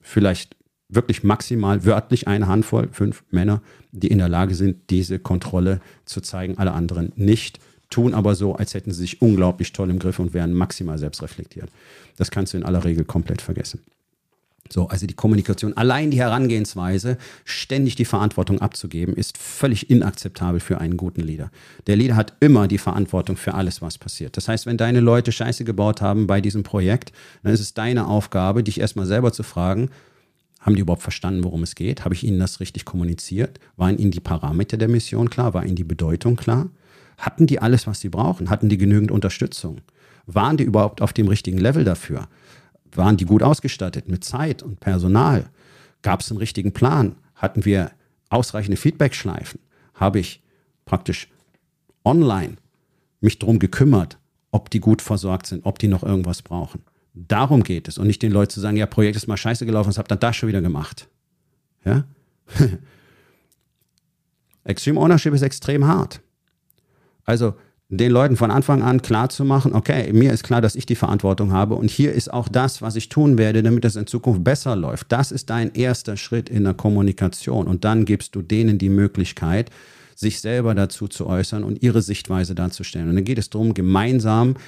vielleicht 0.00 0.56
wirklich 0.88 1.22
maximal 1.22 1.84
wörtlich 1.84 2.28
eine 2.28 2.46
Handvoll, 2.46 2.88
fünf 2.92 3.24
Männer, 3.30 3.62
die 3.90 4.08
in 4.08 4.18
der 4.18 4.28
Lage 4.28 4.54
sind, 4.54 4.90
diese 4.90 5.18
Kontrolle 5.18 5.80
zu 6.04 6.20
zeigen, 6.20 6.58
alle 6.58 6.72
anderen 6.72 7.12
nicht. 7.16 7.58
tun 7.90 8.14
aber 8.14 8.34
so, 8.34 8.56
als 8.56 8.74
hätten 8.74 8.92
sie 8.92 9.02
sich 9.02 9.22
unglaublich 9.22 9.72
toll 9.72 9.88
im 9.88 10.00
Griff 10.00 10.18
und 10.18 10.34
wären 10.34 10.52
maximal 10.52 10.98
selbstreflektiert. 10.98 11.70
Das 12.16 12.30
kannst 12.30 12.52
du 12.52 12.56
in 12.56 12.64
aller 12.64 12.84
Regel 12.84 13.04
komplett 13.04 13.40
vergessen. 13.40 13.80
So, 14.70 14.88
also 14.88 15.06
die 15.06 15.14
Kommunikation, 15.14 15.76
allein 15.76 16.10
die 16.10 16.18
Herangehensweise, 16.18 17.18
ständig 17.44 17.96
die 17.96 18.06
Verantwortung 18.06 18.60
abzugeben, 18.60 19.14
ist 19.14 19.36
völlig 19.36 19.90
inakzeptabel 19.90 20.58
für 20.58 20.78
einen 20.78 20.96
guten 20.96 21.20
Leader. 21.20 21.50
Der 21.86 21.96
Leader 21.96 22.16
hat 22.16 22.32
immer 22.40 22.66
die 22.66 22.78
Verantwortung 22.78 23.36
für 23.36 23.54
alles, 23.54 23.82
was 23.82 23.98
passiert. 23.98 24.36
Das 24.36 24.48
heißt, 24.48 24.64
wenn 24.64 24.78
deine 24.78 25.00
Leute 25.00 25.32
Scheiße 25.32 25.64
gebaut 25.64 26.00
haben 26.00 26.26
bei 26.26 26.40
diesem 26.40 26.62
Projekt, 26.62 27.12
dann 27.42 27.52
ist 27.52 27.60
es 27.60 27.74
deine 27.74 28.06
Aufgabe, 28.06 28.64
dich 28.64 28.80
erstmal 28.80 29.06
selber 29.06 29.32
zu 29.32 29.42
fragen, 29.42 29.90
haben 30.60 30.76
die 30.76 30.80
überhaupt 30.80 31.02
verstanden, 31.02 31.44
worum 31.44 31.62
es 31.62 31.74
geht? 31.74 32.06
Habe 32.06 32.14
ich 32.14 32.24
ihnen 32.24 32.38
das 32.38 32.58
richtig 32.58 32.86
kommuniziert? 32.86 33.60
Waren 33.76 33.98
ihnen 33.98 34.12
die 34.12 34.20
Parameter 34.20 34.78
der 34.78 34.88
Mission 34.88 35.28
klar? 35.28 35.52
War 35.52 35.66
ihnen 35.66 35.76
die 35.76 35.84
Bedeutung 35.84 36.36
klar? 36.36 36.70
Hatten 37.18 37.46
die 37.46 37.58
alles, 37.58 37.86
was 37.86 38.00
sie 38.00 38.08
brauchen? 38.08 38.48
Hatten 38.48 38.70
die 38.70 38.78
genügend 38.78 39.10
Unterstützung? 39.10 39.82
Waren 40.26 40.56
die 40.56 40.64
überhaupt 40.64 41.02
auf 41.02 41.12
dem 41.12 41.28
richtigen 41.28 41.58
Level 41.58 41.84
dafür? 41.84 42.28
Waren 42.96 43.16
die 43.16 43.24
gut 43.24 43.42
ausgestattet 43.42 44.08
mit 44.08 44.24
Zeit 44.24 44.62
und 44.62 44.80
Personal? 44.80 45.50
Gab 46.02 46.20
es 46.20 46.30
einen 46.30 46.38
richtigen 46.38 46.72
Plan? 46.72 47.16
Hatten 47.34 47.64
wir 47.64 47.90
ausreichende 48.30 48.76
Feedback-Schleifen? 48.76 49.60
Habe 49.94 50.20
ich 50.20 50.42
praktisch 50.84 51.28
online 52.04 52.56
mich 53.20 53.38
darum 53.38 53.58
gekümmert, 53.58 54.18
ob 54.50 54.70
die 54.70 54.80
gut 54.80 55.02
versorgt 55.02 55.46
sind, 55.46 55.64
ob 55.64 55.78
die 55.78 55.88
noch 55.88 56.02
irgendwas 56.02 56.42
brauchen? 56.42 56.82
Darum 57.14 57.62
geht 57.62 57.88
es 57.88 57.96
und 57.96 58.06
nicht 58.06 58.22
den 58.22 58.32
Leuten 58.32 58.50
zu 58.50 58.60
sagen, 58.60 58.76
ja, 58.76 58.86
Projekt 58.86 59.16
ist 59.16 59.28
mal 59.28 59.36
scheiße 59.36 59.66
gelaufen, 59.66 59.88
was 59.88 59.98
habt 59.98 60.12
ihr 60.12 60.16
das 60.16 60.36
schon 60.36 60.48
wieder 60.48 60.60
gemacht? 60.60 61.08
Ja? 61.84 62.04
Extreme 64.64 64.98
Ownership 65.00 65.32
ist 65.34 65.42
extrem 65.42 65.86
hart. 65.86 66.20
Also 67.24 67.54
den 67.88 68.10
Leuten 68.10 68.36
von 68.36 68.50
Anfang 68.50 68.82
an 68.82 69.02
klar 69.02 69.28
zu 69.28 69.44
machen, 69.44 69.74
okay, 69.74 70.12
mir 70.12 70.32
ist 70.32 70.42
klar, 70.42 70.60
dass 70.60 70.74
ich 70.74 70.86
die 70.86 70.94
Verantwortung 70.94 71.52
habe 71.52 71.74
und 71.74 71.90
hier 71.90 72.12
ist 72.12 72.32
auch 72.32 72.48
das, 72.48 72.80
was 72.82 72.96
ich 72.96 73.08
tun 73.08 73.36
werde, 73.36 73.62
damit 73.62 73.84
es 73.84 73.96
in 73.96 74.06
Zukunft 74.06 74.42
besser 74.42 74.74
läuft. 74.74 75.12
Das 75.12 75.30
ist 75.30 75.50
dein 75.50 75.74
erster 75.74 76.16
Schritt 76.16 76.48
in 76.48 76.64
der 76.64 76.74
Kommunikation 76.74 77.66
und 77.66 77.84
dann 77.84 78.04
gibst 78.04 78.34
du 78.34 78.42
denen 78.42 78.78
die 78.78 78.88
Möglichkeit, 78.88 79.70
sich 80.14 80.40
selber 80.40 80.74
dazu 80.74 81.08
zu 81.08 81.26
äußern 81.26 81.64
und 81.64 81.82
ihre 81.82 82.00
Sichtweise 82.00 82.54
darzustellen. 82.54 83.08
Und 83.08 83.16
dann 83.16 83.24
geht 83.24 83.38
es 83.38 83.50
darum, 83.50 83.74
gemeinsam 83.74 84.50
äh, 84.50 84.58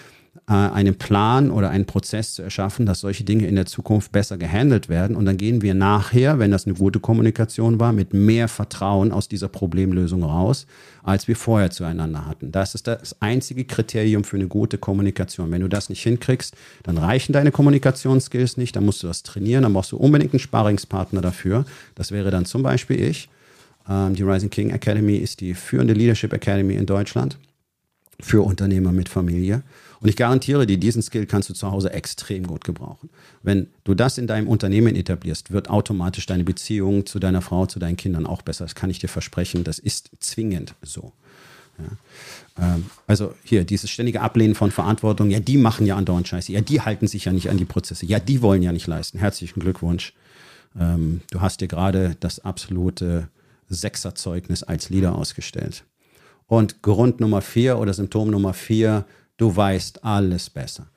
einen 0.46 0.96
Plan 0.96 1.50
oder 1.50 1.70
einen 1.70 1.86
Prozess 1.86 2.34
zu 2.34 2.42
erschaffen, 2.42 2.86
dass 2.86 3.00
solche 3.00 3.24
Dinge 3.24 3.46
in 3.46 3.54
der 3.54 3.66
Zukunft 3.66 4.12
besser 4.12 4.36
gehandelt 4.36 4.88
werden. 4.88 5.16
Und 5.16 5.24
dann 5.24 5.36
gehen 5.36 5.62
wir 5.62 5.74
nachher, 5.74 6.38
wenn 6.38 6.50
das 6.50 6.66
eine 6.66 6.74
gute 6.74 7.00
Kommunikation 7.00 7.80
war, 7.80 7.92
mit 7.92 8.12
mehr 8.12 8.48
Vertrauen 8.48 9.12
aus 9.12 9.28
dieser 9.28 9.48
Problemlösung 9.48 10.22
raus, 10.22 10.66
als 11.02 11.28
wir 11.28 11.36
vorher 11.36 11.70
zueinander 11.70 12.26
hatten. 12.26 12.52
Das 12.52 12.74
ist 12.74 12.86
das 12.86 13.20
einzige 13.20 13.64
Kriterium 13.64 14.24
für 14.24 14.36
eine 14.36 14.48
gute 14.48 14.78
Kommunikation. 14.78 15.50
Wenn 15.50 15.62
du 15.62 15.68
das 15.68 15.88
nicht 15.88 16.02
hinkriegst, 16.02 16.54
dann 16.82 16.98
reichen 16.98 17.32
deine 17.32 17.52
Kommunikationsskills 17.52 18.56
nicht, 18.56 18.76
dann 18.76 18.84
musst 18.84 19.02
du 19.02 19.06
das 19.06 19.22
trainieren, 19.22 19.62
dann 19.62 19.72
brauchst 19.72 19.92
du 19.92 19.96
unbedingt 19.96 20.32
einen 20.32 20.40
Sparingspartner 20.40 21.20
dafür. 21.20 21.64
Das 21.94 22.12
wäre 22.12 22.30
dann 22.30 22.44
zum 22.44 22.62
Beispiel 22.62 23.00
ich. 23.00 23.28
Ähm, 23.88 24.14
die 24.14 24.22
Rising 24.22 24.50
King 24.50 24.70
Academy 24.70 25.16
ist 25.16 25.40
die 25.40 25.54
führende 25.54 25.94
Leadership 25.94 26.32
Academy 26.32 26.74
in 26.74 26.86
Deutschland 26.86 27.38
für 28.20 28.42
Unternehmer 28.42 28.92
mit 28.92 29.08
Familie. 29.08 29.62
Und 30.00 30.08
ich 30.08 30.16
garantiere 30.16 30.66
dir, 30.66 30.78
diesen 30.78 31.02
Skill 31.02 31.26
kannst 31.26 31.48
du 31.48 31.54
zu 31.54 31.70
Hause 31.70 31.92
extrem 31.92 32.46
gut 32.46 32.64
gebrauchen. 32.64 33.10
Wenn 33.42 33.68
du 33.84 33.94
das 33.94 34.18
in 34.18 34.26
deinem 34.26 34.48
Unternehmen 34.48 34.94
etablierst, 34.94 35.50
wird 35.50 35.70
automatisch 35.70 36.26
deine 36.26 36.44
Beziehung 36.44 37.06
zu 37.06 37.18
deiner 37.18 37.42
Frau, 37.42 37.66
zu 37.66 37.78
deinen 37.78 37.96
Kindern 37.96 38.26
auch 38.26 38.42
besser. 38.42 38.64
Das 38.64 38.74
kann 38.74 38.90
ich 38.90 38.98
dir 38.98 39.08
versprechen. 39.08 39.64
Das 39.64 39.78
ist 39.78 40.10
zwingend 40.20 40.74
so. 40.82 41.12
Ja. 41.78 42.74
Ähm, 42.74 42.86
also 43.06 43.34
hier, 43.44 43.64
dieses 43.64 43.90
ständige 43.90 44.20
Ablehnen 44.20 44.54
von 44.54 44.70
Verantwortung, 44.70 45.30
ja, 45.30 45.40
die 45.40 45.58
machen 45.58 45.86
ja 45.86 45.96
andauernd 45.96 46.28
Scheiße, 46.28 46.52
ja, 46.52 46.60
die 46.60 46.80
halten 46.80 47.06
sich 47.06 47.26
ja 47.26 47.32
nicht 47.32 47.50
an 47.50 47.58
die 47.58 47.64
Prozesse, 47.64 48.06
ja, 48.06 48.18
die 48.18 48.42
wollen 48.42 48.62
ja 48.62 48.72
nicht 48.72 48.86
leisten. 48.86 49.18
Herzlichen 49.18 49.60
Glückwunsch. 49.60 50.14
Ähm, 50.78 51.20
du 51.30 51.40
hast 51.40 51.60
dir 51.60 51.68
gerade 51.68 52.16
das 52.20 52.40
absolute 52.40 53.28
Sechserzeugnis 53.68 54.62
als 54.62 54.90
Leader 54.90 55.14
ausgestellt. 55.14 55.84
Und 56.46 56.82
Grund 56.82 57.20
Nummer 57.20 57.42
vier 57.42 57.78
oder 57.78 57.92
Symptom 57.92 58.30
Nummer 58.30 58.54
vier, 58.54 59.04
Du 59.36 59.54
weißt 59.54 60.04
alles 60.04 60.50
besser. 60.50 60.88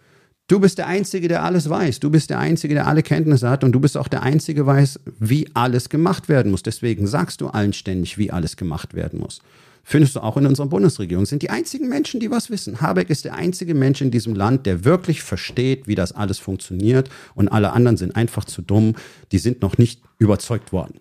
Du 0.48 0.60
bist 0.60 0.80
der 0.80 0.88
Einzige, 0.88 1.28
der 1.28 1.44
alles 1.44 1.70
weiß. 1.70 2.00
Du 2.00 2.10
bist 2.10 2.32
der 2.32 2.40
Einzige, 2.40 2.74
der 2.74 2.88
alle 2.88 3.04
Kenntnisse 3.04 3.50
hat 3.50 3.64
und 3.64 3.72
du 3.72 3.80
bist 3.80 3.96
auch 3.96 4.08
der 4.08 4.24
Einzige, 4.24 4.62
der 4.62 4.66
weiß, 4.66 5.00
wie 5.20 5.48
alles 5.54 5.90
gemacht 5.90 6.28
werden 6.28 6.52
muss. 6.52 6.64
Deswegen 6.64 7.06
sagst 7.06 7.42
du 7.42 7.50
allen 7.50 7.74
ständig, 7.74 8.18
wie 8.18 8.32
alles 8.32 8.58
gemacht 8.58 8.96
werden 8.96 9.20
muss. 9.20 9.42
Findest 9.84 10.16
du 10.16 10.22
auch 10.22 10.38
in 10.38 10.48
unserer 10.48 10.68
Bundesregierung. 10.68 11.26
Sind 11.26 11.44
die 11.44 11.52
einzigen 11.52 11.88
Menschen, 11.88 12.20
die 12.20 12.32
was 12.32 12.50
wissen. 12.50 12.82
Habeck 12.82 13.10
ist 13.12 13.26
der 13.26 13.36
einzige 13.36 13.76
Mensch 13.76 14.02
in 14.02 14.12
diesem 14.12 14.34
Land, 14.34 14.66
der 14.66 14.86
wirklich 14.86 15.22
versteht, 15.22 15.88
wie 15.88 15.96
das 15.96 16.12
alles 16.14 16.40
funktioniert 16.40 17.10
und 17.36 17.48
alle 17.48 17.72
anderen 17.74 17.98
sind 17.98 18.16
einfach 18.16 18.46
zu 18.46 18.62
dumm. 18.62 18.96
Die 19.32 19.40
sind 19.40 19.62
noch 19.62 19.78
nicht 19.78 20.02
überzeugt 20.18 20.72
worden. 20.74 21.00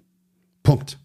Punkt. 0.63 0.99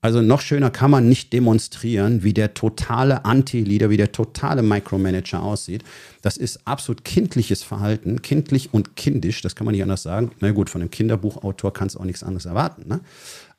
Also 0.00 0.22
noch 0.22 0.40
schöner 0.40 0.70
kann 0.70 0.92
man 0.92 1.08
nicht 1.08 1.32
demonstrieren, 1.32 2.22
wie 2.22 2.32
der 2.32 2.54
totale 2.54 3.24
Anti-Leader, 3.24 3.90
wie 3.90 3.96
der 3.96 4.12
totale 4.12 4.62
Micromanager 4.62 5.42
aussieht. 5.42 5.82
Das 6.22 6.36
ist 6.36 6.66
absolut 6.66 7.04
kindliches 7.04 7.64
Verhalten, 7.64 8.22
kindlich 8.22 8.72
und 8.72 8.94
kindisch, 8.94 9.42
das 9.42 9.56
kann 9.56 9.64
man 9.64 9.72
nicht 9.72 9.82
anders 9.82 10.04
sagen. 10.04 10.30
Na 10.40 10.52
gut, 10.52 10.70
von 10.70 10.82
einem 10.82 10.90
Kinderbuchautor 10.90 11.72
kannst 11.72 11.96
du 11.96 12.00
auch 12.00 12.04
nichts 12.04 12.22
anderes 12.22 12.46
erwarten. 12.46 12.88
Ne? 12.88 13.00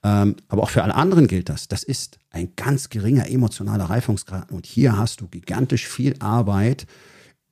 Ähm, 0.04 0.38
aber 0.48 0.64
auch 0.64 0.70
für 0.70 0.84
alle 0.84 0.96
anderen 0.96 1.28
gilt 1.28 1.50
das. 1.50 1.68
Das 1.68 1.84
ist 1.84 2.20
ein 2.32 2.54
ganz 2.56 2.90
geringer 2.90 3.30
emotionaler 3.30 3.86
Reifungsgrad. 3.86 4.52
Und 4.52 4.66
hier 4.66 4.98
hast 4.98 5.20
du 5.20 5.28
gigantisch 5.28 5.88
viel 5.88 6.16
Arbeit, 6.20 6.88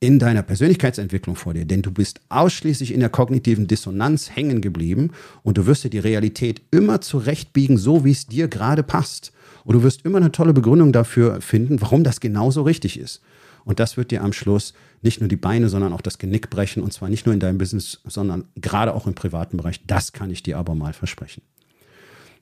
in 0.00 0.18
deiner 0.18 0.42
Persönlichkeitsentwicklung 0.42 1.34
vor 1.34 1.54
dir, 1.54 1.64
denn 1.64 1.82
du 1.82 1.90
bist 1.90 2.20
ausschließlich 2.28 2.94
in 2.94 3.00
der 3.00 3.08
kognitiven 3.08 3.66
Dissonanz 3.66 4.30
hängen 4.30 4.60
geblieben 4.60 5.10
und 5.42 5.58
du 5.58 5.66
wirst 5.66 5.84
dir 5.84 5.90
die 5.90 5.98
Realität 5.98 6.62
immer 6.70 7.00
zurechtbiegen, 7.00 7.78
so 7.78 8.04
wie 8.04 8.12
es 8.12 8.26
dir 8.26 8.46
gerade 8.46 8.84
passt. 8.84 9.32
Und 9.64 9.74
du 9.74 9.82
wirst 9.82 10.04
immer 10.04 10.18
eine 10.18 10.30
tolle 10.30 10.52
Begründung 10.52 10.92
dafür 10.92 11.40
finden, 11.40 11.80
warum 11.80 12.04
das 12.04 12.20
genauso 12.20 12.62
richtig 12.62 12.98
ist. 12.98 13.20
Und 13.64 13.80
das 13.80 13.96
wird 13.96 14.12
dir 14.12 14.22
am 14.22 14.32
Schluss 14.32 14.72
nicht 15.02 15.20
nur 15.20 15.28
die 15.28 15.36
Beine, 15.36 15.68
sondern 15.68 15.92
auch 15.92 16.00
das 16.00 16.18
Genick 16.18 16.48
brechen. 16.48 16.82
Und 16.82 16.92
zwar 16.92 17.08
nicht 17.08 17.26
nur 17.26 17.34
in 17.34 17.40
deinem 17.40 17.58
Business, 17.58 18.00
sondern 18.04 18.44
gerade 18.54 18.94
auch 18.94 19.06
im 19.06 19.14
privaten 19.14 19.58
Bereich. 19.58 19.84
Das 19.86 20.12
kann 20.12 20.30
ich 20.30 20.42
dir 20.42 20.58
aber 20.58 20.74
mal 20.74 20.94
versprechen. 20.94 21.42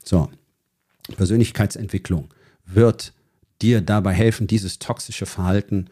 So, 0.03 0.29
Persönlichkeitsentwicklung 1.17 2.29
wird 2.65 3.13
dir 3.61 3.81
dabei 3.81 4.13
helfen, 4.13 4.47
dieses 4.47 4.79
toxische 4.79 5.25
Verhalten 5.25 5.89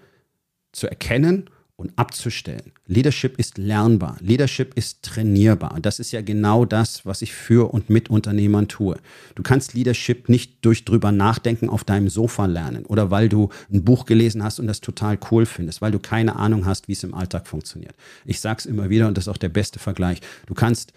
zu 0.71 0.87
erkennen 0.87 1.49
und 1.77 1.91
abzustellen. 1.97 2.71
Leadership 2.87 3.37
ist 3.37 3.57
lernbar. 3.57 4.15
Leadership 4.21 4.73
ist 4.75 5.03
trainierbar. 5.03 5.77
Das 5.81 5.99
ist 5.99 6.11
ja 6.13 6.21
genau 6.21 6.63
das, 6.63 7.05
was 7.05 7.21
ich 7.21 7.33
für 7.33 7.73
und 7.73 7.89
mit 7.89 8.09
Unternehmern 8.09 8.69
tue. 8.69 8.97
Du 9.35 9.43
kannst 9.43 9.73
Leadership 9.73 10.29
nicht 10.29 10.63
durch 10.63 10.85
drüber 10.85 11.11
nachdenken 11.11 11.69
auf 11.69 11.83
deinem 11.83 12.07
Sofa 12.07 12.45
lernen 12.45 12.85
oder 12.85 13.11
weil 13.11 13.27
du 13.27 13.49
ein 13.71 13.83
Buch 13.83 14.05
gelesen 14.05 14.41
hast 14.41 14.59
und 14.59 14.67
das 14.67 14.79
total 14.79 15.19
cool 15.31 15.45
findest, 15.45 15.81
weil 15.81 15.91
du 15.91 15.99
keine 15.99 16.37
Ahnung 16.37 16.65
hast, 16.65 16.87
wie 16.87 16.93
es 16.93 17.03
im 17.03 17.13
Alltag 17.13 17.47
funktioniert. 17.47 17.95
Ich 18.23 18.39
sage 18.39 18.59
es 18.59 18.65
immer 18.65 18.89
wieder 18.89 19.07
und 19.07 19.17
das 19.17 19.25
ist 19.25 19.29
auch 19.29 19.37
der 19.37 19.49
beste 19.49 19.79
Vergleich. 19.79 20.21
Du 20.45 20.53
kannst 20.53 20.93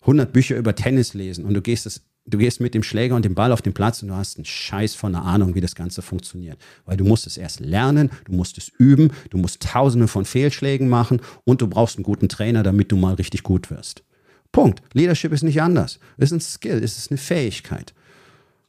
100 0.00 0.32
Bücher 0.32 0.56
über 0.56 0.74
Tennis 0.74 1.14
lesen 1.14 1.44
und 1.44 1.54
du 1.54 1.62
gehst 1.62 1.86
es 1.86 2.02
du 2.24 2.38
gehst 2.38 2.60
mit 2.60 2.74
dem 2.74 2.82
Schläger 2.82 3.16
und 3.16 3.24
dem 3.24 3.34
Ball 3.34 3.52
auf 3.52 3.62
den 3.62 3.74
Platz 3.74 4.02
und 4.02 4.08
du 4.08 4.14
hast 4.14 4.36
einen 4.36 4.44
Scheiß 4.44 4.94
von 4.94 5.14
einer 5.14 5.24
Ahnung, 5.24 5.54
wie 5.54 5.60
das 5.60 5.74
Ganze 5.74 6.02
funktioniert. 6.02 6.58
Weil 6.84 6.96
du 6.96 7.04
musst 7.04 7.26
es 7.26 7.36
erst 7.36 7.60
lernen, 7.60 8.10
du 8.24 8.32
musst 8.32 8.58
es 8.58 8.68
üben, 8.68 9.12
du 9.30 9.38
musst 9.38 9.62
tausende 9.62 10.08
von 10.08 10.24
Fehlschlägen 10.24 10.88
machen 10.88 11.20
und 11.44 11.60
du 11.60 11.66
brauchst 11.66 11.96
einen 11.96 12.04
guten 12.04 12.28
Trainer, 12.28 12.62
damit 12.62 12.92
du 12.92 12.96
mal 12.96 13.14
richtig 13.14 13.42
gut 13.42 13.70
wirst. 13.70 14.04
Punkt. 14.52 14.82
Leadership 14.92 15.32
ist 15.32 15.42
nicht 15.42 15.62
anders. 15.62 15.98
Es 16.18 16.30
ist 16.30 16.32
ein 16.32 16.40
Skill, 16.40 16.82
es 16.84 16.98
ist 16.98 17.10
eine 17.10 17.18
Fähigkeit. 17.18 17.94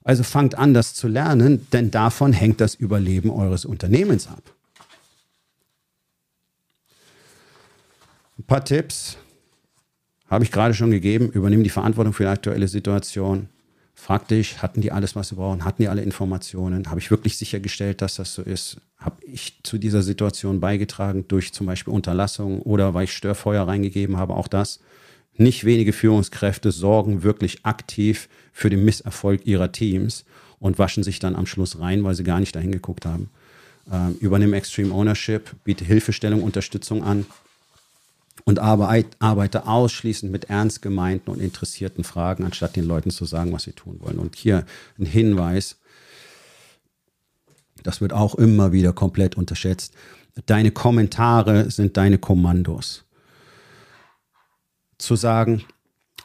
Also 0.03 0.23
fangt 0.23 0.55
an, 0.57 0.73
das 0.73 0.93
zu 0.93 1.07
lernen, 1.07 1.67
denn 1.71 1.91
davon 1.91 2.33
hängt 2.33 2.59
das 2.59 2.75
Überleben 2.75 3.29
eures 3.29 3.65
Unternehmens 3.65 4.27
ab. 4.27 4.41
Ein 8.37 8.43
paar 8.43 8.65
Tipps, 8.65 9.17
habe 10.34 10.43
ich 10.43 10.51
gerade 10.51 10.73
schon 10.73 10.91
gegeben. 10.91 11.29
Übernimm 11.29 11.63
die 11.63 11.69
Verantwortung 11.69 12.13
für 12.13 12.23
die 12.23 12.29
aktuelle 12.29 12.67
Situation. 12.67 13.49
Frag 13.95 14.27
dich, 14.27 14.61
hatten 14.61 14.81
die 14.81 14.91
alles, 14.91 15.15
was 15.15 15.29
sie 15.29 15.36
brauchen? 15.36 15.63
Hatten 15.63 15.84
die 15.84 15.88
alle 15.88 16.01
Informationen? 16.01 16.89
Habe 16.89 16.99
ich 16.99 17.11
wirklich 17.11 17.38
sichergestellt, 17.38 18.01
dass 18.01 18.15
das 18.15 18.34
so 18.34 18.41
ist? 18.41 18.77
Habe 18.97 19.17
ich 19.25 19.59
zu 19.63 19.77
dieser 19.77 20.01
Situation 20.01 20.59
beigetragen 20.59 21.25
durch 21.27 21.53
zum 21.53 21.67
Beispiel 21.67 21.93
Unterlassung 21.93 22.61
oder 22.61 22.93
weil 22.93 23.05
ich 23.05 23.13
Störfeuer 23.13 23.67
reingegeben 23.67 24.17
habe? 24.17 24.36
Auch 24.36 24.47
das. 24.47 24.79
Nicht 25.36 25.63
wenige 25.63 25.93
Führungskräfte 25.93 26.71
sorgen 26.71 27.23
wirklich 27.23 27.65
aktiv 27.65 28.27
für 28.51 28.69
den 28.69 28.84
Misserfolg 28.84 29.45
ihrer 29.45 29.71
Teams 29.71 30.25
und 30.59 30.79
waschen 30.79 31.03
sich 31.03 31.19
dann 31.19 31.36
am 31.36 31.45
Schluss 31.45 31.79
rein, 31.79 32.03
weil 32.03 32.15
sie 32.15 32.23
gar 32.23 32.39
nicht 32.39 32.55
dahin 32.55 32.71
geguckt 32.71 33.05
haben. 33.05 33.29
Ähm, 33.91 34.15
übernimm 34.19 34.53
Extreme 34.53 34.93
Ownership, 34.93 35.55
biete 35.63 35.86
Hilfestellung, 35.86 36.41
Unterstützung 36.41 37.03
an 37.03 37.25
und 38.45 38.59
arbeite 38.59 39.67
ausschließend 39.67 40.31
mit 40.31 40.45
ernst 40.45 40.81
gemeinten 40.81 41.31
und 41.31 41.41
interessierten 41.41 42.03
Fragen, 42.03 42.43
anstatt 42.43 42.75
den 42.75 42.85
Leuten 42.85 43.09
zu 43.09 43.25
sagen, 43.25 43.53
was 43.53 43.63
sie 43.63 43.73
tun 43.73 43.99
wollen. 44.01 44.19
Und 44.19 44.35
hier 44.35 44.65
ein 44.99 45.05
Hinweis. 45.05 45.77
das 47.83 47.99
wird 47.99 48.13
auch 48.13 48.35
immer 48.35 48.71
wieder 48.71 48.93
komplett 48.93 49.35
unterschätzt. 49.35 49.93
Deine 50.45 50.71
Kommentare 50.71 51.69
sind 51.69 51.97
deine 51.97 52.17
Kommandos. 52.17 53.03
Zu 54.97 55.15
sagen, 55.15 55.63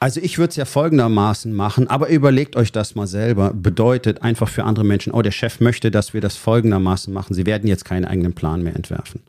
also 0.00 0.20
ich 0.20 0.38
würde 0.38 0.50
es 0.50 0.56
ja 0.56 0.64
folgendermaßen 0.64 1.52
machen, 1.52 1.88
aber 1.88 2.08
überlegt 2.08 2.54
euch 2.54 2.70
das 2.70 2.94
mal 2.94 3.08
selber. 3.08 3.52
Bedeutet 3.52 4.22
einfach 4.22 4.48
für 4.48 4.64
andere 4.64 4.84
Menschen, 4.84 5.12
oh, 5.12 5.22
der 5.22 5.32
Chef 5.32 5.58
möchte, 5.60 5.90
dass 5.90 6.14
wir 6.14 6.20
das 6.20 6.36
folgendermaßen 6.36 7.12
machen. 7.12 7.34
Sie 7.34 7.46
werden 7.46 7.66
jetzt 7.66 7.84
keinen 7.84 8.04
eigenen 8.04 8.34
Plan 8.34 8.62
mehr 8.62 8.76
entwerfen. 8.76 9.22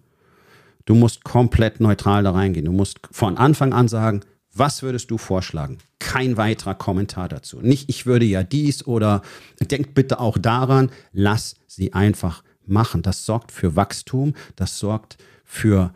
Du 0.90 0.96
musst 0.96 1.24
komplett 1.24 1.80
neutral 1.80 2.24
da 2.24 2.32
reingehen. 2.32 2.66
Du 2.66 2.72
musst 2.72 2.98
von 3.12 3.38
Anfang 3.38 3.74
an 3.74 3.88
sagen, 3.88 4.22
was 4.52 4.82
würdest 4.82 5.12
du 5.12 5.20
vorschlagen? 5.20 5.78
Kein 6.00 6.36
weiterer 6.36 6.74
Kommentar 6.74 7.30
dazu. 7.30 7.62
Nicht, 7.62 7.90
ich 7.90 8.08
würde 8.08 8.26
ja 8.26 8.42
dies 8.42 8.88
oder 8.88 9.22
denkt 9.62 9.94
bitte 9.94 10.20
auch 10.20 10.40
daran, 10.40 10.90
lass 11.12 11.58
sie 11.68 11.94
einfach 11.94 12.44
machen. 12.66 13.04
Das 13.04 13.24
sorgt 13.24 13.52
für 13.52 13.76
Wachstum, 13.76 14.34
das 14.56 14.80
sorgt 14.80 15.20
für 15.46 15.94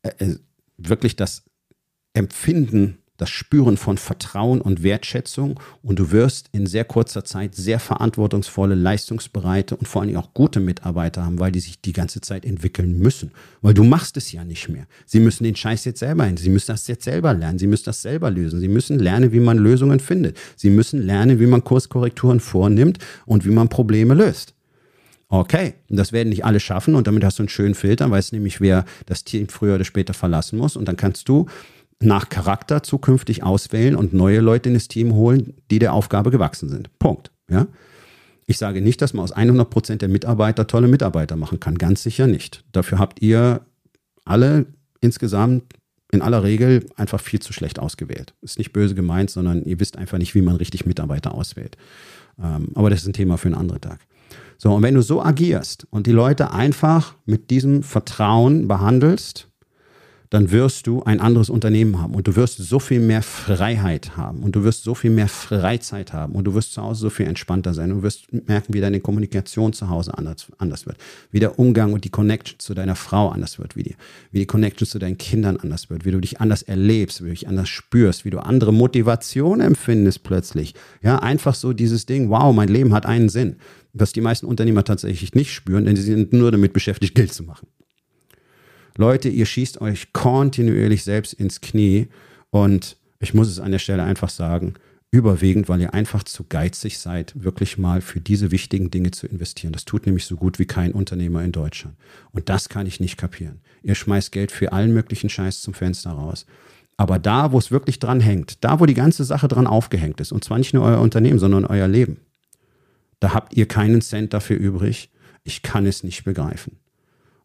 äh, 0.00 0.12
äh 0.18 0.36
wirklich 0.78 1.16
das 1.16 1.42
Empfinden 2.14 2.96
das 3.20 3.30
Spüren 3.30 3.76
von 3.76 3.98
Vertrauen 3.98 4.60
und 4.60 4.82
Wertschätzung 4.82 5.60
und 5.82 5.98
du 5.98 6.10
wirst 6.10 6.48
in 6.52 6.66
sehr 6.66 6.84
kurzer 6.84 7.24
Zeit 7.24 7.54
sehr 7.54 7.78
verantwortungsvolle, 7.78 8.74
leistungsbereite 8.74 9.76
und 9.76 9.86
vor 9.86 10.02
allem 10.02 10.16
auch 10.16 10.32
gute 10.32 10.58
Mitarbeiter 10.60 11.24
haben, 11.24 11.38
weil 11.38 11.52
die 11.52 11.60
sich 11.60 11.80
die 11.80 11.92
ganze 11.92 12.20
Zeit 12.20 12.46
entwickeln 12.46 12.98
müssen. 12.98 13.32
Weil 13.60 13.74
du 13.74 13.84
machst 13.84 14.16
es 14.16 14.32
ja 14.32 14.44
nicht 14.44 14.68
mehr. 14.68 14.86
Sie 15.04 15.20
müssen 15.20 15.44
den 15.44 15.54
Scheiß 15.54 15.84
jetzt 15.84 15.98
selber 15.98 16.24
hin. 16.24 16.38
Sie 16.38 16.48
müssen 16.48 16.68
das 16.68 16.86
jetzt 16.86 17.04
selber 17.04 17.34
lernen. 17.34 17.58
Sie 17.58 17.66
müssen 17.66 17.84
das 17.84 18.00
selber 18.00 18.30
lösen. 18.30 18.60
Sie 18.60 18.68
müssen 18.68 18.98
lernen, 18.98 19.32
wie 19.32 19.40
man 19.40 19.58
Lösungen 19.58 20.00
findet. 20.00 20.38
Sie 20.56 20.70
müssen 20.70 21.02
lernen, 21.02 21.38
wie 21.40 21.46
man 21.46 21.62
Kurskorrekturen 21.62 22.40
vornimmt 22.40 22.98
und 23.26 23.44
wie 23.44 23.50
man 23.50 23.68
Probleme 23.68 24.14
löst. 24.14 24.54
Okay, 25.32 25.74
das 25.88 26.12
werden 26.12 26.30
nicht 26.30 26.44
alle 26.44 26.58
schaffen 26.58 26.96
und 26.96 27.06
damit 27.06 27.22
hast 27.22 27.38
du 27.38 27.44
einen 27.44 27.48
schönen 27.48 27.76
Filter, 27.76 28.10
weißt 28.10 28.32
nämlich, 28.32 28.60
wer 28.60 28.84
das 29.06 29.22
Team 29.22 29.48
früher 29.48 29.76
oder 29.76 29.84
später 29.84 30.12
verlassen 30.12 30.58
muss 30.58 30.74
und 30.74 30.88
dann 30.88 30.96
kannst 30.96 31.28
du 31.28 31.46
nach 32.02 32.28
Charakter 32.28 32.82
zukünftig 32.82 33.42
auswählen 33.42 33.94
und 33.94 34.12
neue 34.12 34.40
Leute 34.40 34.70
in 34.70 34.74
das 34.74 34.88
Team 34.88 35.12
holen, 35.12 35.54
die 35.70 35.78
der 35.78 35.92
Aufgabe 35.92 36.30
gewachsen 36.30 36.68
sind. 36.68 36.98
Punkt. 36.98 37.30
Ja? 37.50 37.66
Ich 38.46 38.58
sage 38.58 38.80
nicht, 38.80 39.02
dass 39.02 39.12
man 39.12 39.22
aus 39.22 39.32
100 39.32 39.68
Prozent 39.68 40.02
der 40.02 40.08
Mitarbeiter 40.08 40.66
tolle 40.66 40.88
Mitarbeiter 40.88 41.36
machen 41.36 41.60
kann. 41.60 41.76
Ganz 41.76 42.02
sicher 42.02 42.26
nicht. 42.26 42.64
Dafür 42.72 42.98
habt 42.98 43.20
ihr 43.22 43.60
alle 44.24 44.66
insgesamt 45.00 45.74
in 46.10 46.22
aller 46.22 46.42
Regel 46.42 46.86
einfach 46.96 47.20
viel 47.20 47.40
zu 47.40 47.52
schlecht 47.52 47.78
ausgewählt. 47.78 48.34
Ist 48.40 48.58
nicht 48.58 48.72
böse 48.72 48.94
gemeint, 48.94 49.30
sondern 49.30 49.62
ihr 49.64 49.78
wisst 49.78 49.96
einfach 49.96 50.18
nicht, 50.18 50.34
wie 50.34 50.42
man 50.42 50.56
richtig 50.56 50.86
Mitarbeiter 50.86 51.34
auswählt. 51.34 51.76
Ähm, 52.42 52.70
aber 52.74 52.90
das 52.90 53.02
ist 53.02 53.06
ein 53.06 53.12
Thema 53.12 53.36
für 53.36 53.48
einen 53.48 53.54
anderen 53.54 53.80
Tag. 53.80 54.00
So, 54.58 54.74
und 54.74 54.82
wenn 54.82 54.94
du 54.94 55.02
so 55.02 55.22
agierst 55.22 55.86
und 55.90 56.06
die 56.06 56.12
Leute 56.12 56.52
einfach 56.52 57.14
mit 57.24 57.50
diesem 57.50 57.82
Vertrauen 57.82 58.68
behandelst, 58.68 59.49
dann 60.30 60.52
wirst 60.52 60.86
du 60.86 61.02
ein 61.02 61.20
anderes 61.20 61.50
Unternehmen 61.50 62.00
haben 62.00 62.14
und 62.14 62.28
du 62.28 62.36
wirst 62.36 62.58
so 62.58 62.78
viel 62.78 63.00
mehr 63.00 63.20
Freiheit 63.22 64.16
haben 64.16 64.44
und 64.44 64.54
du 64.54 64.62
wirst 64.62 64.84
so 64.84 64.94
viel 64.94 65.10
mehr 65.10 65.26
Freizeit 65.26 66.12
haben 66.12 66.34
und 66.34 66.44
du 66.44 66.54
wirst 66.54 66.72
zu 66.72 66.82
Hause 66.82 67.00
so 67.00 67.10
viel 67.10 67.26
entspannter 67.26 67.74
sein. 67.74 67.90
Du 67.90 68.02
wirst 68.04 68.32
merken, 68.32 68.72
wie 68.72 68.80
deine 68.80 69.00
Kommunikation 69.00 69.72
zu 69.72 69.88
Hause 69.88 70.16
anders, 70.16 70.46
anders 70.58 70.86
wird, 70.86 70.98
wie 71.32 71.40
der 71.40 71.58
Umgang 71.58 71.92
und 71.92 72.04
die 72.04 72.10
Connection 72.10 72.60
zu 72.60 72.74
deiner 72.74 72.94
Frau 72.94 73.30
anders 73.30 73.58
wird, 73.58 73.74
wie 73.74 73.82
die, 73.82 73.96
wie 74.30 74.38
die 74.38 74.46
Connection 74.46 74.86
zu 74.86 75.00
deinen 75.00 75.18
Kindern 75.18 75.56
anders 75.56 75.90
wird, 75.90 76.04
wie 76.04 76.12
du 76.12 76.20
dich 76.20 76.40
anders 76.40 76.62
erlebst, 76.62 77.22
wie 77.22 77.26
du 77.26 77.30
dich 77.32 77.48
anders 77.48 77.68
spürst, 77.68 78.24
wie 78.24 78.30
du 78.30 78.38
andere 78.38 78.72
Motivation 78.72 79.60
empfindest 79.60 80.22
plötzlich. 80.22 80.74
Ja, 81.02 81.18
einfach 81.18 81.56
so 81.56 81.72
dieses 81.72 82.06
Ding, 82.06 82.30
wow, 82.30 82.54
mein 82.54 82.68
Leben 82.68 82.94
hat 82.94 83.04
einen 83.04 83.30
Sinn, 83.30 83.56
was 83.92 84.12
die 84.12 84.20
meisten 84.20 84.46
Unternehmer 84.46 84.84
tatsächlich 84.84 85.34
nicht 85.34 85.52
spüren, 85.52 85.86
denn 85.86 85.96
sie 85.96 86.02
sind 86.02 86.32
nur 86.32 86.52
damit 86.52 86.72
beschäftigt, 86.72 87.16
Geld 87.16 87.32
zu 87.32 87.42
machen. 87.42 87.66
Leute, 88.96 89.28
ihr 89.28 89.46
schießt 89.46 89.80
euch 89.80 90.12
kontinuierlich 90.12 91.04
selbst 91.04 91.32
ins 91.32 91.60
Knie 91.60 92.08
und 92.50 92.96
ich 93.20 93.34
muss 93.34 93.48
es 93.48 93.60
an 93.60 93.72
der 93.72 93.78
Stelle 93.78 94.02
einfach 94.02 94.30
sagen, 94.30 94.74
überwiegend, 95.12 95.68
weil 95.68 95.80
ihr 95.80 95.92
einfach 95.92 96.22
zu 96.22 96.44
geizig 96.44 96.98
seid, 96.98 97.32
wirklich 97.42 97.78
mal 97.78 98.00
für 98.00 98.20
diese 98.20 98.50
wichtigen 98.52 98.90
Dinge 98.90 99.10
zu 99.10 99.26
investieren. 99.26 99.72
Das 99.72 99.84
tut 99.84 100.06
nämlich 100.06 100.24
so 100.24 100.36
gut 100.36 100.58
wie 100.58 100.66
kein 100.66 100.92
Unternehmer 100.92 101.42
in 101.42 101.52
Deutschland. 101.52 101.96
Und 102.30 102.48
das 102.48 102.68
kann 102.68 102.86
ich 102.86 103.00
nicht 103.00 103.16
kapieren. 103.16 103.60
Ihr 103.82 103.96
schmeißt 103.96 104.30
Geld 104.30 104.52
für 104.52 104.72
allen 104.72 104.92
möglichen 104.92 105.28
Scheiß 105.28 105.62
zum 105.62 105.74
Fenster 105.74 106.10
raus. 106.10 106.46
Aber 106.96 107.18
da, 107.18 107.50
wo 107.50 107.58
es 107.58 107.70
wirklich 107.70 107.98
dran 107.98 108.20
hängt, 108.20 108.62
da, 108.62 108.78
wo 108.78 108.86
die 108.86 108.94
ganze 108.94 109.24
Sache 109.24 109.48
dran 109.48 109.66
aufgehängt 109.66 110.20
ist, 110.20 110.32
und 110.32 110.44
zwar 110.44 110.58
nicht 110.58 110.74
nur 110.74 110.84
euer 110.84 111.00
Unternehmen, 111.00 111.38
sondern 111.38 111.64
euer 111.64 111.88
Leben, 111.88 112.18
da 113.20 113.34
habt 113.34 113.56
ihr 113.56 113.66
keinen 113.66 114.02
Cent 114.02 114.32
dafür 114.32 114.58
übrig. 114.58 115.10
Ich 115.42 115.62
kann 115.62 115.86
es 115.86 116.04
nicht 116.04 116.24
begreifen. 116.24 116.76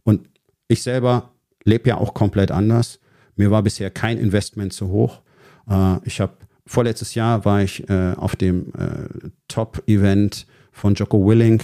Und 0.04 0.30
ich 0.68 0.84
selber 0.84 1.32
lebe 1.66 1.90
ja 1.90 1.98
auch 1.98 2.14
komplett 2.14 2.52
anders. 2.52 3.00
Mir 3.36 3.52
war 3.52 3.64
bisher 3.64 3.90
kein 3.90 4.18
Investment 4.18 4.72
zu 4.72 4.88
hoch. 4.88 5.22
Äh, 5.70 5.98
ich 6.06 6.22
habe 6.22 6.34
vorletztes 6.66 7.16
Jahr 7.16 7.44
war 7.44 7.62
ich 7.62 7.90
äh, 7.90 8.14
auf 8.14 8.36
dem 8.36 8.72
äh, 8.78 9.30
Top-Event 9.48 10.48
von 10.72 10.96
Jocko 10.96 11.26
Willing. 11.28 11.62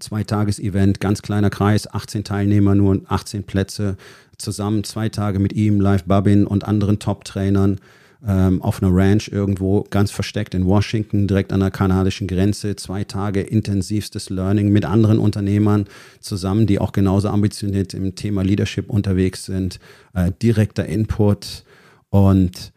Zwei 0.00 0.24
Tages-Event, 0.24 1.00
ganz 1.00 1.22
kleiner 1.22 1.50
Kreis, 1.50 1.92
18 1.92 2.24
Teilnehmer, 2.24 2.74
nur 2.74 3.00
18 3.06 3.44
Plätze. 3.44 3.96
Zusammen 4.36 4.84
zwei 4.84 5.08
Tage 5.08 5.38
mit 5.38 5.52
ihm, 5.52 5.80
Live 5.80 6.04
Babin 6.04 6.46
und 6.46 6.64
anderen 6.64 6.98
Top-Trainern 6.98 7.80
ähm, 8.26 8.60
auf 8.62 8.82
einer 8.82 8.94
Ranch 8.94 9.28
irgendwo 9.28 9.84
ganz 9.90 10.10
versteckt 10.10 10.54
in 10.54 10.66
Washington, 10.66 11.28
direkt 11.28 11.52
an 11.52 11.60
der 11.60 11.70
kanadischen 11.70 12.26
Grenze. 12.26 12.76
Zwei 12.76 13.04
Tage 13.04 13.40
intensivstes 13.40 14.30
Learning 14.30 14.70
mit 14.70 14.84
anderen 14.84 15.18
Unternehmern 15.18 15.86
zusammen, 16.20 16.66
die 16.66 16.78
auch 16.78 16.92
genauso 16.92 17.28
ambitioniert 17.28 17.94
im 17.94 18.14
Thema 18.14 18.42
Leadership 18.42 18.90
unterwegs 18.90 19.44
sind. 19.44 19.78
Äh, 20.14 20.32
direkter 20.42 20.86
Input 20.86 21.64
und 22.10 22.72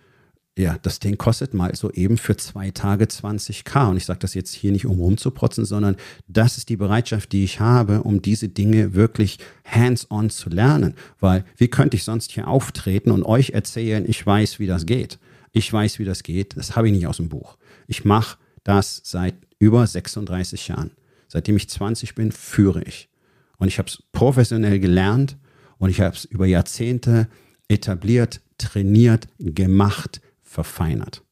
ja, 0.57 0.77
das 0.81 0.99
Ding 0.99 1.17
kostet 1.17 1.53
mal 1.53 1.73
so 1.75 1.89
eben 1.91 2.17
für 2.17 2.35
zwei 2.35 2.71
Tage 2.71 3.05
20k. 3.05 3.89
Und 3.89 3.97
ich 3.97 4.05
sage 4.05 4.19
das 4.19 4.33
jetzt 4.33 4.53
hier 4.53 4.71
nicht, 4.71 4.85
um 4.85 4.99
rumzuprotzen, 4.99 5.63
sondern 5.63 5.95
das 6.27 6.57
ist 6.57 6.67
die 6.67 6.75
Bereitschaft, 6.75 7.31
die 7.31 7.45
ich 7.45 7.61
habe, 7.61 8.03
um 8.03 8.21
diese 8.21 8.49
Dinge 8.49 8.93
wirklich 8.93 9.39
hands-on 9.63 10.29
zu 10.29 10.49
lernen. 10.49 10.95
Weil 11.19 11.45
wie 11.55 11.69
könnte 11.69 11.95
ich 11.95 12.03
sonst 12.03 12.31
hier 12.31 12.47
auftreten 12.47 13.11
und 13.11 13.23
euch 13.23 13.51
erzählen, 13.51 14.03
ich 14.07 14.25
weiß, 14.25 14.59
wie 14.59 14.67
das 14.67 14.85
geht? 14.85 15.19
Ich 15.51 15.71
weiß, 15.71 15.99
wie 15.99 16.05
das 16.05 16.23
geht. 16.23 16.57
Das 16.57 16.75
habe 16.75 16.87
ich 16.87 16.93
nicht 16.93 17.07
aus 17.07 17.17
dem 17.17 17.29
Buch. 17.29 17.57
Ich 17.87 18.05
mache 18.05 18.37
das 18.63 19.01
seit 19.03 19.35
über 19.59 19.85
36 19.85 20.67
Jahren. 20.69 20.91
Seitdem 21.27 21.57
ich 21.57 21.69
20 21.69 22.15
bin, 22.15 22.31
führe 22.31 22.83
ich. 22.83 23.09
Und 23.57 23.67
ich 23.67 23.77
habe 23.77 23.87
es 23.87 24.03
professionell 24.11 24.79
gelernt 24.79 25.37
und 25.77 25.89
ich 25.89 26.01
habe 26.01 26.15
es 26.15 26.25
über 26.25 26.45
Jahrzehnte 26.45 27.27
etabliert, 27.67 28.41
trainiert, 28.57 29.27
gemacht, 29.39 30.21
verfeinert. 30.41 31.23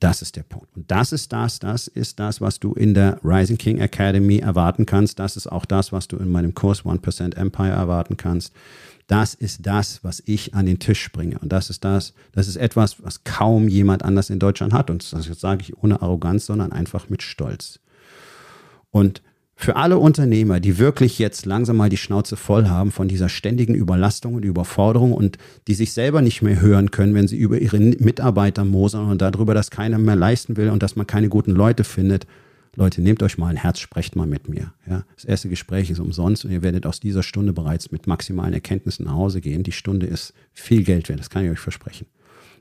Das 0.00 0.20
ist 0.20 0.36
der 0.36 0.42
Punkt. 0.42 0.68
Und 0.76 0.90
das 0.90 1.12
ist 1.12 1.32
das, 1.32 1.58
das 1.58 1.86
ist 1.86 2.20
das, 2.20 2.40
was 2.40 2.60
du 2.60 2.74
in 2.74 2.92
der 2.92 3.18
Rising 3.24 3.56
King 3.56 3.78
Academy 3.78 4.38
erwarten 4.38 4.84
kannst. 4.84 5.18
Das 5.18 5.36
ist 5.36 5.46
auch 5.46 5.64
das, 5.64 5.90
was 5.90 6.06
du 6.06 6.18
in 6.18 6.30
meinem 6.30 6.54
Kurs 6.54 6.84
1% 6.84 7.34
Empire 7.34 7.70
erwarten 7.70 8.16
kannst. 8.16 8.52
Das 9.06 9.34
ist 9.34 9.66
das, 9.66 10.02
was 10.02 10.22
ich 10.26 10.54
an 10.54 10.66
den 10.66 10.78
Tisch 10.78 11.12
bringe. 11.12 11.38
Und 11.38 11.52
das 11.52 11.70
ist 11.70 11.84
das, 11.84 12.12
das 12.32 12.48
ist 12.48 12.56
etwas, 12.56 13.02
was 13.04 13.22
kaum 13.22 13.68
jemand 13.68 14.04
anders 14.04 14.30
in 14.30 14.40
Deutschland 14.40 14.72
hat. 14.72 14.90
Und 14.90 15.12
das 15.12 15.26
sage 15.40 15.62
ich 15.62 15.76
ohne 15.82 16.02
Arroganz, 16.02 16.46
sondern 16.46 16.72
einfach 16.72 17.08
mit 17.08 17.22
Stolz. 17.22 17.78
Und 18.90 19.22
für 19.58 19.76
alle 19.76 19.98
Unternehmer, 19.98 20.60
die 20.60 20.78
wirklich 20.78 21.18
jetzt 21.18 21.46
langsam 21.46 21.78
mal 21.78 21.88
die 21.88 21.96
Schnauze 21.96 22.36
voll 22.36 22.68
haben 22.68 22.92
von 22.92 23.08
dieser 23.08 23.30
ständigen 23.30 23.74
Überlastung 23.74 24.34
und 24.34 24.44
Überforderung 24.44 25.12
und 25.12 25.38
die 25.66 25.74
sich 25.74 25.94
selber 25.94 26.20
nicht 26.20 26.42
mehr 26.42 26.60
hören 26.60 26.90
können, 26.90 27.14
wenn 27.14 27.26
sie 27.26 27.38
über 27.38 27.58
ihre 27.58 27.78
Mitarbeiter 27.78 28.66
mosern 28.66 29.08
und 29.08 29.22
darüber, 29.22 29.54
dass 29.54 29.70
keiner 29.70 29.98
mehr 29.98 30.16
leisten 30.16 30.58
will 30.58 30.68
und 30.68 30.82
dass 30.82 30.94
man 30.94 31.06
keine 31.06 31.30
guten 31.30 31.52
Leute 31.52 31.84
findet, 31.84 32.26
Leute, 32.76 33.00
nehmt 33.00 33.22
euch 33.22 33.38
mal 33.38 33.48
ein 33.48 33.56
Herz, 33.56 33.80
sprecht 33.80 34.16
mal 34.16 34.26
mit 34.26 34.48
mir. 34.48 34.72
Ja? 34.86 35.04
Das 35.14 35.24
erste 35.24 35.48
Gespräch 35.48 35.90
ist 35.90 35.98
umsonst 35.98 36.44
und 36.44 36.50
ihr 36.50 36.62
werdet 36.62 36.86
aus 36.86 37.00
dieser 37.00 37.22
Stunde 37.22 37.54
bereits 37.54 37.90
mit 37.90 38.06
maximalen 38.06 38.52
Erkenntnissen 38.52 39.06
nach 39.06 39.14
Hause 39.14 39.40
gehen. 39.40 39.62
Die 39.62 39.72
Stunde 39.72 40.06
ist 40.06 40.34
viel 40.52 40.84
Geld 40.84 41.08
wert, 41.08 41.18
das 41.18 41.30
kann 41.30 41.44
ich 41.44 41.50
euch 41.50 41.58
versprechen. 41.58 42.06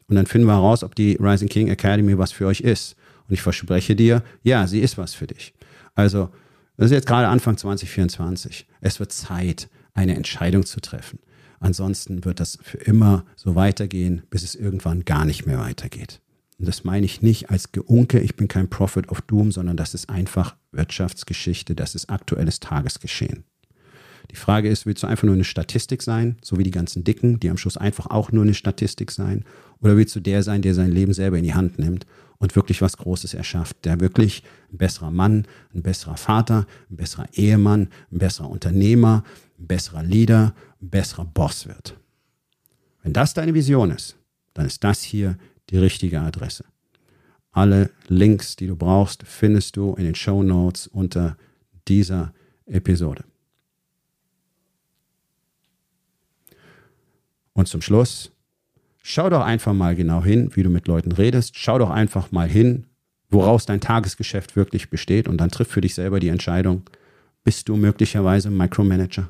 Und 0.08 0.16
dann 0.16 0.26
finden 0.26 0.48
wir 0.48 0.54
heraus, 0.54 0.84
ob 0.84 0.96
die 0.96 1.18
Rising 1.20 1.50
King 1.50 1.68
Academy 1.68 2.18
was 2.18 2.32
für 2.32 2.48
euch 2.48 2.62
ist. 2.62 2.96
Und 3.28 3.34
ich 3.34 3.42
verspreche 3.42 3.96
dir, 3.96 4.24
ja, 4.44 4.68
sie 4.68 4.80
ist 4.80 4.98
was 4.98 5.14
für 5.14 5.28
dich. 5.28 5.54
Also, 5.96 6.30
das 6.78 6.88
ist 6.88 6.92
jetzt 6.92 7.08
gerade 7.08 7.28
Anfang 7.28 7.58
2024. 7.58 8.68
Es 8.82 9.00
wird 9.00 9.12
Zeit, 9.12 9.70
eine 9.94 10.16
Entscheidung 10.16 10.66
zu 10.66 10.80
treffen. 10.80 11.20
Ansonsten 11.60 12.24
wird 12.24 12.40
das 12.40 12.60
für 12.62 12.78
immer 12.78 13.26
so 13.36 13.56
weitergehen, 13.56 14.22
bis 14.30 14.44
es 14.44 14.56
irgendwann 14.56 15.04
gar 15.04 15.26
nicht 15.26 15.46
mehr 15.46 15.58
weitergeht. 15.58 16.22
Und 16.58 16.68
das 16.68 16.84
meine 16.84 17.06
ich 17.06 17.22
nicht 17.22 17.50
als 17.50 17.72
Geunke, 17.72 18.20
ich 18.20 18.36
bin 18.36 18.48
kein 18.48 18.70
Prophet 18.70 19.10
of 19.10 19.22
Doom, 19.22 19.52
sondern 19.52 19.76
das 19.76 19.94
ist 19.94 20.10
einfach 20.10 20.56
Wirtschaftsgeschichte, 20.72 21.76
das 21.76 21.96
ist 21.96 22.10
aktuelles 22.10 22.60
Tagesgeschehen. 22.60 23.44
Die 24.32 24.36
Frage 24.36 24.70
ist, 24.70 24.86
willst 24.86 25.04
du 25.04 25.08
einfach 25.08 25.26
nur 25.26 25.36
eine 25.36 25.44
Statistik 25.44 26.02
sein, 26.02 26.38
so 26.42 26.58
wie 26.58 26.64
die 26.64 26.72
ganzen 26.72 27.04
Dicken, 27.04 27.40
die 27.40 27.50
am 27.50 27.58
Schluss 27.58 27.78
einfach 27.78 28.08
auch 28.08 28.32
nur 28.32 28.44
eine 28.44 28.54
Statistik 28.54 29.12
sein? 29.12 29.46
Oder 29.82 29.98
willst 29.98 30.16
du 30.16 30.20
der 30.20 30.44
sein, 30.44 30.62
der 30.62 30.74
sein 30.74 30.92
Leben 30.92 31.14
selber 31.14 31.38
in 31.38 31.44
die 31.44 31.54
Hand 31.54 31.78
nimmt 31.78 32.06
und 32.38 32.56
wirklich 32.56 32.82
was 32.82 32.98
Großes 32.98 33.34
erschafft, 33.34 33.86
der 33.86 34.00
wirklich 34.00 34.44
ein 34.72 34.78
besserer 34.78 35.12
Mann, 35.12 35.46
ein 35.74 35.84
besserer 35.84 36.18
Vater, 36.18 36.66
ein 36.90 36.98
besserer 36.98 37.28
Ehemann, 37.34 37.90
ein 38.12 38.18
besserer 38.18 38.50
Unternehmer, 38.50 39.24
ein 39.60 39.68
besserer 39.68 40.04
Leader, 40.04 40.56
ein 40.82 40.90
besserer 40.90 41.26
Boss 41.26 41.68
wird. 41.68 41.96
Wenn 43.04 43.14
das 43.14 43.34
deine 43.34 43.54
Vision 43.54 43.92
ist, 43.92 44.18
dann 44.54 44.66
ist 44.66 44.84
das 44.84 45.04
hier 45.04 45.38
die 45.70 45.78
richtige 45.78 46.22
Adresse. 46.22 46.66
Alle 47.52 47.92
Links, 48.08 48.56
die 48.56 48.68
du 48.68 48.76
brauchst, 48.76 49.24
findest 49.24 49.78
du 49.78 49.94
in 49.96 50.04
den 50.04 50.16
Show 50.16 50.44
Notes 50.44 50.88
unter 50.88 51.38
dieser 51.88 52.34
Episode. 52.66 53.24
Und 57.54 57.68
zum 57.70 57.82
Schluss, 57.82 58.32
schau 59.02 59.30
doch 59.30 59.42
einfach 59.42 59.74
mal 59.74 59.96
genau 59.96 60.24
hin, 60.24 60.52
wie 60.56 60.64
du 60.64 60.70
mit 60.70 60.88
Leuten 60.88 61.14
redest. 61.14 61.58
Schau 61.58 61.80
doch 61.80 61.90
einfach 61.90 62.32
mal 62.32 62.50
hin, 62.50 62.86
woraus 63.30 63.66
dein 63.66 63.80
Tagesgeschäft 63.80 64.56
wirklich 64.56 64.90
besteht 64.90 65.28
und 65.28 65.38
dann 65.38 65.50
triff 65.50 65.70
für 65.70 65.82
dich 65.82 65.96
selber 65.96 66.20
die 66.20 66.28
Entscheidung, 66.28 66.84
bist 67.44 67.70
du 67.70 67.78
möglicherweise 67.78 68.50
Micromanager? 68.50 69.30